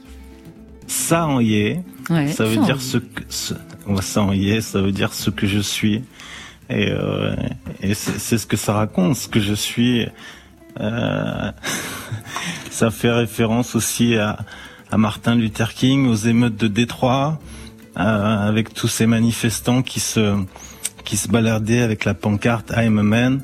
Ça 0.88 1.28
en 1.28 1.40
y 1.40 1.56
est. 1.56 1.84
Ouais, 2.10 2.28
ça 2.28 2.46
veut 2.46 2.56
ça, 2.56 2.62
dire 2.62 2.82
ce 2.82 2.98
que 2.98 3.24
ce, 3.30 3.54
ça 4.02 4.24
en 4.24 4.34
y 4.34 4.50
est, 4.50 4.62
ça 4.62 4.82
veut 4.82 4.92
dire 4.92 5.14
ce 5.14 5.30
que 5.30 5.46
je 5.46 5.60
suis 5.60 6.02
et, 6.70 6.90
euh, 6.90 7.36
et 7.82 7.94
c'est 7.94 8.20
c'est 8.20 8.38
ce 8.38 8.46
que 8.46 8.58
ça 8.58 8.74
raconte 8.74 9.16
ce 9.16 9.28
que 9.28 9.40
je 9.40 9.54
suis 9.54 10.08
euh, 10.80 11.52
ça 12.72 12.92
fait 12.92 13.12
référence 13.12 13.76
aussi 13.76 14.16
à, 14.16 14.38
Martin 14.96 15.36
Luther 15.36 15.76
King 15.76 16.08
aux 16.08 16.16
émeutes 16.16 16.56
de 16.58 16.68
Détroit 16.68 17.40
euh, 17.98 18.48
avec 18.48 18.74
tous 18.74 18.88
ces 18.88 19.06
manifestants 19.06 19.84
qui 19.84 20.00
se 20.00 20.36
qui 21.06 21.18
se 21.18 21.28
baladait 21.28 21.82
avec 21.82 22.06
la 22.06 22.14
pancarte 22.14 22.72
I'm 22.76 23.00
a 23.00 23.04
man. 23.04 23.42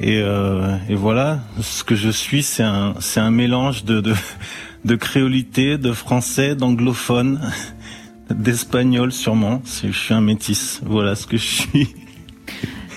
Et, 0.00 0.20
euh, 0.20 0.76
et 0.88 0.94
voilà, 0.94 1.40
ce 1.60 1.84
que 1.84 1.94
je 1.94 2.10
suis, 2.10 2.42
c'est 2.42 2.62
un, 2.62 2.94
un 3.16 3.30
mélange 3.30 3.84
de, 3.84 4.00
de, 4.00 4.14
de 4.84 4.96
créolité, 4.96 5.78
de 5.78 5.92
français, 5.92 6.54
d'anglophone, 6.54 7.40
d'espagnol 8.30 9.12
sûrement. 9.12 9.62
Je 9.84 9.90
suis 9.90 10.14
un 10.14 10.20
métis. 10.20 10.80
Voilà 10.84 11.14
ce 11.14 11.26
que 11.26 11.36
je 11.36 11.46
suis. 11.46 11.88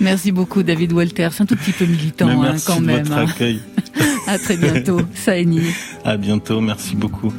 Merci 0.02 0.32
beaucoup 0.32 0.64
David 0.64 0.91
Walters, 0.93 1.32
un 1.39 1.46
tout 1.46 1.56
petit 1.56 1.72
peu 1.72 1.86
militant 1.86 2.28
hein, 2.28 2.39
merci 2.41 2.66
quand 2.68 2.82
de 2.82 2.86
même. 2.86 3.04
votre 3.04 3.18
hein. 3.18 3.26
accueil. 3.30 3.60
À 4.28 4.39
très 4.39 4.58
bientôt, 4.58 5.00
Saini. 5.14 5.62
À 6.04 6.18
bientôt, 6.18 6.60
merci 6.60 6.96
beaucoup. 6.96 7.32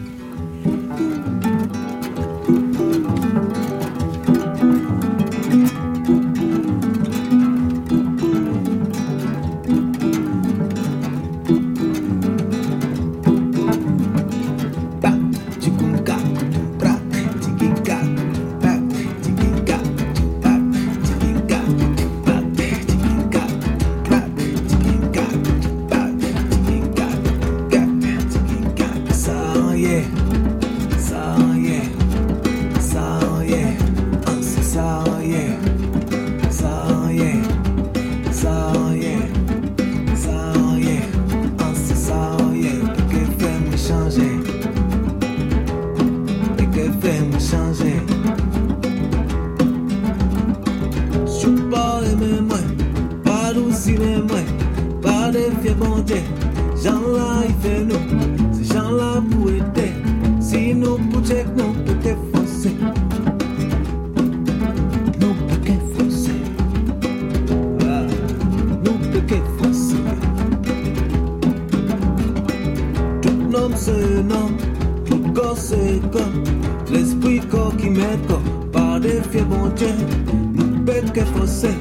Nous 80.97 81.03
pour 81.03 81.13
que 81.13 81.25
forcer. 81.27 81.75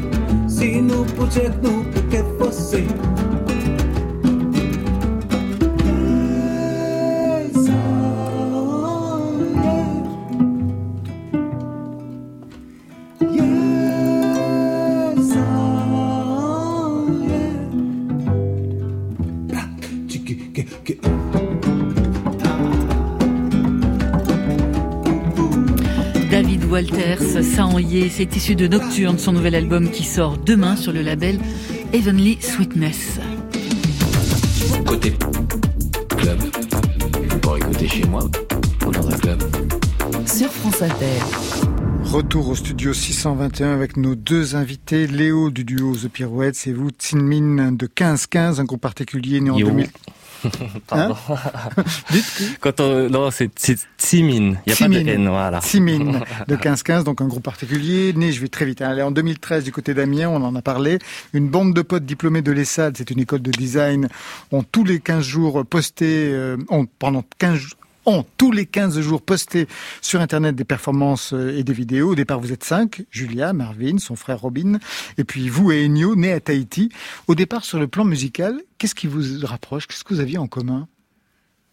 Si 0.45 0.81
nous 0.81 1.05
pour 1.05 1.31
check, 1.31 1.51
nous 1.63 1.83
pour 1.83 2.09
que 2.09 2.43
forcer. 2.43 2.83
David 2.85 3.54
est, 27.95 28.09
c'est 28.09 28.35
issu 28.35 28.55
de 28.55 28.67
Nocturne, 28.67 29.17
son 29.17 29.31
nouvel 29.31 29.55
album 29.55 29.89
qui 29.89 30.03
sort 30.03 30.37
demain 30.37 30.75
sur 30.75 30.91
le 30.91 31.01
label 31.01 31.39
Heavenly 31.93 32.37
Sweetness. 32.41 33.19
Côté 34.85 35.13
club, 36.17 36.39
pour 37.41 37.57
écouter 37.57 37.87
chez 37.87 38.05
moi 38.05 38.23
ou 38.85 38.91
dans 38.91 39.07
un 39.07 39.17
club. 39.17 39.43
Sur 40.25 40.49
France 40.49 40.81
Inter. 40.81 41.21
Retour 42.03 42.49
au 42.49 42.55
studio 42.55 42.93
621 42.93 43.73
avec 43.73 43.97
nos 43.97 44.15
deux 44.15 44.55
invités, 44.55 45.07
Léo 45.07 45.49
du 45.49 45.63
duo 45.63 45.95
The 45.95 46.07
Pirouettes 46.07 46.67
et 46.67 46.73
vous, 46.73 46.89
Tsinmin 46.89 47.71
de 47.71 47.85
1515, 47.85 48.59
un 48.59 48.63
groupe 48.63 48.81
particulier 48.81 49.41
né 49.41 49.49
en 49.49 49.57
Yo. 49.57 49.67
2000. 49.67 49.87
Pardon. 50.87 51.15
Dites 52.11 52.57
Quand 52.59 52.79
on, 52.79 53.09
non, 53.09 53.31
c'est 53.31 53.49
c'est 53.55 53.77
Tsimin. 53.97 54.55
Il 54.65 54.67
n'y 54.67 54.73
a 54.73 54.75
pas 54.75 54.87
de 54.87 54.93
Tsimin. 54.93 55.07
N, 55.07 55.29
voilà. 55.29 55.61
Simin 55.61 55.99
de 56.47 56.53
1515, 56.53 57.03
donc 57.03 57.21
un 57.21 57.27
groupe 57.27 57.43
particulier, 57.43 58.13
né, 58.13 58.31
je 58.31 58.41
vais 58.41 58.47
très 58.47 58.65
vite, 58.65 58.81
hein, 58.81 58.89
allez, 58.89 59.01
en 59.01 59.11
2013 59.11 59.63
du 59.63 59.71
côté 59.71 59.93
d'Amiens, 59.93 60.29
on 60.29 60.43
en 60.43 60.55
a 60.55 60.61
parlé, 60.61 60.99
une 61.33 61.49
bande 61.49 61.73
de 61.73 61.81
potes 61.81 62.05
diplômés 62.05 62.41
de 62.41 62.51
l'ESSAD, 62.51 62.97
c'est 62.97 63.11
une 63.11 63.19
école 63.19 63.41
de 63.41 63.51
design, 63.51 64.07
ont 64.51 64.63
tous 64.63 64.83
les 64.83 64.99
15 64.99 65.23
jours 65.23 65.65
posté, 65.65 66.29
euh, 66.31 66.57
ont, 66.69 66.85
pendant 66.99 67.23
15 67.37 67.55
jours, 67.55 67.77
ont 68.05 68.25
tous 68.37 68.51
les 68.51 68.65
15 68.65 68.99
jours 68.99 69.21
posté 69.21 69.67
sur 70.01 70.21
Internet 70.21 70.55
des 70.55 70.63
performances 70.63 71.33
euh, 71.33 71.57
et 71.57 71.63
des 71.63 71.73
vidéos. 71.73 72.11
Au 72.11 72.15
départ, 72.15 72.39
vous 72.39 72.51
êtes 72.51 72.63
cinq, 72.63 73.03
Julia, 73.11 73.53
Marvin, 73.53 73.97
son 73.97 74.15
frère 74.15 74.39
Robin, 74.39 74.79
et 75.17 75.23
puis 75.23 75.49
vous 75.49 75.71
et 75.71 75.85
Ennio, 75.85 76.15
né 76.15 76.31
à 76.31 76.39
Tahiti. 76.39 76.89
Au 77.27 77.35
départ, 77.35 77.65
sur 77.65 77.79
le 77.79 77.87
plan 77.87 78.05
musical, 78.05 78.59
qu'est-ce 78.77 78.95
qui 78.95 79.07
vous 79.07 79.45
rapproche? 79.45 79.87
Qu'est-ce 79.87 80.03
que 80.03 80.13
vous 80.13 80.19
aviez 80.19 80.37
en 80.37 80.47
commun? 80.47 80.87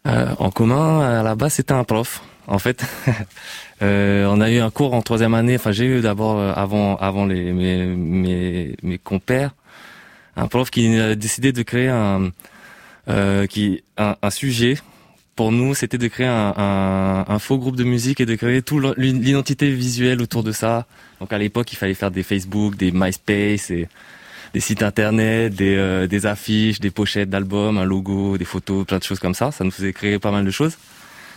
Euh, 0.07 0.33
en 0.39 0.51
commun, 0.51 1.01
à 1.01 1.23
la 1.23 1.35
base, 1.35 1.53
c'était 1.53 1.73
un 1.73 1.83
prof. 1.83 2.21
En 2.47 2.59
fait, 2.59 2.85
euh, 3.81 4.25
on 4.25 4.41
a 4.41 4.51
eu 4.51 4.59
un 4.59 4.69
cours 4.69 4.93
en 4.93 5.01
troisième 5.01 5.33
année. 5.33 5.55
Enfin, 5.55 5.71
j'ai 5.71 5.85
eu 5.85 6.01
d'abord 6.01 6.41
avant 6.41 6.97
avant 6.97 7.25
les 7.25 7.53
mes 7.53 8.97
compères 8.97 9.51
un 10.35 10.47
prof 10.47 10.69
qui 10.69 10.97
a 10.99 11.15
décidé 11.15 11.53
de 11.53 11.61
créer 11.61 11.87
un 11.87 12.31
qui 13.47 13.83
un 13.97 14.29
sujet. 14.29 14.77
Pour 15.35 15.51
nous, 15.51 15.73
c'était 15.73 15.97
de 15.97 16.07
créer 16.07 16.27
un, 16.27 16.53
un, 16.55 17.25
un 17.27 17.39
faux 17.39 17.57
groupe 17.57 17.75
de 17.75 17.83
musique 17.83 18.21
et 18.21 18.25
de 18.25 18.35
créer 18.35 18.61
toute 18.61 18.95
l'identité 18.97 19.71
visuelle 19.71 20.21
autour 20.21 20.43
de 20.43 20.51
ça. 20.51 20.85
Donc 21.19 21.33
à 21.33 21.39
l'époque, 21.39 21.73
il 21.73 21.75
fallait 21.75 21.95
faire 21.95 22.11
des 22.11 22.21
Facebook, 22.21 22.75
des 22.75 22.91
MySpace 22.91 23.71
et 23.71 23.87
des 24.53 24.59
sites 24.59 24.83
internet, 24.83 25.55
des, 25.55 25.75
euh, 25.75 26.05
des 26.05 26.27
affiches, 26.27 26.79
des 26.79 26.91
pochettes 26.91 27.29
d'albums, 27.31 27.79
un 27.79 27.85
logo, 27.85 28.37
des 28.37 28.45
photos, 28.45 28.85
plein 28.85 28.99
de 28.99 29.03
choses 29.03 29.19
comme 29.19 29.33
ça. 29.33 29.51
Ça 29.51 29.63
nous 29.63 29.71
faisait 29.71 29.93
créer 29.93 30.19
pas 30.19 30.29
mal 30.31 30.45
de 30.45 30.51
choses. 30.51 30.77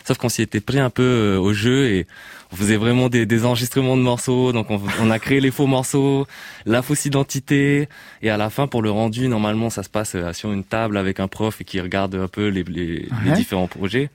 Sauf 0.06 0.18
qu'on 0.18 0.28
s'y 0.28 0.42
était 0.42 0.60
pris 0.60 0.78
un 0.78 0.88
peu 0.90 1.02
euh, 1.02 1.38
au 1.38 1.52
jeu 1.52 1.86
et 1.88 2.06
on 2.52 2.56
faisait 2.56 2.76
vraiment 2.76 3.08
des, 3.08 3.26
des 3.26 3.44
enregistrements 3.44 3.96
de 3.96 4.02
morceaux. 4.02 4.52
Donc 4.52 4.70
on, 4.70 4.80
on 5.00 5.10
a 5.10 5.18
créé 5.18 5.40
les 5.40 5.50
faux 5.50 5.66
morceaux, 5.66 6.26
la 6.64 6.80
fausse 6.82 7.06
identité 7.06 7.88
et 8.22 8.30
à 8.30 8.36
la 8.36 8.48
fin 8.50 8.68
pour 8.68 8.82
le 8.82 8.90
rendu, 8.90 9.26
normalement 9.26 9.68
ça 9.68 9.82
se 9.82 9.88
passe 9.88 10.14
euh, 10.14 10.32
sur 10.32 10.52
une 10.52 10.62
table 10.64 10.96
avec 10.96 11.18
un 11.18 11.26
prof 11.28 11.60
et 11.60 11.64
qui 11.64 11.80
regarde 11.80 12.14
un 12.14 12.28
peu 12.28 12.48
les, 12.48 12.62
les, 12.62 12.86
les 12.86 13.08
Ouais. 13.30 13.32
différents 13.36 13.66
projets. 13.66 14.10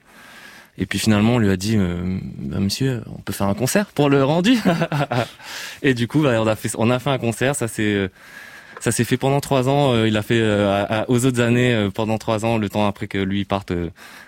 Et 0.78 0.86
puis 0.86 0.98
finalement 0.98 1.34
on 1.34 1.38
lui 1.38 1.50
a 1.50 1.56
dit, 1.58 1.76
euh, 1.76 2.18
Bah, 2.38 2.58
monsieur, 2.58 3.02
on 3.14 3.20
peut 3.20 3.34
faire 3.34 3.48
un 3.48 3.54
concert 3.54 3.84
pour 3.94 4.08
le 4.08 4.24
rendu. 4.24 4.56
et 5.82 5.92
du 5.92 6.08
coup, 6.08 6.22
bah, 6.22 6.40
on 6.40 6.46
a 6.46 6.56
fait, 6.56 6.70
on 6.78 6.88
a 6.90 6.98
fait 6.98 7.10
un 7.10 7.18
concert. 7.18 7.54
Ça 7.54 7.66
euh, 7.78 8.08
ça 8.82 8.90
s'est 8.90 9.04
fait 9.04 9.16
pendant 9.16 9.40
trois 9.40 9.68
ans. 9.68 9.92
euh, 9.94 10.08
il 10.08 10.16
a 10.16 10.22
fait 10.22 10.40
euh, 10.40 10.84
à- 10.88 11.08
aux 11.08 11.24
autres 11.24 11.40
années 11.40 11.72
euh, 11.72 11.88
pendant 11.90 12.18
trois 12.18 12.44
ans, 12.44 12.58
le 12.58 12.68
temps 12.68 12.86
après 12.86 13.06
que 13.06 13.18
lui 13.18 13.44
parte 13.44 13.72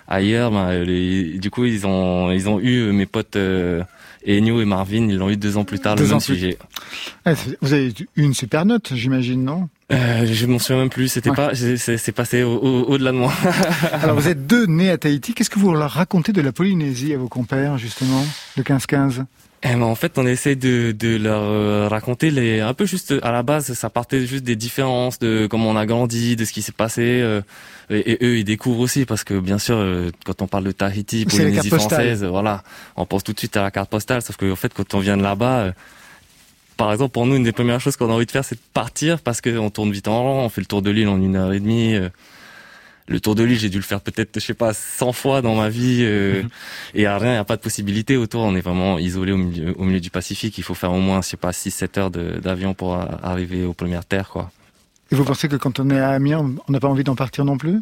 ailleurs. 0.09 0.51
bah, 0.53 0.79
les- 0.79 1.39
du 1.39 1.51
coup, 1.51 1.65
ils 1.65 1.87
ont 1.87 2.31
ils 2.31 2.49
ont 2.49 2.61
eu 2.61 2.93
mes 2.93 3.07
potes 3.07 3.37
euh, 3.37 3.83
Ennio 4.27 4.61
et 4.61 4.65
Marvin. 4.65 5.09
Ils 5.09 5.17
l'ont 5.19 5.29
eu 5.31 5.37
deux 5.37 5.57
ans 5.57 5.65
plus 5.65 5.81
tard 5.81 5.97
Deux 5.97 6.05
le 6.05 6.09
même 6.11 6.19
plus- 6.19 6.35
sujet. 6.35 6.57
Ah, 7.25 7.35
c'est- 7.35 7.59
Vous 7.61 7.73
avez 7.75 7.89
eu 7.89 8.23
une 8.23 8.33
super 8.35 8.65
note, 8.65 8.93
j'imagine, 8.95 9.45
non? 9.45 9.69
Euh, 9.93 10.25
je 10.27 10.47
m'en 10.47 10.59
souviens 10.59 10.79
même 10.79 10.91
plus. 10.91 11.09
C'était 11.09 11.31
Ouais. 11.31 11.37
pas 11.37 11.55
c'est- 11.55 12.13
passé 12.13 12.43
au- 12.43 12.57
au- 12.57 12.85
au-delà 12.89 13.13
de 13.13 13.17
moi. 13.19 13.33
Alors 13.93 14.17
vous 14.19 14.29
êtes 14.29 14.47
deux 14.47 14.67
nés 14.67 14.91
à 14.91 14.97
Tahiti. 14.99 15.35
Qu'est-ce 15.35 15.51
que 15.51 15.59
vous 15.59 15.75
leur 15.75 15.91
racontez 15.91 16.33
de 16.33 16.41
la 16.41 16.53
Polynésie 16.53 17.13
à 17.13 17.19
vos 17.19 17.29
compères, 17.29 17.77
justement, 17.77 18.25
de 18.57 18.63
15-15 18.63 19.25
Eh 19.63 19.69
ben, 19.75 19.83
en 19.83 19.95
fait, 19.95 20.17
on 20.17 20.27
essaie 20.27 20.57
de, 20.57 20.93
de 20.93 21.17
leur 21.19 21.43
euh, 21.43 21.87
raconter 21.89 22.31
les 22.31 22.61
un 22.61 22.73
peu 22.73 22.87
juste 22.87 23.15
à 23.23 23.31
la 23.31 23.43
base, 23.43 23.75
ça 23.75 23.91
partait 23.91 24.27
juste 24.27 24.45
des 24.45 24.57
différences 24.57 25.19
de 25.19 25.47
comment 25.51 25.69
on 25.71 25.77
a 25.77 25.85
grandi, 25.85 26.35
de 26.37 26.45
ce 26.47 26.53
qui 26.53 26.63
s'est 26.63 26.73
passé. 26.73 27.03
euh, 27.23 27.43
et, 27.91 28.13
et 28.13 28.25
eux, 28.25 28.39
ils 28.39 28.45
découvrent 28.45 28.81
aussi 28.81 29.05
parce 29.05 29.23
que 29.25 29.39
bien 29.39 29.59
sûr, 29.59 29.77
euh, 29.77 30.11
quand 30.25 30.41
on 30.41 30.47
parle 30.47 30.65
de 30.65 30.73
Tahiti, 30.73 31.27
Polynésie 31.27 31.69
postale. 31.69 31.89
française, 31.91 32.25
euh, 32.25 32.29
voilà, 32.29 32.63
on 32.97 33.05
pense 33.05 33.23
tout 33.23 33.35
de 33.35 33.39
suite 33.39 33.55
à 33.59 33.63
la 33.63 33.71
carte 33.71 33.91
postale. 33.91 34.23
Sauf 34.23 34.37
que 34.39 34.51
en 34.51 34.57
fait, 34.57 34.73
quand 34.73 34.95
on 34.95 34.99
vient 35.01 35.19
de 35.19 35.23
là-bas, 35.23 35.59
euh, 35.59 35.73
par 36.77 36.93
exemple, 36.93 37.13
pour 37.13 37.27
nous, 37.27 37.37
une 37.37 37.45
des 37.45 37.53
premières 37.53 37.81
choses 37.81 37.97
qu'on 37.97 38.11
a 38.11 38.13
envie 38.13 38.27
de 38.27 38.31
faire, 38.31 38.45
c'est 38.45 38.57
de 38.57 38.61
partir 38.73 39.21
parce 39.21 39.41
qu'on 39.41 39.71
tourne 39.71 39.93
vite 39.93 40.09
en 40.09 40.23
rond, 40.23 40.45
on 40.45 40.49
fait 40.49 40.61
le 40.61 40.67
tour 40.67 40.83
de 40.83 40.91
l'île 40.91 41.09
en 41.09 41.21
une 41.21 41.37
heure 41.37 41.53
et 41.53 41.61
demie. 41.61 41.95
euh, 41.95 42.09
le 43.07 43.21
tour 43.21 43.35
de 43.35 43.43
l'île, 43.43 43.59
j'ai 43.59 43.69
dû 43.69 43.77
le 43.77 43.83
faire 43.83 44.01
peut-être, 44.01 44.41
je 44.41 44.47
sais 44.47 44.55
pas, 44.55 44.73
100 44.73 45.13
fois 45.13 45.43
dans 45.43 45.55
ma 45.55 45.69
vie. 45.69 46.01
Euh, 46.03 46.43
mhm. 46.43 46.49
et 46.95 47.07
à 47.07 47.19
rien, 47.19 47.31
il 47.31 47.35
n'y 47.35 47.39
a 47.39 47.45
pas 47.45 47.57
de 47.57 47.61
possibilité 47.61 48.17
autour. 48.17 48.43
On 48.43 48.57
est 48.57 48.63
vraiment 48.63 48.99
isolé 48.99 49.33
au 49.33 49.37
milieu, 49.37 49.75
au 49.79 49.85
milieu 49.85 50.01
du 50.01 50.11
Pacifique. 50.11 50.57
Il 50.57 50.65
faut 50.65 50.75
faire 50.75 50.93
au 50.93 51.01
moins, 51.01 51.21
je 51.21 51.29
sais 51.29 51.37
pas, 51.37 51.51
6-7 51.51 51.99
heures 51.99 52.11
d'avion 52.11 52.73
pour 52.73 52.95
arriver 52.95 53.65
aux 53.65 53.75
premières 53.75 54.07
terres, 54.07 54.31
quoi. 54.31 54.51
Et 55.13 55.17
vous 55.17 55.25
pensez 55.25 55.49
que 55.49 55.57
quand 55.57 55.81
on 55.81 55.91
est 55.91 55.99
à 55.99 56.11
Amiens, 56.11 56.55
on 56.67 56.73
n'a 56.73 56.81
pas 56.81 56.89
envie 56.89 57.05
d'en 57.05 57.15
partir 57.15 57.45
non 57.45 57.59
plus? 57.59 57.81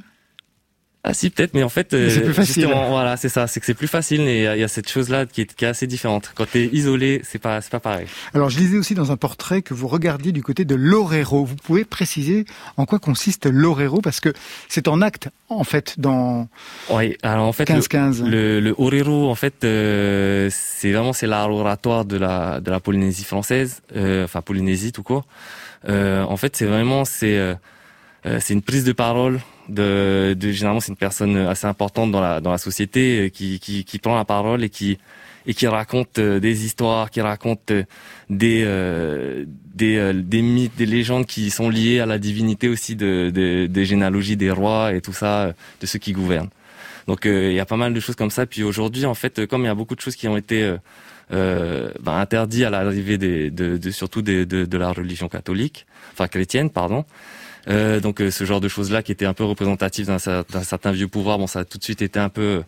Ah 1.04 1.14
si 1.14 1.30
peut-être, 1.30 1.54
mais 1.54 1.62
en 1.62 1.68
fait, 1.68 1.88
c'est 1.90 2.20
plus 2.20 2.30
euh, 2.30 2.32
facile. 2.32 2.66
Voilà, 2.66 3.16
c'est 3.16 3.28
ça, 3.28 3.46
c'est 3.46 3.58
que 3.58 3.66
c'est 3.66 3.74
plus 3.74 3.88
facile, 3.88 4.20
et 4.22 4.44
il 4.44 4.60
y 4.60 4.62
a 4.62 4.68
cette 4.68 4.88
chose-là 4.88 5.26
qui 5.26 5.40
est, 5.40 5.54
qui 5.54 5.64
est 5.64 5.68
assez 5.68 5.86
différente. 5.86 6.32
Quand 6.34 6.46
tu 6.50 6.58
es 6.58 6.66
isolé, 6.72 7.22
c'est 7.24 7.40
pas, 7.40 7.60
c'est 7.60 7.70
pas 7.70 7.80
pareil. 7.80 8.06
Alors, 8.34 8.50
je 8.50 8.58
lisais 8.58 8.78
aussi 8.78 8.94
dans 8.94 9.10
un 9.10 9.16
portrait 9.16 9.62
que 9.62 9.74
vous 9.74 9.88
regardiez 9.88 10.30
du 10.30 10.42
côté 10.42 10.64
de 10.64 10.74
l'Orero. 10.76 11.44
Vous 11.44 11.56
pouvez 11.56 11.84
préciser 11.84 12.44
en 12.76 12.86
quoi 12.86 13.00
consiste 13.00 13.46
l'Orero 13.46 14.00
parce 14.00 14.20
que 14.20 14.32
c'est 14.68 14.86
en 14.86 15.02
acte, 15.02 15.28
en 15.48 15.64
fait, 15.64 15.94
dans. 15.98 16.48
Oui, 16.90 17.16
alors 17.22 17.46
en 17.46 17.52
fait, 17.52 17.68
15-15. 17.68 18.24
Le, 18.24 18.60
le, 18.60 18.74
Orero, 18.78 19.28
en 19.28 19.34
fait, 19.34 19.64
euh, 19.64 20.48
c'est 20.52 20.92
vraiment 20.92 21.12
c'est 21.12 21.26
l'art 21.26 21.50
oratoire 21.50 22.04
de 22.04 22.16
la 22.16 22.60
de 22.60 22.70
la 22.70 22.80
Polynésie 22.80 23.24
française, 23.24 23.82
euh, 23.96 24.24
enfin 24.24 24.40
Polynésie 24.40 24.92
tout 24.92 25.02
court. 25.02 25.26
Euh, 25.88 26.22
en 26.22 26.36
fait, 26.36 26.56
c'est 26.56 26.66
vraiment 26.66 27.04
c'est 27.04 27.36
euh, 27.36 27.54
c'est 28.24 28.54
une 28.54 28.62
prise 28.62 28.84
de 28.84 28.92
parole 28.92 29.40
de, 29.68 30.36
de 30.38 30.52
généralement 30.52 30.80
c'est 30.80 30.90
une 30.90 30.96
personne 30.96 31.36
assez 31.36 31.66
importante 31.66 32.10
dans 32.10 32.20
la 32.20 32.40
dans 32.40 32.50
la 32.50 32.58
société 32.58 33.26
euh, 33.26 33.28
qui, 33.28 33.58
qui, 33.60 33.84
qui 33.84 33.98
prend 33.98 34.16
la 34.16 34.24
parole 34.24 34.64
et 34.64 34.70
qui 34.70 34.98
et 35.44 35.54
qui 35.54 35.66
raconte 35.66 36.18
euh, 36.18 36.38
des 36.38 36.64
histoires, 36.64 37.10
qui 37.10 37.20
raconte 37.20 37.70
euh, 37.70 37.84
des 38.30 39.46
des, 39.74 40.12
des 40.14 40.42
mythes, 40.42 40.76
des 40.76 40.86
légendes 40.86 41.26
qui 41.26 41.50
sont 41.50 41.68
liées 41.68 42.00
à 42.00 42.06
la 42.06 42.18
divinité 42.18 42.68
aussi 42.68 42.94
de, 42.96 43.30
de 43.34 43.66
des 43.66 43.84
généalogies 43.84 44.36
des 44.36 44.50
rois 44.50 44.92
et 44.92 45.00
tout 45.00 45.12
ça, 45.12 45.52
de 45.80 45.86
ceux 45.86 45.98
qui 45.98 46.12
gouvernent. 46.12 46.50
Donc 47.06 47.22
il 47.24 47.52
y 47.52 47.60
a 47.60 47.66
pas 47.66 47.76
mal 47.76 47.94
de 47.94 48.00
choses 48.00 48.14
comme 48.14 48.30
ça. 48.30 48.46
Puis 48.46 48.62
aujourd'hui, 48.62 49.06
en 49.06 49.14
fait, 49.14 49.46
comme 49.46 49.62
il 49.62 49.66
y 49.66 49.70
a 49.70 49.74
beaucoup 49.74 49.96
de 49.96 50.00
choses 50.00 50.14
qui 50.14 50.28
ont 50.28 50.36
été 50.36 50.76
euh, 51.32 51.90
ben, 52.00 52.12
interdites 52.18 52.64
à 52.64 52.70
l'arrivée 52.70 53.16
des, 53.16 53.50
de, 53.50 53.78
de, 53.78 53.90
surtout 53.90 54.20
de, 54.22 54.44
de, 54.44 54.78
la 54.78 54.92
religion 54.92 55.28
catholique, 55.28 55.86
enfin 56.12 56.28
chrétienne, 56.28 56.68
pardon. 56.68 57.04
Euh, 57.68 58.00
donc 58.00 58.20
euh, 58.20 58.30
ce 58.30 58.44
genre 58.44 58.60
de 58.60 58.68
choses-là 58.68 59.02
qui 59.02 59.12
était 59.12 59.26
un 59.26 59.34
peu 59.34 59.44
représentatif 59.44 60.06
d'un 60.06 60.18
certain 60.18 60.92
vieux 60.92 61.08
pouvoir, 61.08 61.38
bon 61.38 61.46
ça 61.46 61.60
a 61.60 61.64
tout 61.64 61.78
de 61.78 61.84
suite 61.84 62.02
été 62.02 62.18
un 62.18 62.28
peu 62.28 62.62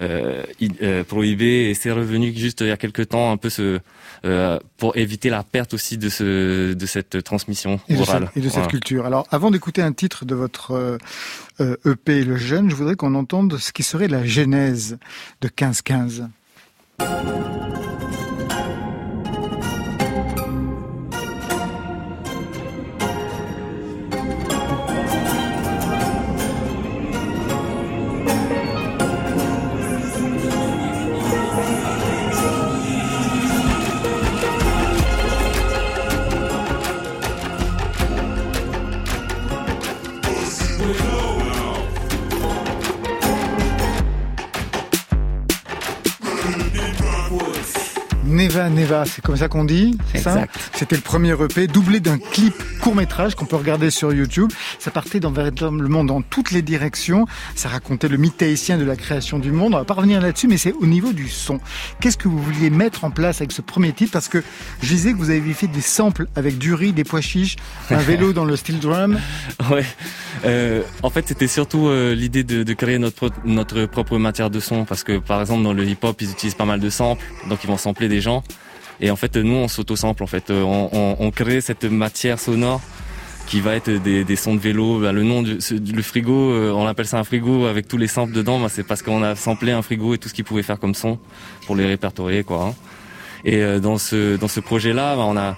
euh, 0.00 1.04
prohibé 1.04 1.68
et 1.68 1.74
c'est 1.74 1.90
revenu 1.90 2.32
juste 2.34 2.60
il 2.62 2.68
y 2.68 2.70
a 2.70 2.76
quelques 2.76 3.08
temps 3.08 3.32
un 3.32 3.36
peu 3.36 3.50
ce 3.50 3.80
pour 4.76 4.96
éviter 4.96 5.30
la 5.30 5.42
perte 5.42 5.74
aussi 5.74 5.98
de 5.98 6.08
ce 6.08 6.72
de 6.72 6.86
cette 6.86 7.22
transmission 7.24 7.80
orale 7.98 8.30
et 8.36 8.40
de 8.40 8.48
cette 8.48 8.68
culture. 8.68 9.04
Alors 9.04 9.26
avant 9.30 9.50
d'écouter 9.50 9.82
un 9.82 9.92
titre 9.92 10.24
de 10.24 10.34
votre 10.34 10.98
EP 11.58 12.22
e 12.22 12.24
Le 12.24 12.36
Jeune, 12.36 12.70
je 12.70 12.76
voudrais 12.76 12.96
qu'on 12.96 13.14
entende 13.14 13.58
ce 13.58 13.72
qui 13.72 13.82
serait 13.82 14.08
la 14.08 14.24
genèse 14.24 14.98
de 15.40 15.48
1515. 15.48 16.28
Neva 48.68 48.80
Neva, 48.80 49.04
c'est 49.06 49.22
comme 49.22 49.36
ça 49.36 49.48
qu'on 49.48 49.64
dit, 49.64 49.96
c'est 50.12 50.20
ça 50.20 50.46
C'était 50.74 50.96
le 50.96 51.02
premier 51.02 51.32
EP, 51.32 51.66
doublé 51.66 52.00
d'un 52.00 52.18
clip 52.18 52.54
court 52.80 52.94
métrage 52.94 53.34
qu'on 53.34 53.46
peut 53.46 53.56
regarder 53.56 53.90
sur 53.90 54.12
YouTube. 54.12 54.50
Ça 54.78 54.90
partait 54.90 55.20
dans 55.20 55.30
véritablement 55.30 56.04
dans 56.04 56.20
toutes 56.20 56.50
les 56.50 56.62
directions. 56.62 57.26
Ça 57.54 57.68
racontait 57.68 58.08
le 58.08 58.16
mythe 58.16 58.36
tahitien 58.36 58.76
de 58.76 58.84
la 58.84 58.96
création 58.96 59.38
du 59.38 59.52
monde. 59.52 59.74
On 59.74 59.78
va 59.78 59.84
pas 59.84 59.94
revenir 59.94 60.20
là-dessus, 60.20 60.48
mais 60.48 60.56
c'est 60.56 60.72
au 60.72 60.86
niveau 60.86 61.12
du 61.12 61.28
son. 61.28 61.60
Qu'est-ce 62.00 62.16
que 62.16 62.28
vous 62.28 62.38
vouliez 62.38 62.70
mettre 62.70 63.04
en 63.04 63.10
place 63.10 63.40
avec 63.40 63.52
ce 63.52 63.62
premier 63.62 63.92
titre? 63.92 64.12
Parce 64.12 64.28
que 64.28 64.42
je 64.82 64.88
disais 64.88 65.12
que 65.12 65.18
vous 65.18 65.30
avez 65.30 65.52
fait 65.52 65.66
des 65.66 65.80
samples 65.80 66.26
avec 66.36 66.58
du 66.58 66.74
riz, 66.74 66.92
des 66.92 67.04
pois 67.04 67.20
chiches, 67.20 67.56
un 67.90 67.96
vélo 67.98 68.32
dans 68.32 68.44
le 68.44 68.56
steel 68.56 68.78
drum. 68.78 69.18
Ouais. 69.70 69.86
Euh, 70.44 70.82
en 71.02 71.10
fait, 71.10 71.28
c'était 71.28 71.48
surtout 71.48 71.86
euh, 71.86 72.14
l'idée 72.14 72.44
de, 72.44 72.62
de, 72.62 72.72
créer 72.72 72.98
notre 72.98 73.30
notre 73.44 73.86
propre 73.86 74.18
matière 74.18 74.50
de 74.50 74.60
son, 74.60 74.84
parce 74.84 75.04
que 75.04 75.18
par 75.18 75.40
exemple 75.40 75.62
dans 75.62 75.72
le 75.72 75.84
hip-hop, 75.84 76.20
ils 76.20 76.30
utilisent 76.30 76.54
pas 76.54 76.64
mal 76.64 76.80
de 76.80 76.90
samples, 76.90 77.24
donc 77.48 77.62
ils 77.62 77.68
vont 77.68 77.76
sampler 77.76 78.08
des 78.08 78.20
gens 78.20 78.42
et 79.00 79.10
en 79.10 79.16
fait, 79.16 79.36
nous, 79.36 79.54
on 79.54 79.68
s'auto-sample. 79.68 80.22
En 80.22 80.26
fait, 80.26 80.50
euh, 80.50 80.62
on, 80.62 81.16
on, 81.18 81.30
crée 81.30 81.60
cette 81.60 81.84
matière 81.84 82.38
sonore 82.38 82.80
qui 83.46 83.60
va 83.60 83.74
être 83.74 83.90
des, 83.90 84.24
des 84.24 84.36
sons 84.36 84.54
de 84.54 84.60
vélo. 84.60 85.00
Bah, 85.00 85.12
le 85.12 85.22
nom 85.22 85.42
du 85.42 86.02
frigo, 86.02 86.52
euh, 86.52 86.72
on 86.72 86.86
appelle 86.86 87.06
ça 87.06 87.18
un 87.18 87.24
frigo 87.24 87.66
avec 87.66 87.88
tous 87.88 87.96
les 87.96 88.06
samples 88.06 88.32
dedans. 88.32 88.60
Bah, 88.60 88.68
c'est 88.68 88.82
parce 88.82 89.02
qu'on 89.02 89.22
a 89.22 89.34
samplé 89.34 89.72
un 89.72 89.82
frigo 89.82 90.14
et 90.14 90.18
tout 90.18 90.28
ce 90.28 90.34
qu'il 90.34 90.44
pouvait 90.44 90.62
faire 90.62 90.78
comme 90.78 90.94
son 90.94 91.18
pour 91.66 91.76
les 91.76 91.86
répertorier, 91.86 92.44
quoi. 92.44 92.66
Hein. 92.66 92.74
Et 93.44 93.62
euh, 93.62 93.78
dans 93.78 93.96
ce 93.96 94.36
dans 94.36 94.48
ce 94.48 94.60
projet-là, 94.60 95.16
bah, 95.16 95.24
on 95.26 95.36
a 95.36 95.56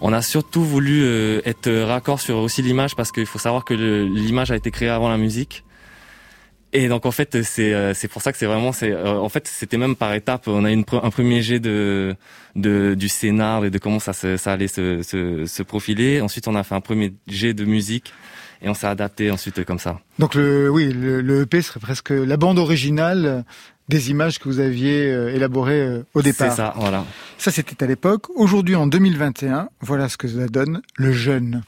on 0.00 0.12
a 0.12 0.20
surtout 0.20 0.64
voulu 0.64 1.06
être 1.44 1.70
raccord 1.70 2.20
sur 2.20 2.38
aussi 2.38 2.60
l'image 2.60 2.96
parce 2.96 3.12
qu'il 3.12 3.26
faut 3.26 3.38
savoir 3.38 3.64
que 3.64 3.72
l'image 3.72 4.50
a 4.50 4.56
été 4.56 4.72
créée 4.72 4.88
avant 4.88 5.08
la 5.08 5.16
musique. 5.16 5.62
Et 6.74 6.88
donc 6.88 7.04
en 7.04 7.10
fait 7.10 7.42
c'est 7.42 7.74
euh, 7.74 7.92
c'est 7.92 8.08
pour 8.08 8.22
ça 8.22 8.32
que 8.32 8.38
c'est 8.38 8.46
vraiment 8.46 8.72
c'est 8.72 8.92
euh, 8.92 9.18
en 9.18 9.28
fait 9.28 9.46
c'était 9.46 9.76
même 9.76 9.94
par 9.94 10.14
étapes 10.14 10.48
on 10.48 10.64
a 10.64 10.70
une 10.70 10.84
un 10.90 11.10
premier 11.10 11.42
jet 11.42 11.60
de 11.60 12.16
de 12.56 12.94
du 12.94 13.10
scénar 13.10 13.66
et 13.66 13.70
de 13.70 13.76
comment 13.78 13.98
ça 13.98 14.14
ça 14.14 14.52
allait 14.52 14.68
se, 14.68 15.02
se, 15.02 15.44
se 15.44 15.62
profiler 15.62 16.22
ensuite 16.22 16.48
on 16.48 16.54
a 16.54 16.62
fait 16.62 16.74
un 16.74 16.80
premier 16.80 17.12
jet 17.26 17.52
de 17.52 17.66
musique 17.66 18.14
et 18.62 18.70
on 18.70 18.74
s'est 18.74 18.86
adapté 18.86 19.30
ensuite 19.30 19.64
comme 19.66 19.78
ça. 19.78 20.00
Donc 20.18 20.34
le 20.34 20.70
oui 20.70 20.92
le, 20.92 21.20
le, 21.20 21.42
EP 21.42 21.60
serait 21.60 21.80
presque 21.80 22.10
la 22.10 22.38
bande 22.38 22.58
originale 22.58 23.44
des 23.88 24.10
images 24.10 24.38
que 24.38 24.44
vous 24.44 24.60
aviez 24.60 25.12
euh, 25.12 25.34
élaborées 25.34 26.02
au 26.14 26.22
départ. 26.22 26.50
C'est 26.50 26.56
ça 26.56 26.72
voilà. 26.78 27.04
Ça 27.36 27.50
c'était 27.50 27.84
à 27.84 27.86
l'époque. 27.86 28.30
Aujourd'hui 28.34 28.76
en 28.76 28.86
2021 28.86 29.68
voilà 29.82 30.08
ce 30.08 30.16
que 30.16 30.26
ça 30.26 30.46
donne 30.46 30.80
le 30.96 31.12
jeune. 31.12 31.64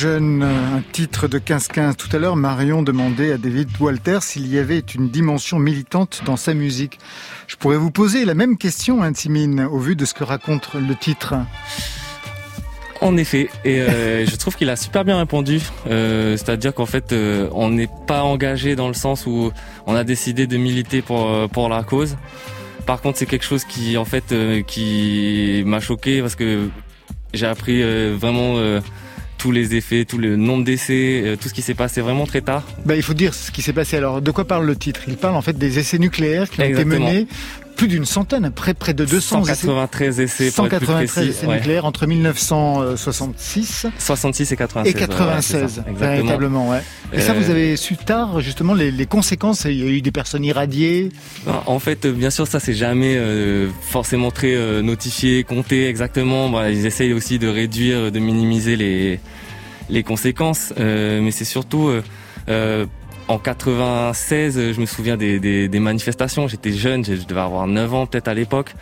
Jeune, 0.00 0.42
euh, 0.42 0.76
un 0.78 0.82
titre 0.92 1.28
de 1.28 1.38
15-15. 1.38 1.94
Tout 1.94 2.08
à 2.16 2.18
l'heure, 2.18 2.34
Marion 2.34 2.82
demandait 2.82 3.32
à 3.32 3.36
David 3.36 3.68
Walter 3.78 4.20
s'il 4.22 4.46
y 4.46 4.58
avait 4.58 4.78
une 4.78 5.10
dimension 5.10 5.58
militante 5.58 6.22
dans 6.24 6.38
sa 6.38 6.54
musique. 6.54 6.98
Je 7.48 7.56
pourrais 7.56 7.76
vous 7.76 7.90
poser 7.90 8.24
la 8.24 8.32
même 8.32 8.56
question, 8.56 9.02
hein, 9.02 9.12
Timine, 9.12 9.60
au 9.70 9.78
vu 9.78 9.96
de 9.96 10.06
ce 10.06 10.14
que 10.14 10.24
raconte 10.24 10.72
le 10.72 10.94
titre. 10.94 11.34
En 13.02 13.18
effet, 13.18 13.50
et 13.66 13.82
euh, 13.82 14.24
je 14.30 14.36
trouve 14.36 14.56
qu'il 14.56 14.70
a 14.70 14.76
super 14.76 15.04
bien 15.04 15.18
répondu. 15.18 15.60
Euh, 15.86 16.38
C'est-à-dire 16.38 16.72
qu'en 16.72 16.86
fait, 16.86 17.14
on 17.52 17.68
n'est 17.68 17.90
pas 18.06 18.22
engagé 18.22 18.76
dans 18.76 18.88
le 18.88 18.94
sens 18.94 19.26
où 19.26 19.52
on 19.86 19.94
a 19.94 20.02
décidé 20.02 20.46
de 20.46 20.56
militer 20.56 21.02
pour 21.02 21.28
pour 21.50 21.68
la 21.68 21.82
cause. 21.82 22.16
Par 22.86 23.02
contre, 23.02 23.18
c'est 23.18 23.26
quelque 23.26 23.44
chose 23.44 23.64
qui 23.64 23.98
en 23.98 24.06
fait 24.06 24.34
qui 24.66 25.62
m'a 25.66 25.80
choqué 25.80 26.22
parce 26.22 26.36
que 26.36 26.70
j'ai 27.34 27.46
appris 27.46 27.82
vraiment 28.14 28.56
tous 29.40 29.52
les 29.52 29.74
effets, 29.74 30.04
tout 30.04 30.18
le 30.18 30.36
nombre 30.36 30.64
d'essais, 30.64 31.22
euh, 31.24 31.36
tout 31.36 31.48
ce 31.48 31.54
qui 31.54 31.62
s'est 31.62 31.74
passé 31.74 32.02
vraiment 32.02 32.26
très 32.26 32.42
tard. 32.42 32.62
Bah, 32.84 32.94
il 32.94 33.02
faut 33.02 33.14
dire 33.14 33.32
ce 33.32 33.50
qui 33.50 33.62
s'est 33.62 33.72
passé. 33.72 33.96
Alors, 33.96 34.20
de 34.20 34.30
quoi 34.30 34.46
parle 34.46 34.66
le 34.66 34.76
titre? 34.76 35.00
Il 35.08 35.16
parle 35.16 35.34
en 35.34 35.40
fait 35.40 35.56
des 35.56 35.78
essais 35.78 35.98
nucléaires 35.98 36.50
qui 36.50 36.60
ont 36.60 36.64
Exactement. 36.64 36.94
été 36.96 37.04
menés, 37.04 37.26
plus 37.76 37.88
d'une 37.88 38.04
centaine, 38.04 38.50
près, 38.50 38.74
près 38.74 38.94
de 38.94 39.04
200 39.04 39.42
essais. 39.44 39.66
193 39.66 40.20
essais, 40.20 40.50
pour 40.50 40.66
être 40.66 40.76
plus 40.78 40.86
193 40.86 41.10
précis, 41.12 41.30
essais 41.30 41.46
ouais. 41.46 41.56
nucléaires 41.56 41.84
entre 41.84 42.06
1966 42.06 43.86
66 43.98 44.52
et 44.52 44.56
96. 44.56 44.90
et 44.90 44.94
ouais, 44.94 45.00
ouais, 45.02 45.08
96, 45.08 45.62
c'est 45.68 45.74
ça, 45.76 45.84
véritablement. 45.88 46.68
Ouais. 46.70 46.82
Et 47.12 47.20
ça, 47.20 47.32
Euh, 47.32 47.34
vous 47.40 47.50
avez 47.50 47.76
su 47.76 47.96
tard, 47.96 48.40
justement, 48.40 48.74
les, 48.74 48.90
les 48.90 49.06
conséquences. 49.06 49.64
Il 49.64 49.78
y 49.78 49.82
a 49.82 49.86
eu 49.86 50.02
des 50.02 50.12
personnes 50.12 50.44
irradiées. 50.44 51.10
En 51.66 51.78
fait, 51.78 52.04
euh, 52.04 52.12
bien 52.12 52.30
sûr, 52.30 52.46
ça 52.46 52.60
c'est 52.60 52.74
jamais 52.74 53.16
euh, 53.16 53.68
forcément 53.80 54.30
très 54.30 54.54
euh, 54.54 54.82
notifié, 54.82 55.44
compté 55.44 55.88
exactement. 55.88 56.48
Voilà, 56.50 56.70
ils 56.70 56.86
essayent 56.86 57.12
aussi 57.12 57.38
de 57.38 57.48
réduire, 57.48 58.12
de 58.12 58.18
minimiser 58.18 58.76
les 58.76 59.20
les 59.88 60.02
conséquences, 60.04 60.72
Euh, 60.78 61.20
mais 61.20 61.32
c'est 61.32 61.44
surtout 61.44 61.88
euh, 61.88 62.02
euh, 62.48 62.86
en 63.30 63.38
96, 63.38 64.58
euh, 64.58 64.72
je 64.72 64.80
me 64.80 64.86
souviens 64.86 65.16
des, 65.16 65.38
des, 65.38 65.68
des 65.68 65.78
manifestations. 65.78 66.48
J'étais 66.48 66.72
jeune, 66.72 67.04
je 67.04 67.24
devais 67.24 67.40
avoir 67.40 67.68
9 67.68 67.94
ans 67.94 68.06
peut-être 68.06 68.26
à 68.26 68.34
l'époque. 68.34 68.74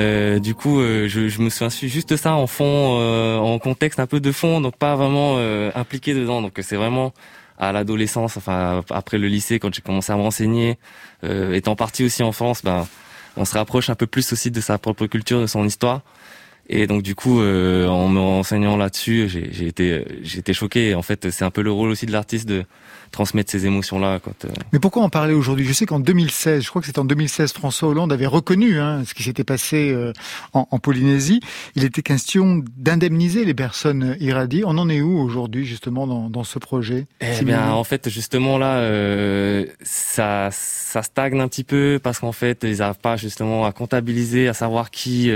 Euh, 0.00 0.40
du 0.40 0.56
coup, 0.56 0.80
euh, 0.80 1.06
je, 1.06 1.28
je 1.28 1.40
me 1.40 1.50
souviens 1.50 1.68
juste 1.68 2.16
ça 2.16 2.34
en 2.34 2.48
fond, 2.48 2.98
euh, 2.98 3.36
en 3.36 3.60
contexte 3.60 4.00
un 4.00 4.08
peu 4.08 4.18
de 4.18 4.32
fond, 4.32 4.60
donc 4.60 4.76
pas 4.76 4.96
vraiment 4.96 5.34
euh, 5.36 5.70
impliqué 5.76 6.14
dedans. 6.14 6.42
Donc 6.42 6.58
c'est 6.62 6.74
vraiment 6.74 7.12
à 7.58 7.70
l'adolescence, 7.70 8.36
enfin 8.36 8.82
après 8.90 9.18
le 9.18 9.28
lycée, 9.28 9.60
quand 9.60 9.72
j'ai 9.72 9.82
commencé 9.82 10.12
à 10.12 10.16
me 10.16 10.22
renseigner, 10.22 10.78
euh, 11.22 11.52
étant 11.52 11.76
parti 11.76 12.04
aussi 12.04 12.24
en 12.24 12.32
France, 12.32 12.62
ben 12.64 12.88
on 13.36 13.44
se 13.44 13.56
rapproche 13.56 13.88
un 13.88 13.94
peu 13.94 14.08
plus 14.08 14.32
aussi 14.32 14.50
de 14.50 14.60
sa 14.60 14.78
propre 14.78 15.06
culture, 15.06 15.40
de 15.40 15.46
son 15.46 15.64
histoire. 15.64 16.00
Et 16.68 16.86
donc 16.86 17.02
du 17.02 17.14
coup, 17.14 17.40
euh, 17.40 17.86
en 17.86 18.08
me 18.08 18.20
renseignant 18.20 18.76
là-dessus, 18.76 19.28
j'ai 19.28 19.52
j'ai 19.52 19.66
été, 19.66 19.92
euh, 19.92 20.04
j'ai 20.22 20.38
été 20.38 20.52
choqué. 20.52 20.90
Et 20.90 20.94
en 20.94 21.02
fait, 21.02 21.30
c'est 21.30 21.44
un 21.44 21.50
peu 21.50 21.62
le 21.62 21.72
rôle 21.72 21.90
aussi 21.90 22.06
de 22.06 22.12
l'artiste 22.12 22.48
de 22.48 22.64
transmettre 23.12 23.50
ces 23.52 23.66
émotions-là. 23.66 24.18
Quand, 24.18 24.44
euh, 24.44 24.48
Mais 24.72 24.80
pourquoi 24.80 25.02
en 25.04 25.08
parler 25.08 25.34
aujourd'hui? 25.34 25.64
Je 25.66 25.72
sais 25.72 25.86
qu'en 25.86 26.00
2016, 26.00 26.64
je 26.64 26.68
crois 26.68 26.80
que 26.80 26.86
c'était 26.86 26.98
en 26.98 27.04
2016, 27.04 27.52
François 27.52 27.90
Hollande 27.90 28.12
avait 28.12 28.26
reconnu 28.26 28.80
hein, 28.80 29.04
ce 29.06 29.14
qui 29.14 29.22
s'était 29.22 29.44
passé 29.44 29.92
euh, 29.92 30.12
en, 30.52 30.66
en 30.70 30.78
Polynésie. 30.78 31.40
Il 31.76 31.84
était 31.84 32.02
question 32.02 32.64
d'indemniser 32.76 33.44
les 33.44 33.54
personnes 33.54 34.16
irradiées. 34.18 34.64
On 34.66 34.78
en 34.78 34.88
est 34.88 35.02
où 35.02 35.18
aujourd'hui, 35.18 35.64
justement, 35.64 36.06
dans, 36.06 36.28
dans 36.28 36.44
ce 36.44 36.58
projet? 36.58 37.06
Eh 37.20 37.44
bien, 37.44 37.70
en 37.70 37.84
fait, 37.84 38.08
justement 38.08 38.58
là, 38.58 38.78
euh, 38.78 39.66
ça, 39.82 40.48
ça 40.50 41.02
stagne 41.02 41.38
un 41.38 41.48
petit 41.48 41.64
peu 41.64 42.00
parce 42.02 42.18
qu'en 42.18 42.32
fait, 42.32 42.64
ils 42.64 42.78
n'arrivent 42.78 42.98
pas 42.98 43.16
justement 43.16 43.66
à 43.66 43.72
comptabiliser, 43.72 44.48
à 44.48 44.54
savoir 44.54 44.90
qui. 44.90 45.30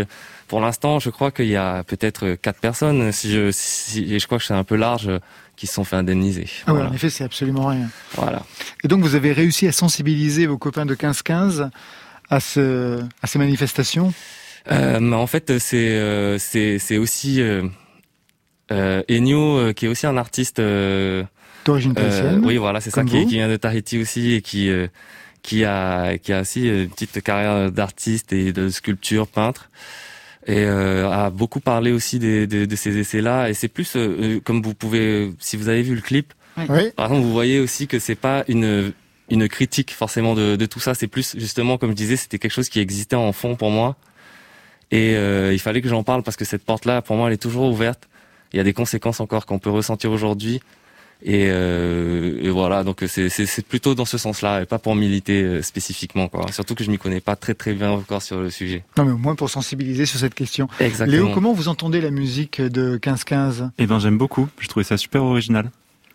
Euh, 0.47 0.49
pour 0.49 0.61
l'instant, 0.61 0.99
je 1.01 1.11
crois 1.11 1.31
qu'il 1.31 1.47
y 1.49 1.57
a 1.57 1.83
peut-être 1.85 2.35
quatre 2.41 2.61
personnes, 2.61 3.13
si 3.13 3.33
je, 3.33 3.51
si, 3.53 4.15
et 4.15 4.19
je 4.19 4.27
crois 4.27 4.39
que 4.39 4.45
c'est 4.45 4.55
un 4.55 4.65
peu 4.65 4.77
large, 4.77 5.09
euh, 5.09 5.19
qui 5.57 5.67
se 5.67 5.75
sont 5.75 5.85
fait 5.85 5.97
indemniser. 5.97 6.47
Ah 6.67 6.73
ouais, 6.73 6.79
Voilà. 6.79 6.91
en 6.91 6.95
effet, 6.95 7.09
c'est 7.11 7.25
absolument 7.25 7.67
rien. 7.69 7.89
voilà. 8.15 8.43
Et 8.85 8.89
donc, 8.89 9.03
vous 9.03 9.15
avez 9.15 9.33
réussi 9.33 9.67
à 9.67 9.73
sensibiliser 9.73 10.47
vos 10.47 10.59
copains 10.59 10.85
de 10.87 10.95
15-15 10.95 11.71
à, 12.29 12.41
ce, 12.41 13.01
à 13.23 13.27
ces 13.27 13.39
manifestations? 13.39 14.13
Euh, 14.71 14.99
mais 15.01 15.17
en 15.17 15.27
fait, 15.27 15.59
c'est 15.59 15.77
euh, 15.97 16.39
c'est 16.39 16.79
c'est 16.81 16.99
aussi 16.99 17.41
euh, 17.41 17.63
euh, 18.73 19.03
Ennio, 19.09 19.59
euh, 19.59 19.73
qui 19.73 19.87
est 19.87 19.89
aussi 19.89 20.07
un 20.07 20.17
artiste. 20.17 20.59
euh, 20.59 21.23
d'origine 21.65 21.93
euh, 21.93 21.95
tahitienne. 21.95 22.43
oui, 22.45 22.57
voilà, 22.57 22.81
c'est 22.81 22.91
ça, 22.91 23.05
qui, 23.05 23.25
vient 23.27 23.49
de 23.49 23.57
Tahiti 23.57 24.01
aussi 24.01 24.35
et 24.35 24.43
qui 24.43 24.69
euh, 24.71 24.89
qui 25.43 25.65
a 25.65 26.19
qui 26.19 26.33
a 26.33 26.41
aussi 26.41 26.67
une 26.69 26.89
petite 26.89 27.23
carrière 27.23 27.71
d'artiste 27.71 28.33
et 28.33 28.53
de 28.53 28.69
sculpture, 28.69 29.27
peintre. 29.29 29.71
Et 30.47 30.65
euh, 30.65 31.11
a 31.11 31.31
beaucoup 31.31 31.59
parlé 31.61 31.91
aussi 31.91 32.19
des, 32.21 32.47
de, 32.47 32.65
de 32.67 32.77
ces 32.77 32.97
essais-là. 32.99 33.51
Et 33.51 33.55
c'est 33.55 33.69
plus 33.69 33.97
euh, 33.97 33.99
euh, 34.37 34.41
comme 34.41 34.63
vous 34.63 34.75
pouvez, 34.75 35.33
si 35.41 35.57
vous 35.57 35.69
avez 35.69 35.83
vu 35.83 35.95
le 35.97 36.01
clip, 36.01 36.33
Oui. 36.57 36.91
par 36.97 37.07
exemple, 37.07 37.23
vous 37.27 37.33
voyez 37.33 37.59
aussi 37.61 37.87
que 37.89 37.99
c'est 37.99 38.15
pas 38.15 38.45
une 38.49 38.93
une 39.29 39.49
critique 39.49 39.93
forcément 39.93 40.35
de, 40.37 40.55
de 40.55 40.67
tout 40.67 40.79
ça. 40.79 40.95
C'est 40.95 41.09
plus 41.09 41.35
justement, 41.37 41.79
comme 41.79 41.91
je 41.91 41.97
disais, 41.97 42.15
c'était 42.17 42.39
quelque 42.39 42.53
chose 42.53 42.69
qui 42.69 42.79
existait 42.79 43.17
en 43.17 43.33
fond 43.33 43.57
pour 43.57 43.71
moi. 43.71 43.97
Et 44.93 45.17
euh, 45.17 45.53
il 45.53 45.59
fallait 45.59 45.83
que 45.83 45.89
j'en 45.89 46.05
parle 46.05 46.23
parce 46.23 46.37
que 46.37 46.45
cette 46.45 46.65
porte-là, 46.65 47.03
pour 47.03 47.17
moi, 47.17 47.27
elle 47.27 47.35
est 47.35 47.43
toujours 47.43 47.65
ouverte. 47.69 48.09
Il 48.53 48.57
y 48.57 48.61
a 48.61 48.63
des 48.63 48.73
conséquences 48.73 49.19
encore 49.19 49.45
qu'on 49.45 49.59
peut 49.59 49.71
ressentir 49.71 50.13
aujourd'hui. 50.13 50.61
Et, 51.23 51.47
euh, 51.49 52.39
et 52.43 52.51
voilà, 52.51 52.85
donc 52.85 53.03
c'est 53.09 53.67
plutôt 53.67 53.95
dans 53.95 54.05
ce 54.05 54.19
sens-là, 54.19 54.63
et 54.63 54.67
pas 54.67 54.79
pour 54.79 54.95
militer 54.95 55.43
euh, 55.43 55.63
spécifiquement, 55.63 56.29
quoi. 56.29 56.53
Surtout 56.53 56.75
que 56.75 56.85
je 56.85 56.91
m'y 56.91 56.99
connais 56.99 57.21
pas 57.21 57.37
très 57.37 57.55
très 57.55 57.73
bien 57.73 57.91
encore 57.91 58.23
sur 58.23 58.41
le 58.41 58.51
sujet. 58.51 58.85
Non, 58.97 59.05
mais 59.05 59.13
au 59.13 59.17
moins 59.17 59.35
pour 59.35 59.49
sensibiliser 59.51 60.07
sur 60.07 60.19
cette 60.19 60.35
question. 60.35 60.69
Exactement. 60.81 61.25
Léo, 61.25 61.35
comment 61.35 61.53
vous 61.53 61.69
entendez 61.69 62.01
la 62.01 62.11
musique 62.11 62.61
de 62.61 62.99
15-15 62.99 63.71
Eh 63.79 63.87
ben, 63.87 63.99
j'aime 63.99 64.19
beaucoup. 64.19 64.49
Je 64.59 64.69
trouvais 64.69 64.85
ça 64.85 64.97
super 64.97 65.23
original. 65.25 65.71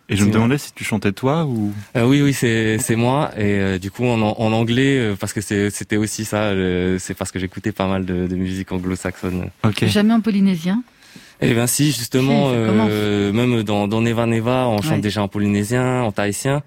Et 0.08 0.16
je 0.16 0.22
me 0.24 0.28
vrai. 0.30 0.34
demandais 0.34 0.58
si 0.58 0.72
tu 0.72 0.84
chantais 0.84 1.12
toi 1.12 1.44
ou. 1.46 1.72
Euh, 1.96 2.04
oui, 2.04 2.20
oui, 2.22 2.32
c'est 2.34 2.76
c'est 2.78 2.96
moi. 2.96 3.30
Et 3.36 3.58
euh, 3.60 3.78
du 3.78 3.90
coup, 3.90 4.04
en, 4.04 4.20
en 4.20 4.52
anglais, 4.52 4.98
euh, 4.98 5.16
parce 5.18 5.32
que 5.32 5.40
c'était 5.40 5.96
aussi 5.96 6.24
ça. 6.24 6.52
c'est 6.98 7.14
parce 7.14 7.30
que 7.30 7.38
j'écoutais 7.38 7.72
pas 7.72 7.86
mal 7.86 8.04
de, 8.04 8.26
de 8.26 8.34
musique 8.36 8.72
anglo-saxonne. 8.72 9.50
Ok. 9.64 9.84
Jamais 9.86 10.12
en 10.12 10.20
polynésien? 10.20 10.82
Eh 11.42 11.54
ben 11.54 11.66
si, 11.66 11.86
justement, 11.92 12.50
euh, 12.52 13.32
même 13.32 13.62
dans, 13.62 13.88
dans 13.88 14.00
Neva 14.00 14.26
Neva, 14.26 14.68
on 14.68 14.80
chante 14.80 14.92
Ouais. 14.92 15.00
déjà 15.00 15.22
en 15.22 15.28
polynésien, 15.28 16.02
en 16.02 16.12
tahitien, 16.12 16.62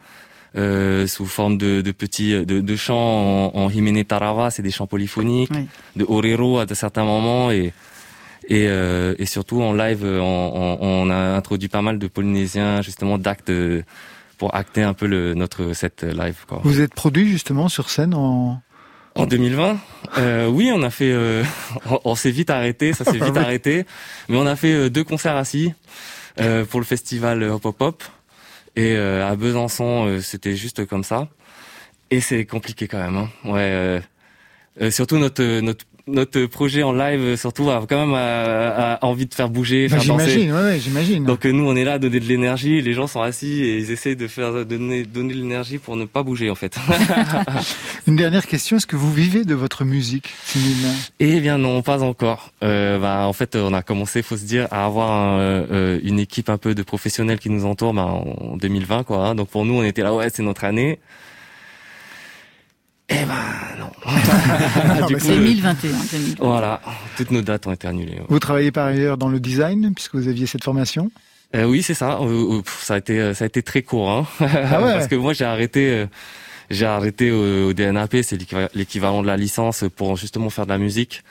euh, 0.57 1.07
sous 1.07 1.25
forme 1.25 1.57
de, 1.57 1.81
de 1.81 1.91
petits 1.91 2.31
de, 2.45 2.61
de 2.61 2.75
chants 2.75 3.51
en, 3.53 3.57
en 3.57 3.69
himene 3.69 4.03
tarawa, 4.03 4.51
c'est 4.51 4.61
des 4.61 4.71
chants 4.71 4.87
polyphoniques, 4.87 5.51
Ouais. 5.51 5.65
de 5.95 6.05
orero 6.07 6.59
à 6.59 6.65
de 6.65 6.73
certains 6.73 7.05
moments 7.05 7.51
et 7.51 7.73
et, 8.47 8.67
euh, 8.67 9.15
et 9.17 9.25
surtout 9.25 9.61
en 9.63 9.73
live, 9.73 10.01
euh, 10.03 10.19
on, 10.21 10.77
on, 10.79 11.07
on 11.07 11.09
a 11.09 11.35
introduit 11.35 11.67
pas 11.67 11.81
mal 11.81 11.97
de 11.97 12.05
polynésiens 12.07 12.83
justement 12.83 13.17
d'actes 13.17 13.49
euh, 13.49 13.81
pour 14.37 14.53
acter 14.53 14.83
un 14.83 14.93
peu 14.93 15.07
le, 15.07 15.33
notre 15.33 15.73
set 15.73 16.03
live. 16.03 16.45
Quoi. 16.47 16.59
Vous 16.63 16.79
êtes 16.79 16.93
produit 16.93 17.27
justement 17.27 17.69
sur 17.69 17.89
scène 17.89 18.13
en... 18.13 18.61
En 19.15 19.25
2020, 19.25 19.77
euh, 20.17 20.47
oui, 20.47 20.71
on 20.73 20.81
a 20.83 20.89
fait, 20.89 21.11
euh, 21.11 21.43
on, 21.89 21.99
on 22.03 22.15
s'est 22.15 22.31
vite 22.31 22.49
arrêté, 22.49 22.91
ça 22.93 23.05
s'est 23.05 23.11
vite 23.13 23.31
oui. 23.33 23.37
arrêté, 23.39 23.85
mais 24.27 24.37
on 24.37 24.45
a 24.45 24.55
fait 24.55 24.73
euh, 24.73 24.89
deux 24.89 25.03
concerts 25.05 25.37
assis 25.37 25.73
euh, 26.41 26.65
pour 26.65 26.81
le 26.81 26.85
festival 26.85 27.41
Hop 27.43 27.65
Hop 27.65 27.81
Hop 27.81 28.03
et 28.75 28.93
euh, 28.95 29.25
à 29.25 29.35
Besançon, 29.37 30.05
euh, 30.07 30.21
c'était 30.21 30.55
juste 30.55 30.85
comme 30.85 31.05
ça. 31.05 31.29
Et 32.11 32.19
c'est 32.19 32.45
compliqué 32.45 32.87
quand 32.87 32.99
même. 32.99 33.15
Hein. 33.17 33.29
Ouais, 33.45 33.59
euh, 33.61 33.99
Euh, 34.81 34.91
surtout 34.91 35.17
notre 35.17 35.61
notre 35.61 35.85
notre 36.07 36.45
projet 36.45 36.83
en 36.83 36.91
live 36.93 37.35
surtout 37.35 37.69
a 37.71 37.83
quand 37.89 37.99
même 38.05 38.13
a, 38.13 38.93
a 38.93 39.05
envie 39.05 39.25
de 39.25 39.33
faire 39.33 39.49
bouger, 39.49 39.87
Bah, 39.87 39.99
faire 39.99 40.15
danser. 40.15 40.29
j'imagine, 40.31 40.51
ouais, 40.53 40.61
ouais, 40.63 40.79
j'imagine. 40.79 41.25
Donc 41.25 41.45
euh, 41.45 41.51
nous 41.51 41.67
on 41.67 41.75
est 41.75 41.83
là 41.83 41.93
à 41.93 41.99
donner 41.99 42.19
de 42.19 42.25
l'énergie, 42.25 42.81
les 42.81 42.93
gens 42.93 43.07
sont 43.07 43.21
assis 43.21 43.61
et 43.63 43.77
ils 43.77 43.91
essaient 43.91 44.15
de 44.15 44.27
faire 44.27 44.65
donner 44.65 45.03
donner 45.03 45.33
de 45.33 45.39
l'énergie 45.39 45.77
pour 45.79 45.95
ne 45.95 46.05
pas 46.05 46.21
bouger 46.23 46.49
en 46.49 46.55
fait. 46.55 46.75
Une 48.07 48.15
dernière 48.15 48.45
question, 48.47 48.77
est-ce 48.77 48.87
que 48.87 48.95
vous 48.95 49.11
vivez 49.11 49.43
de 49.45 49.55
votre 49.55 49.83
musique, 49.85 50.29
Céline 50.45 50.93
Eh 51.19 51.39
bien 51.39 51.57
non, 51.57 51.81
pas 51.81 52.03
encore. 52.03 52.51
Euh, 52.63 52.99
bah, 52.99 53.25
en 53.27 53.33
fait, 53.33 53.55
on 53.55 53.73
a 53.73 53.81
commencé, 53.81 54.21
faut 54.21 54.37
se 54.37 54.45
dire, 54.45 54.67
à 54.71 54.85
avoir 54.85 55.11
un, 55.11 55.39
euh, 55.39 55.99
une 56.03 56.19
équipe 56.19 56.49
un 56.49 56.57
peu 56.57 56.75
de 56.75 56.83
professionnels 56.83 57.39
qui 57.39 57.49
nous 57.49 57.65
entourent 57.65 57.93
bah, 57.93 58.03
en 58.05 58.57
2020, 58.57 59.03
quoi. 59.03 59.27
hein. 59.29 59.35
Donc 59.35 59.49
pour 59.49 59.65
nous, 59.65 59.73
on 59.73 59.83
était 59.83 60.03
là, 60.03 60.13
ouais, 60.13 60.27
c'est 60.31 60.43
notre 60.43 60.63
année. 60.65 60.99
Eh 63.09 63.13
ben 63.13 63.25
non. 63.79 63.91
Non, 65.01 65.07
coup, 65.07 65.13
c'est 65.19 65.31
euh, 65.31 65.35
2021. 65.35 65.91
2021. 65.91 66.35
Voilà, 66.45 66.81
toutes 67.17 67.31
nos 67.31 67.41
dates 67.41 67.67
ont 67.67 67.71
été 67.73 67.87
annulées. 67.87 68.13
ouais. 68.19 68.25
Vous 68.29 68.39
travaillez 68.39 68.71
par 68.71 68.87
ailleurs 68.87 69.17
dans 69.17 69.29
le 69.29 69.39
design, 69.39 69.93
puisque 69.93 70.15
vous 70.15 70.27
aviez 70.27 70.47
cette 70.47 70.63
formation? 70.63 71.11
Euh, 71.55 71.65
oui, 71.65 71.83
c'est 71.83 71.93
ça. 71.93 72.17
Euh, 72.21 72.57
euh, 72.57 72.61
ça 72.81 72.95
a 72.95 72.97
été, 72.97 73.19
euh, 73.19 73.33
ça 73.33 73.43
a 73.43 73.47
été 73.47 73.61
très 73.61 73.83
court, 73.83 74.09
hein. 74.09 74.25
Ah 74.39 74.81
ouais. 74.81 74.93
parce 74.93 75.07
que 75.07 75.15
moi 75.15 75.33
j'ai 75.33 75.45
arrêté, 75.45 75.89
euh, 75.91 76.05
j'ai 76.71 76.85
arrêté 76.85 77.31
au, 77.31 77.69
au 77.69 77.73
DNAP, 77.73 78.17
c'est 78.23 78.37
l'équiva- 78.37 78.69
l'équivalent 78.73 79.21
de 79.21 79.27
la 79.27 79.37
licence 79.37 79.83
pour 79.95 80.17
justement 80.17 80.49
faire 80.49 80.65
de 80.65 80.71
la 80.71 80.77
musique. 80.79 81.23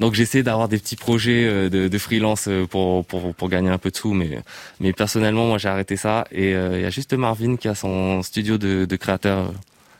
Donc 0.00 0.14
j'essaie 0.14 0.42
d'avoir 0.42 0.68
des 0.68 0.78
petits 0.78 0.96
projets 0.96 1.44
euh, 1.46 1.68
de, 1.70 1.88
de 1.88 1.98
freelance 1.98 2.46
euh, 2.48 2.66
pour, 2.66 3.04
pour 3.06 3.32
pour 3.34 3.48
gagner 3.48 3.70
un 3.70 3.78
peu 3.78 3.90
de 3.90 3.96
sous, 3.96 4.12
mais 4.12 4.40
mais 4.80 4.92
personnellement 4.92 5.46
moi 5.46 5.56
j'ai 5.58 5.68
arrêté 5.68 5.96
ça. 5.96 6.24
Et 6.32 6.54
euh, 6.54 6.76
il 6.78 6.82
y 6.82 6.86
a 6.86 6.90
juste 6.90 7.14
Marvin 7.14 7.56
qui 7.56 7.68
a 7.68 7.74
son 7.74 8.22
studio 8.22 8.58
de, 8.58 8.84
de 8.84 8.96
créateur 8.96 9.38
euh, 9.38 9.52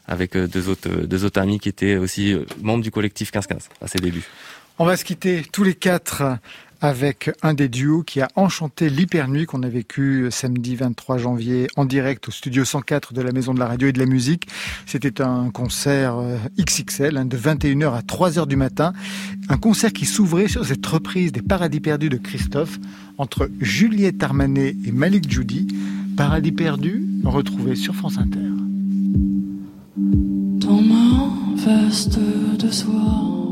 avec 0.06 0.36
euh, 0.36 0.46
deux 0.46 0.68
autres 0.68 0.88
euh, 0.88 1.06
deux 1.06 1.24
autres 1.24 1.40
amis 1.40 1.58
qui 1.58 1.68
étaient 1.68 1.96
aussi 1.96 2.32
euh, 2.32 2.44
membres 2.62 2.82
du 2.82 2.90
collectif 2.90 3.32
15-15 3.32 3.68
à 3.80 3.88
ses 3.88 3.98
débuts. 3.98 4.24
On 4.78 4.84
va 4.84 4.96
se 4.96 5.04
quitter 5.04 5.42
tous 5.52 5.62
les 5.62 5.74
quatre 5.74 6.38
avec 6.80 7.30
un 7.42 7.54
des 7.54 7.68
duos 7.68 8.02
qui 8.02 8.20
a 8.20 8.28
enchanté 8.34 8.90
l'Hypernuit 8.90 9.46
qu'on 9.46 9.62
a 9.62 9.68
vécu 9.68 10.26
samedi 10.30 10.76
23 10.76 11.16
janvier 11.16 11.68
en 11.76 11.86
direct 11.86 12.28
au 12.28 12.30
studio 12.30 12.64
104 12.64 13.14
de 13.14 13.22
la 13.22 13.32
Maison 13.32 13.54
de 13.54 13.60
la 13.60 13.66
Radio 13.66 13.88
et 13.88 13.92
de 13.92 13.98
la 14.00 14.04
Musique. 14.04 14.48
C'était 14.84 15.22
un 15.22 15.50
concert 15.50 16.16
XXL 16.58 17.16
hein, 17.16 17.24
de 17.24 17.38
21h 17.38 17.94
à 17.94 18.00
3h 18.00 18.46
du 18.46 18.56
matin. 18.56 18.92
Un 19.48 19.56
concert 19.56 19.92
qui 19.92 20.04
s'ouvrait 20.04 20.48
sur 20.48 20.66
cette 20.66 20.84
reprise 20.84 21.32
des 21.32 21.40
Paradis 21.40 21.80
perdus 21.80 22.10
de 22.10 22.18
Christophe 22.18 22.78
entre 23.16 23.48
Juliette 23.60 24.22
Armanet 24.22 24.76
et 24.84 24.92
Malik 24.92 25.30
Judy. 25.30 25.68
Paradis 26.18 26.52
perdus 26.52 27.02
retrouvés 27.24 27.76
sur 27.76 27.94
France 27.94 28.18
Inter. 28.18 28.40
Dans 30.64 30.80
ma 30.80 31.28
veste 31.56 32.18
de 32.58 32.70
soie 32.70 33.43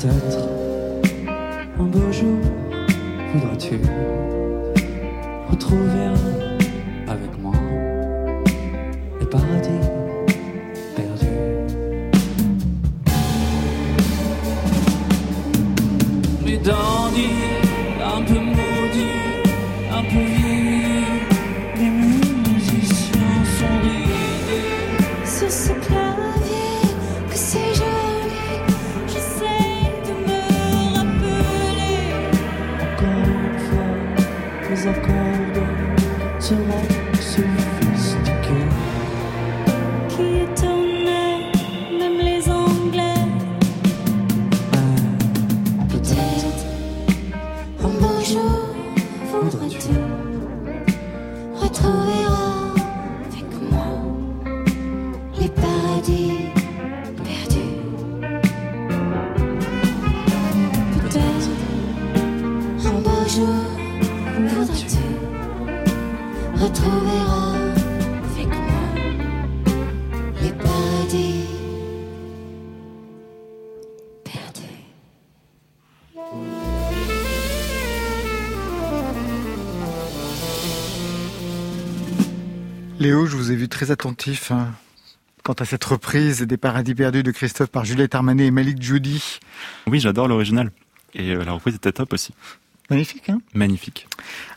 Peut-être 0.00 0.48
un 1.78 1.84
beau 1.84 2.10
jour 2.10 2.38
voudras-tu 3.34 3.78
retrouver 5.50 6.04
avec 6.04 6.49
très 83.80 83.90
attentif 83.90 84.50
hein, 84.50 84.74
quant 85.42 85.54
à 85.54 85.64
cette 85.64 85.84
reprise 85.84 86.42
des 86.42 86.58
Paradis 86.58 86.94
perdus 86.94 87.22
de 87.22 87.30
Christophe 87.30 87.70
par 87.70 87.86
Juliette 87.86 88.14
Armanet 88.14 88.44
et 88.44 88.50
Malik 88.50 88.82
Judy. 88.82 89.40
Oui, 89.86 90.00
j'adore 90.00 90.28
l'original. 90.28 90.70
Et 91.14 91.30
euh, 91.30 91.44
la 91.44 91.52
reprise 91.52 91.76
était 91.76 91.90
top 91.90 92.12
aussi. 92.12 92.34
Magnifique, 92.90 93.30
hein? 93.30 93.40
Magnifique. 93.54 94.06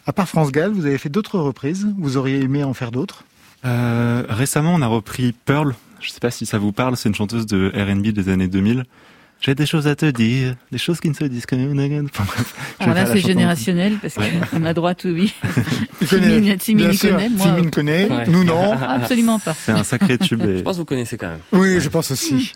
À 0.06 0.12
part 0.12 0.28
France 0.28 0.52
Gall, 0.52 0.74
vous 0.74 0.86
avez 0.86 0.98
fait 0.98 1.08
d'autres 1.08 1.40
reprises 1.40 1.88
Vous 1.98 2.18
auriez 2.18 2.42
aimé 2.42 2.66
en 2.66 2.74
faire 2.74 2.92
d'autres? 2.92 3.24
Euh, 3.64 4.26
récemment, 4.28 4.76
on 4.76 4.82
a 4.82 4.88
repris 4.88 5.32
Pearl. 5.46 5.74
Je 6.02 6.10
sais 6.10 6.20
pas 6.20 6.30
si 6.30 6.46
ça 6.46 6.58
vous 6.58 6.74
parle, 6.74 6.98
c'est 6.98 7.08
une 7.08 7.16
chanteuse 7.16 7.46
de 7.46 7.72
R&B 7.74 8.08
des 8.08 8.28
années 8.28 8.50
2000. 8.50 8.84
J'ai 9.46 9.56
des 9.56 9.66
choses 9.66 9.88
à 9.88 9.96
te 9.96 10.06
dire, 10.06 10.56
des 10.72 10.78
choses 10.78 11.02
qui 11.02 11.10
ne 11.10 11.14
se 11.14 11.26
disent 11.26 11.46
que... 11.46 11.56
Enfin, 12.06 12.24
Alors 12.80 12.96
là, 12.96 13.06
c'est 13.06 13.20
générationnel 13.20 13.98
parce 14.02 14.16
Ouais. 14.16 14.32
qu'à 14.50 14.58
ma 14.60 14.74
droite, 14.74 15.02
oui. 15.04 15.34
Il 16.02 16.08
sûr. 16.94 17.10
connaît, 17.12 17.30
moi. 17.30 17.46
Timine 17.48 17.70
connaît, 17.70 18.10
Ouais. 18.10 18.28
nous 18.28 18.46
non. 18.46 18.72
Absolument 18.72 19.40
pas. 19.40 19.54
C'est 19.54 19.74
un 19.74 19.84
sacré 19.84 20.18
tube. 20.18 20.42
Je 20.42 20.62
pense 20.62 20.76
que 20.76 20.80
vous 20.80 20.86
connaissez 20.86 21.18
quand 21.18 21.28
même. 21.28 21.40
Oui, 21.52 21.82
je 21.82 21.90
pense 21.90 22.10
aussi. 22.12 22.54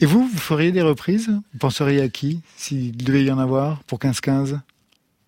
Et 0.00 0.04
vous, 0.04 0.28
vous 0.30 0.38
feriez 0.38 0.72
des 0.72 0.82
reprises? 0.82 1.28
Vous 1.28 1.58
penseriez 1.58 2.02
à 2.02 2.08
qui, 2.10 2.42
s'il 2.58 2.94
devait 2.96 3.24
y 3.24 3.30
en 3.32 3.38
avoir, 3.38 3.82
pour 3.84 3.98
15-15 3.98 4.58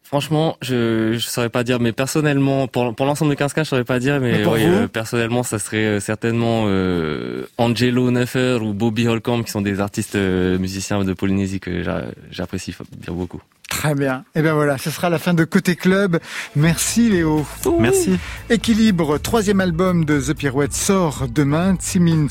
Franchement, 0.09 0.57
je 0.63 1.13
je 1.19 1.27
saurais 1.27 1.51
pas 1.51 1.65
dire, 1.65 1.81
mais 1.81 1.93
personnellement, 1.93 2.67
pour 2.67 2.95
pour 2.95 3.05
l'ensemble 3.05 3.31
de 3.31 3.37
15 3.37 3.53
cas, 3.53 3.63
je 3.63 3.69
saurais 3.69 3.85
pas 3.85 3.99
dire, 3.99 4.19
mais, 4.21 4.43
oui, 4.47 4.61
euh, 4.65 4.89
personnellement, 4.89 5.43
ça 5.43 5.59
serait 5.59 5.85
euh, 5.85 6.01
certainement 6.01 6.65
euh, 6.67 7.45
Angelo 7.59 8.11
Neuffer 8.11 8.59
ou 8.63 8.73
Bobby 8.73 9.07
Holcomb, 9.07 9.43
qui 9.43 9.51
sont 9.51 9.61
des 9.61 9.81
artistes 9.81 10.15
euh, 10.15 10.59
musiciens 10.59 11.05
de 11.05 11.13
Polynésie 11.13 11.61
que 11.61 11.83
j'a- 11.83 12.05
j'apprécie 12.31 12.75
bien 12.97 13.13
beaucoup. 13.13 13.43
Très 13.69 13.95
bien. 13.95 14.25
Et 14.35 14.41
bien 14.41 14.55
voilà, 14.55 14.79
ce 14.79 14.91
sera 14.91 15.11
la 15.11 15.19
fin 15.19 15.35
de 15.35 15.45
Côté 15.45 15.77
Club. 15.77 16.19
Merci 16.57 17.11
Léo. 17.11 17.45
Merci. 17.79 18.17
Équilibre, 18.49 19.19
troisième 19.19 19.61
album 19.61 20.07
de 20.07 20.19
The 20.19 20.33
Pirouette 20.33 20.73
sort 20.73 21.27
demain. 21.29 21.77
Tsimin 21.77 22.29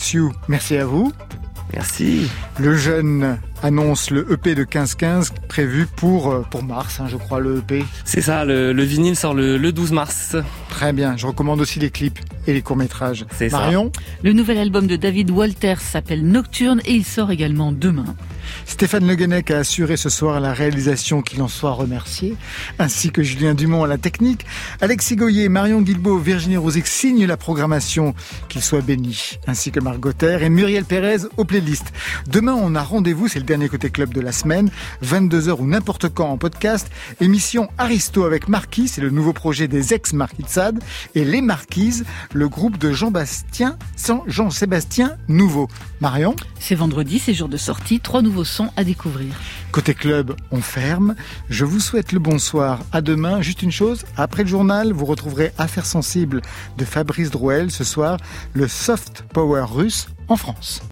merci 0.48 0.78
à 0.78 0.86
vous. 0.86 1.12
Merci. 1.74 2.30
Le 2.60 2.76
jeune 2.76 3.38
annonce 3.62 4.10
le 4.10 4.32
EP 4.32 4.56
de 4.56 4.64
15-15 4.64 5.32
prévu 5.48 5.86
pour, 5.86 6.32
euh, 6.32 6.46
pour 6.50 6.64
mars, 6.64 7.00
hein, 7.00 7.08
je 7.10 7.18
crois, 7.18 7.40
le 7.40 7.58
EP. 7.58 7.84
C'est 8.06 8.22
ça, 8.22 8.46
le, 8.46 8.72
le 8.74 8.84
vinyle 8.84 9.16
sort 9.16 9.34
le, 9.34 9.58
le 9.58 9.72
12 9.72 9.92
mars. 9.92 10.36
Très 10.70 10.94
bien, 10.94 11.18
je 11.18 11.28
recommande 11.28 11.60
aussi 11.60 11.80
les 11.80 11.90
clips 11.90 12.20
et 12.46 12.54
les 12.54 12.62
courts-métrages. 12.62 13.26
C'est 13.32 13.50
ça. 13.50 13.60
Marion 13.60 13.92
Le 14.24 14.34
nouvel 14.34 14.58
album 14.58 14.88
de 14.88 14.96
David 14.96 15.30
Walters 15.32 15.82
s'appelle 15.82 16.26
Nocturne 16.26 16.82
et 16.86 16.94
il 16.94 17.06
sort 17.06 17.32
également 17.32 17.72
demain. 17.72 18.16
Stéphane 18.68 19.08
Le 19.08 19.16
Guenec 19.16 19.50
a 19.50 19.60
assuré 19.60 19.96
ce 19.96 20.10
soir 20.10 20.40
la 20.42 20.54
réalisation, 20.54 21.22
qu'il 21.22 21.42
en 21.42 21.48
soit 21.48 21.72
remercié, 21.72 22.36
ainsi 22.80 23.12
que 23.12 23.24
Julien 23.24 23.56
Dumont 23.56 23.86
à 23.86 23.88
la 23.88 23.98
technique. 23.98 24.46
Alexis 24.82 25.16
Goyer, 25.16 25.48
Marion 25.48 25.82
Guilbeault, 25.82 26.20
Virginie 26.20 26.58
Rosic 26.58 26.86
signent 26.86 27.26
la 27.26 27.38
programmation, 27.38 28.14
qu'ils 28.50 28.62
soient 28.62 28.82
bénis, 28.82 29.40
ainsi 29.48 29.72
que 29.72 29.80
Marc 29.80 30.00
Gauthier 30.00 30.40
et 30.42 30.50
Muriel 30.50 30.84
Pérez 30.84 31.26
aux 31.38 31.46
playlists. 31.46 31.94
Demain, 32.28 32.54
on 32.54 32.76
a 32.76 32.84
rendez-vous, 32.84 33.30
c'est 33.30 33.40
le 33.40 33.46
dernier 33.46 33.70
côté 33.70 33.90
club 33.90 34.14
de 34.14 34.22
la 34.22 34.34
semaine, 34.34 34.70
22h 35.04 35.60
ou 35.60 35.66
n'importe 35.66 36.10
quand 36.10 36.30
en 36.30 36.38
podcast. 36.38 36.92
Émission 37.22 37.70
Aristo 37.78 38.26
avec 38.26 38.50
Marquis, 38.50 38.90
c'est 38.90 39.02
le 39.02 39.10
nouveau 39.10 39.32
projet 39.32 39.70
des 39.70 39.94
ex-Marquis 39.94 40.44
de 40.44 40.50
Sade, 40.50 40.84
et 41.16 41.24
Les 41.24 41.42
Marquises, 41.42 42.06
le 42.34 42.50
groupe 42.50 42.78
de 42.78 42.92
Jean-Bastien, 42.92 43.78
Jean-Sébastien 44.28 45.16
Nouveau. 45.30 45.70
Marion? 46.02 46.36
C'est 46.60 46.76
vendredi, 46.76 47.18
c'est 47.18 47.34
jour 47.34 47.48
de 47.48 47.58
sortie, 47.58 48.02
trois 48.02 48.22
nouveaux 48.22 48.44
sons 48.44 48.57
à 48.76 48.84
découvrir. 48.84 49.34
Côté 49.72 49.94
club, 49.94 50.36
on 50.52 50.62
ferme. 50.62 51.16
Je 51.50 51.66
vous 51.66 51.80
souhaite 51.80 52.12
le 52.12 52.20
bonsoir. 52.20 52.80
À 52.92 53.02
demain. 53.02 53.42
Juste 53.42 53.62
une 53.62 53.72
chose, 53.72 54.06
après 54.16 54.44
le 54.44 54.50
journal, 54.50 54.92
vous 54.92 55.06
retrouverez 55.06 55.52
Affaires 55.58 55.86
sensibles 55.86 56.42
de 56.78 56.86
Fabrice 56.86 57.32
Drouel 57.32 57.72
ce 57.72 57.84
soir, 57.84 58.18
le 58.54 58.68
soft 58.68 59.24
power 59.34 59.66
russe 59.70 60.08
en 60.28 60.36
France. 60.36 60.82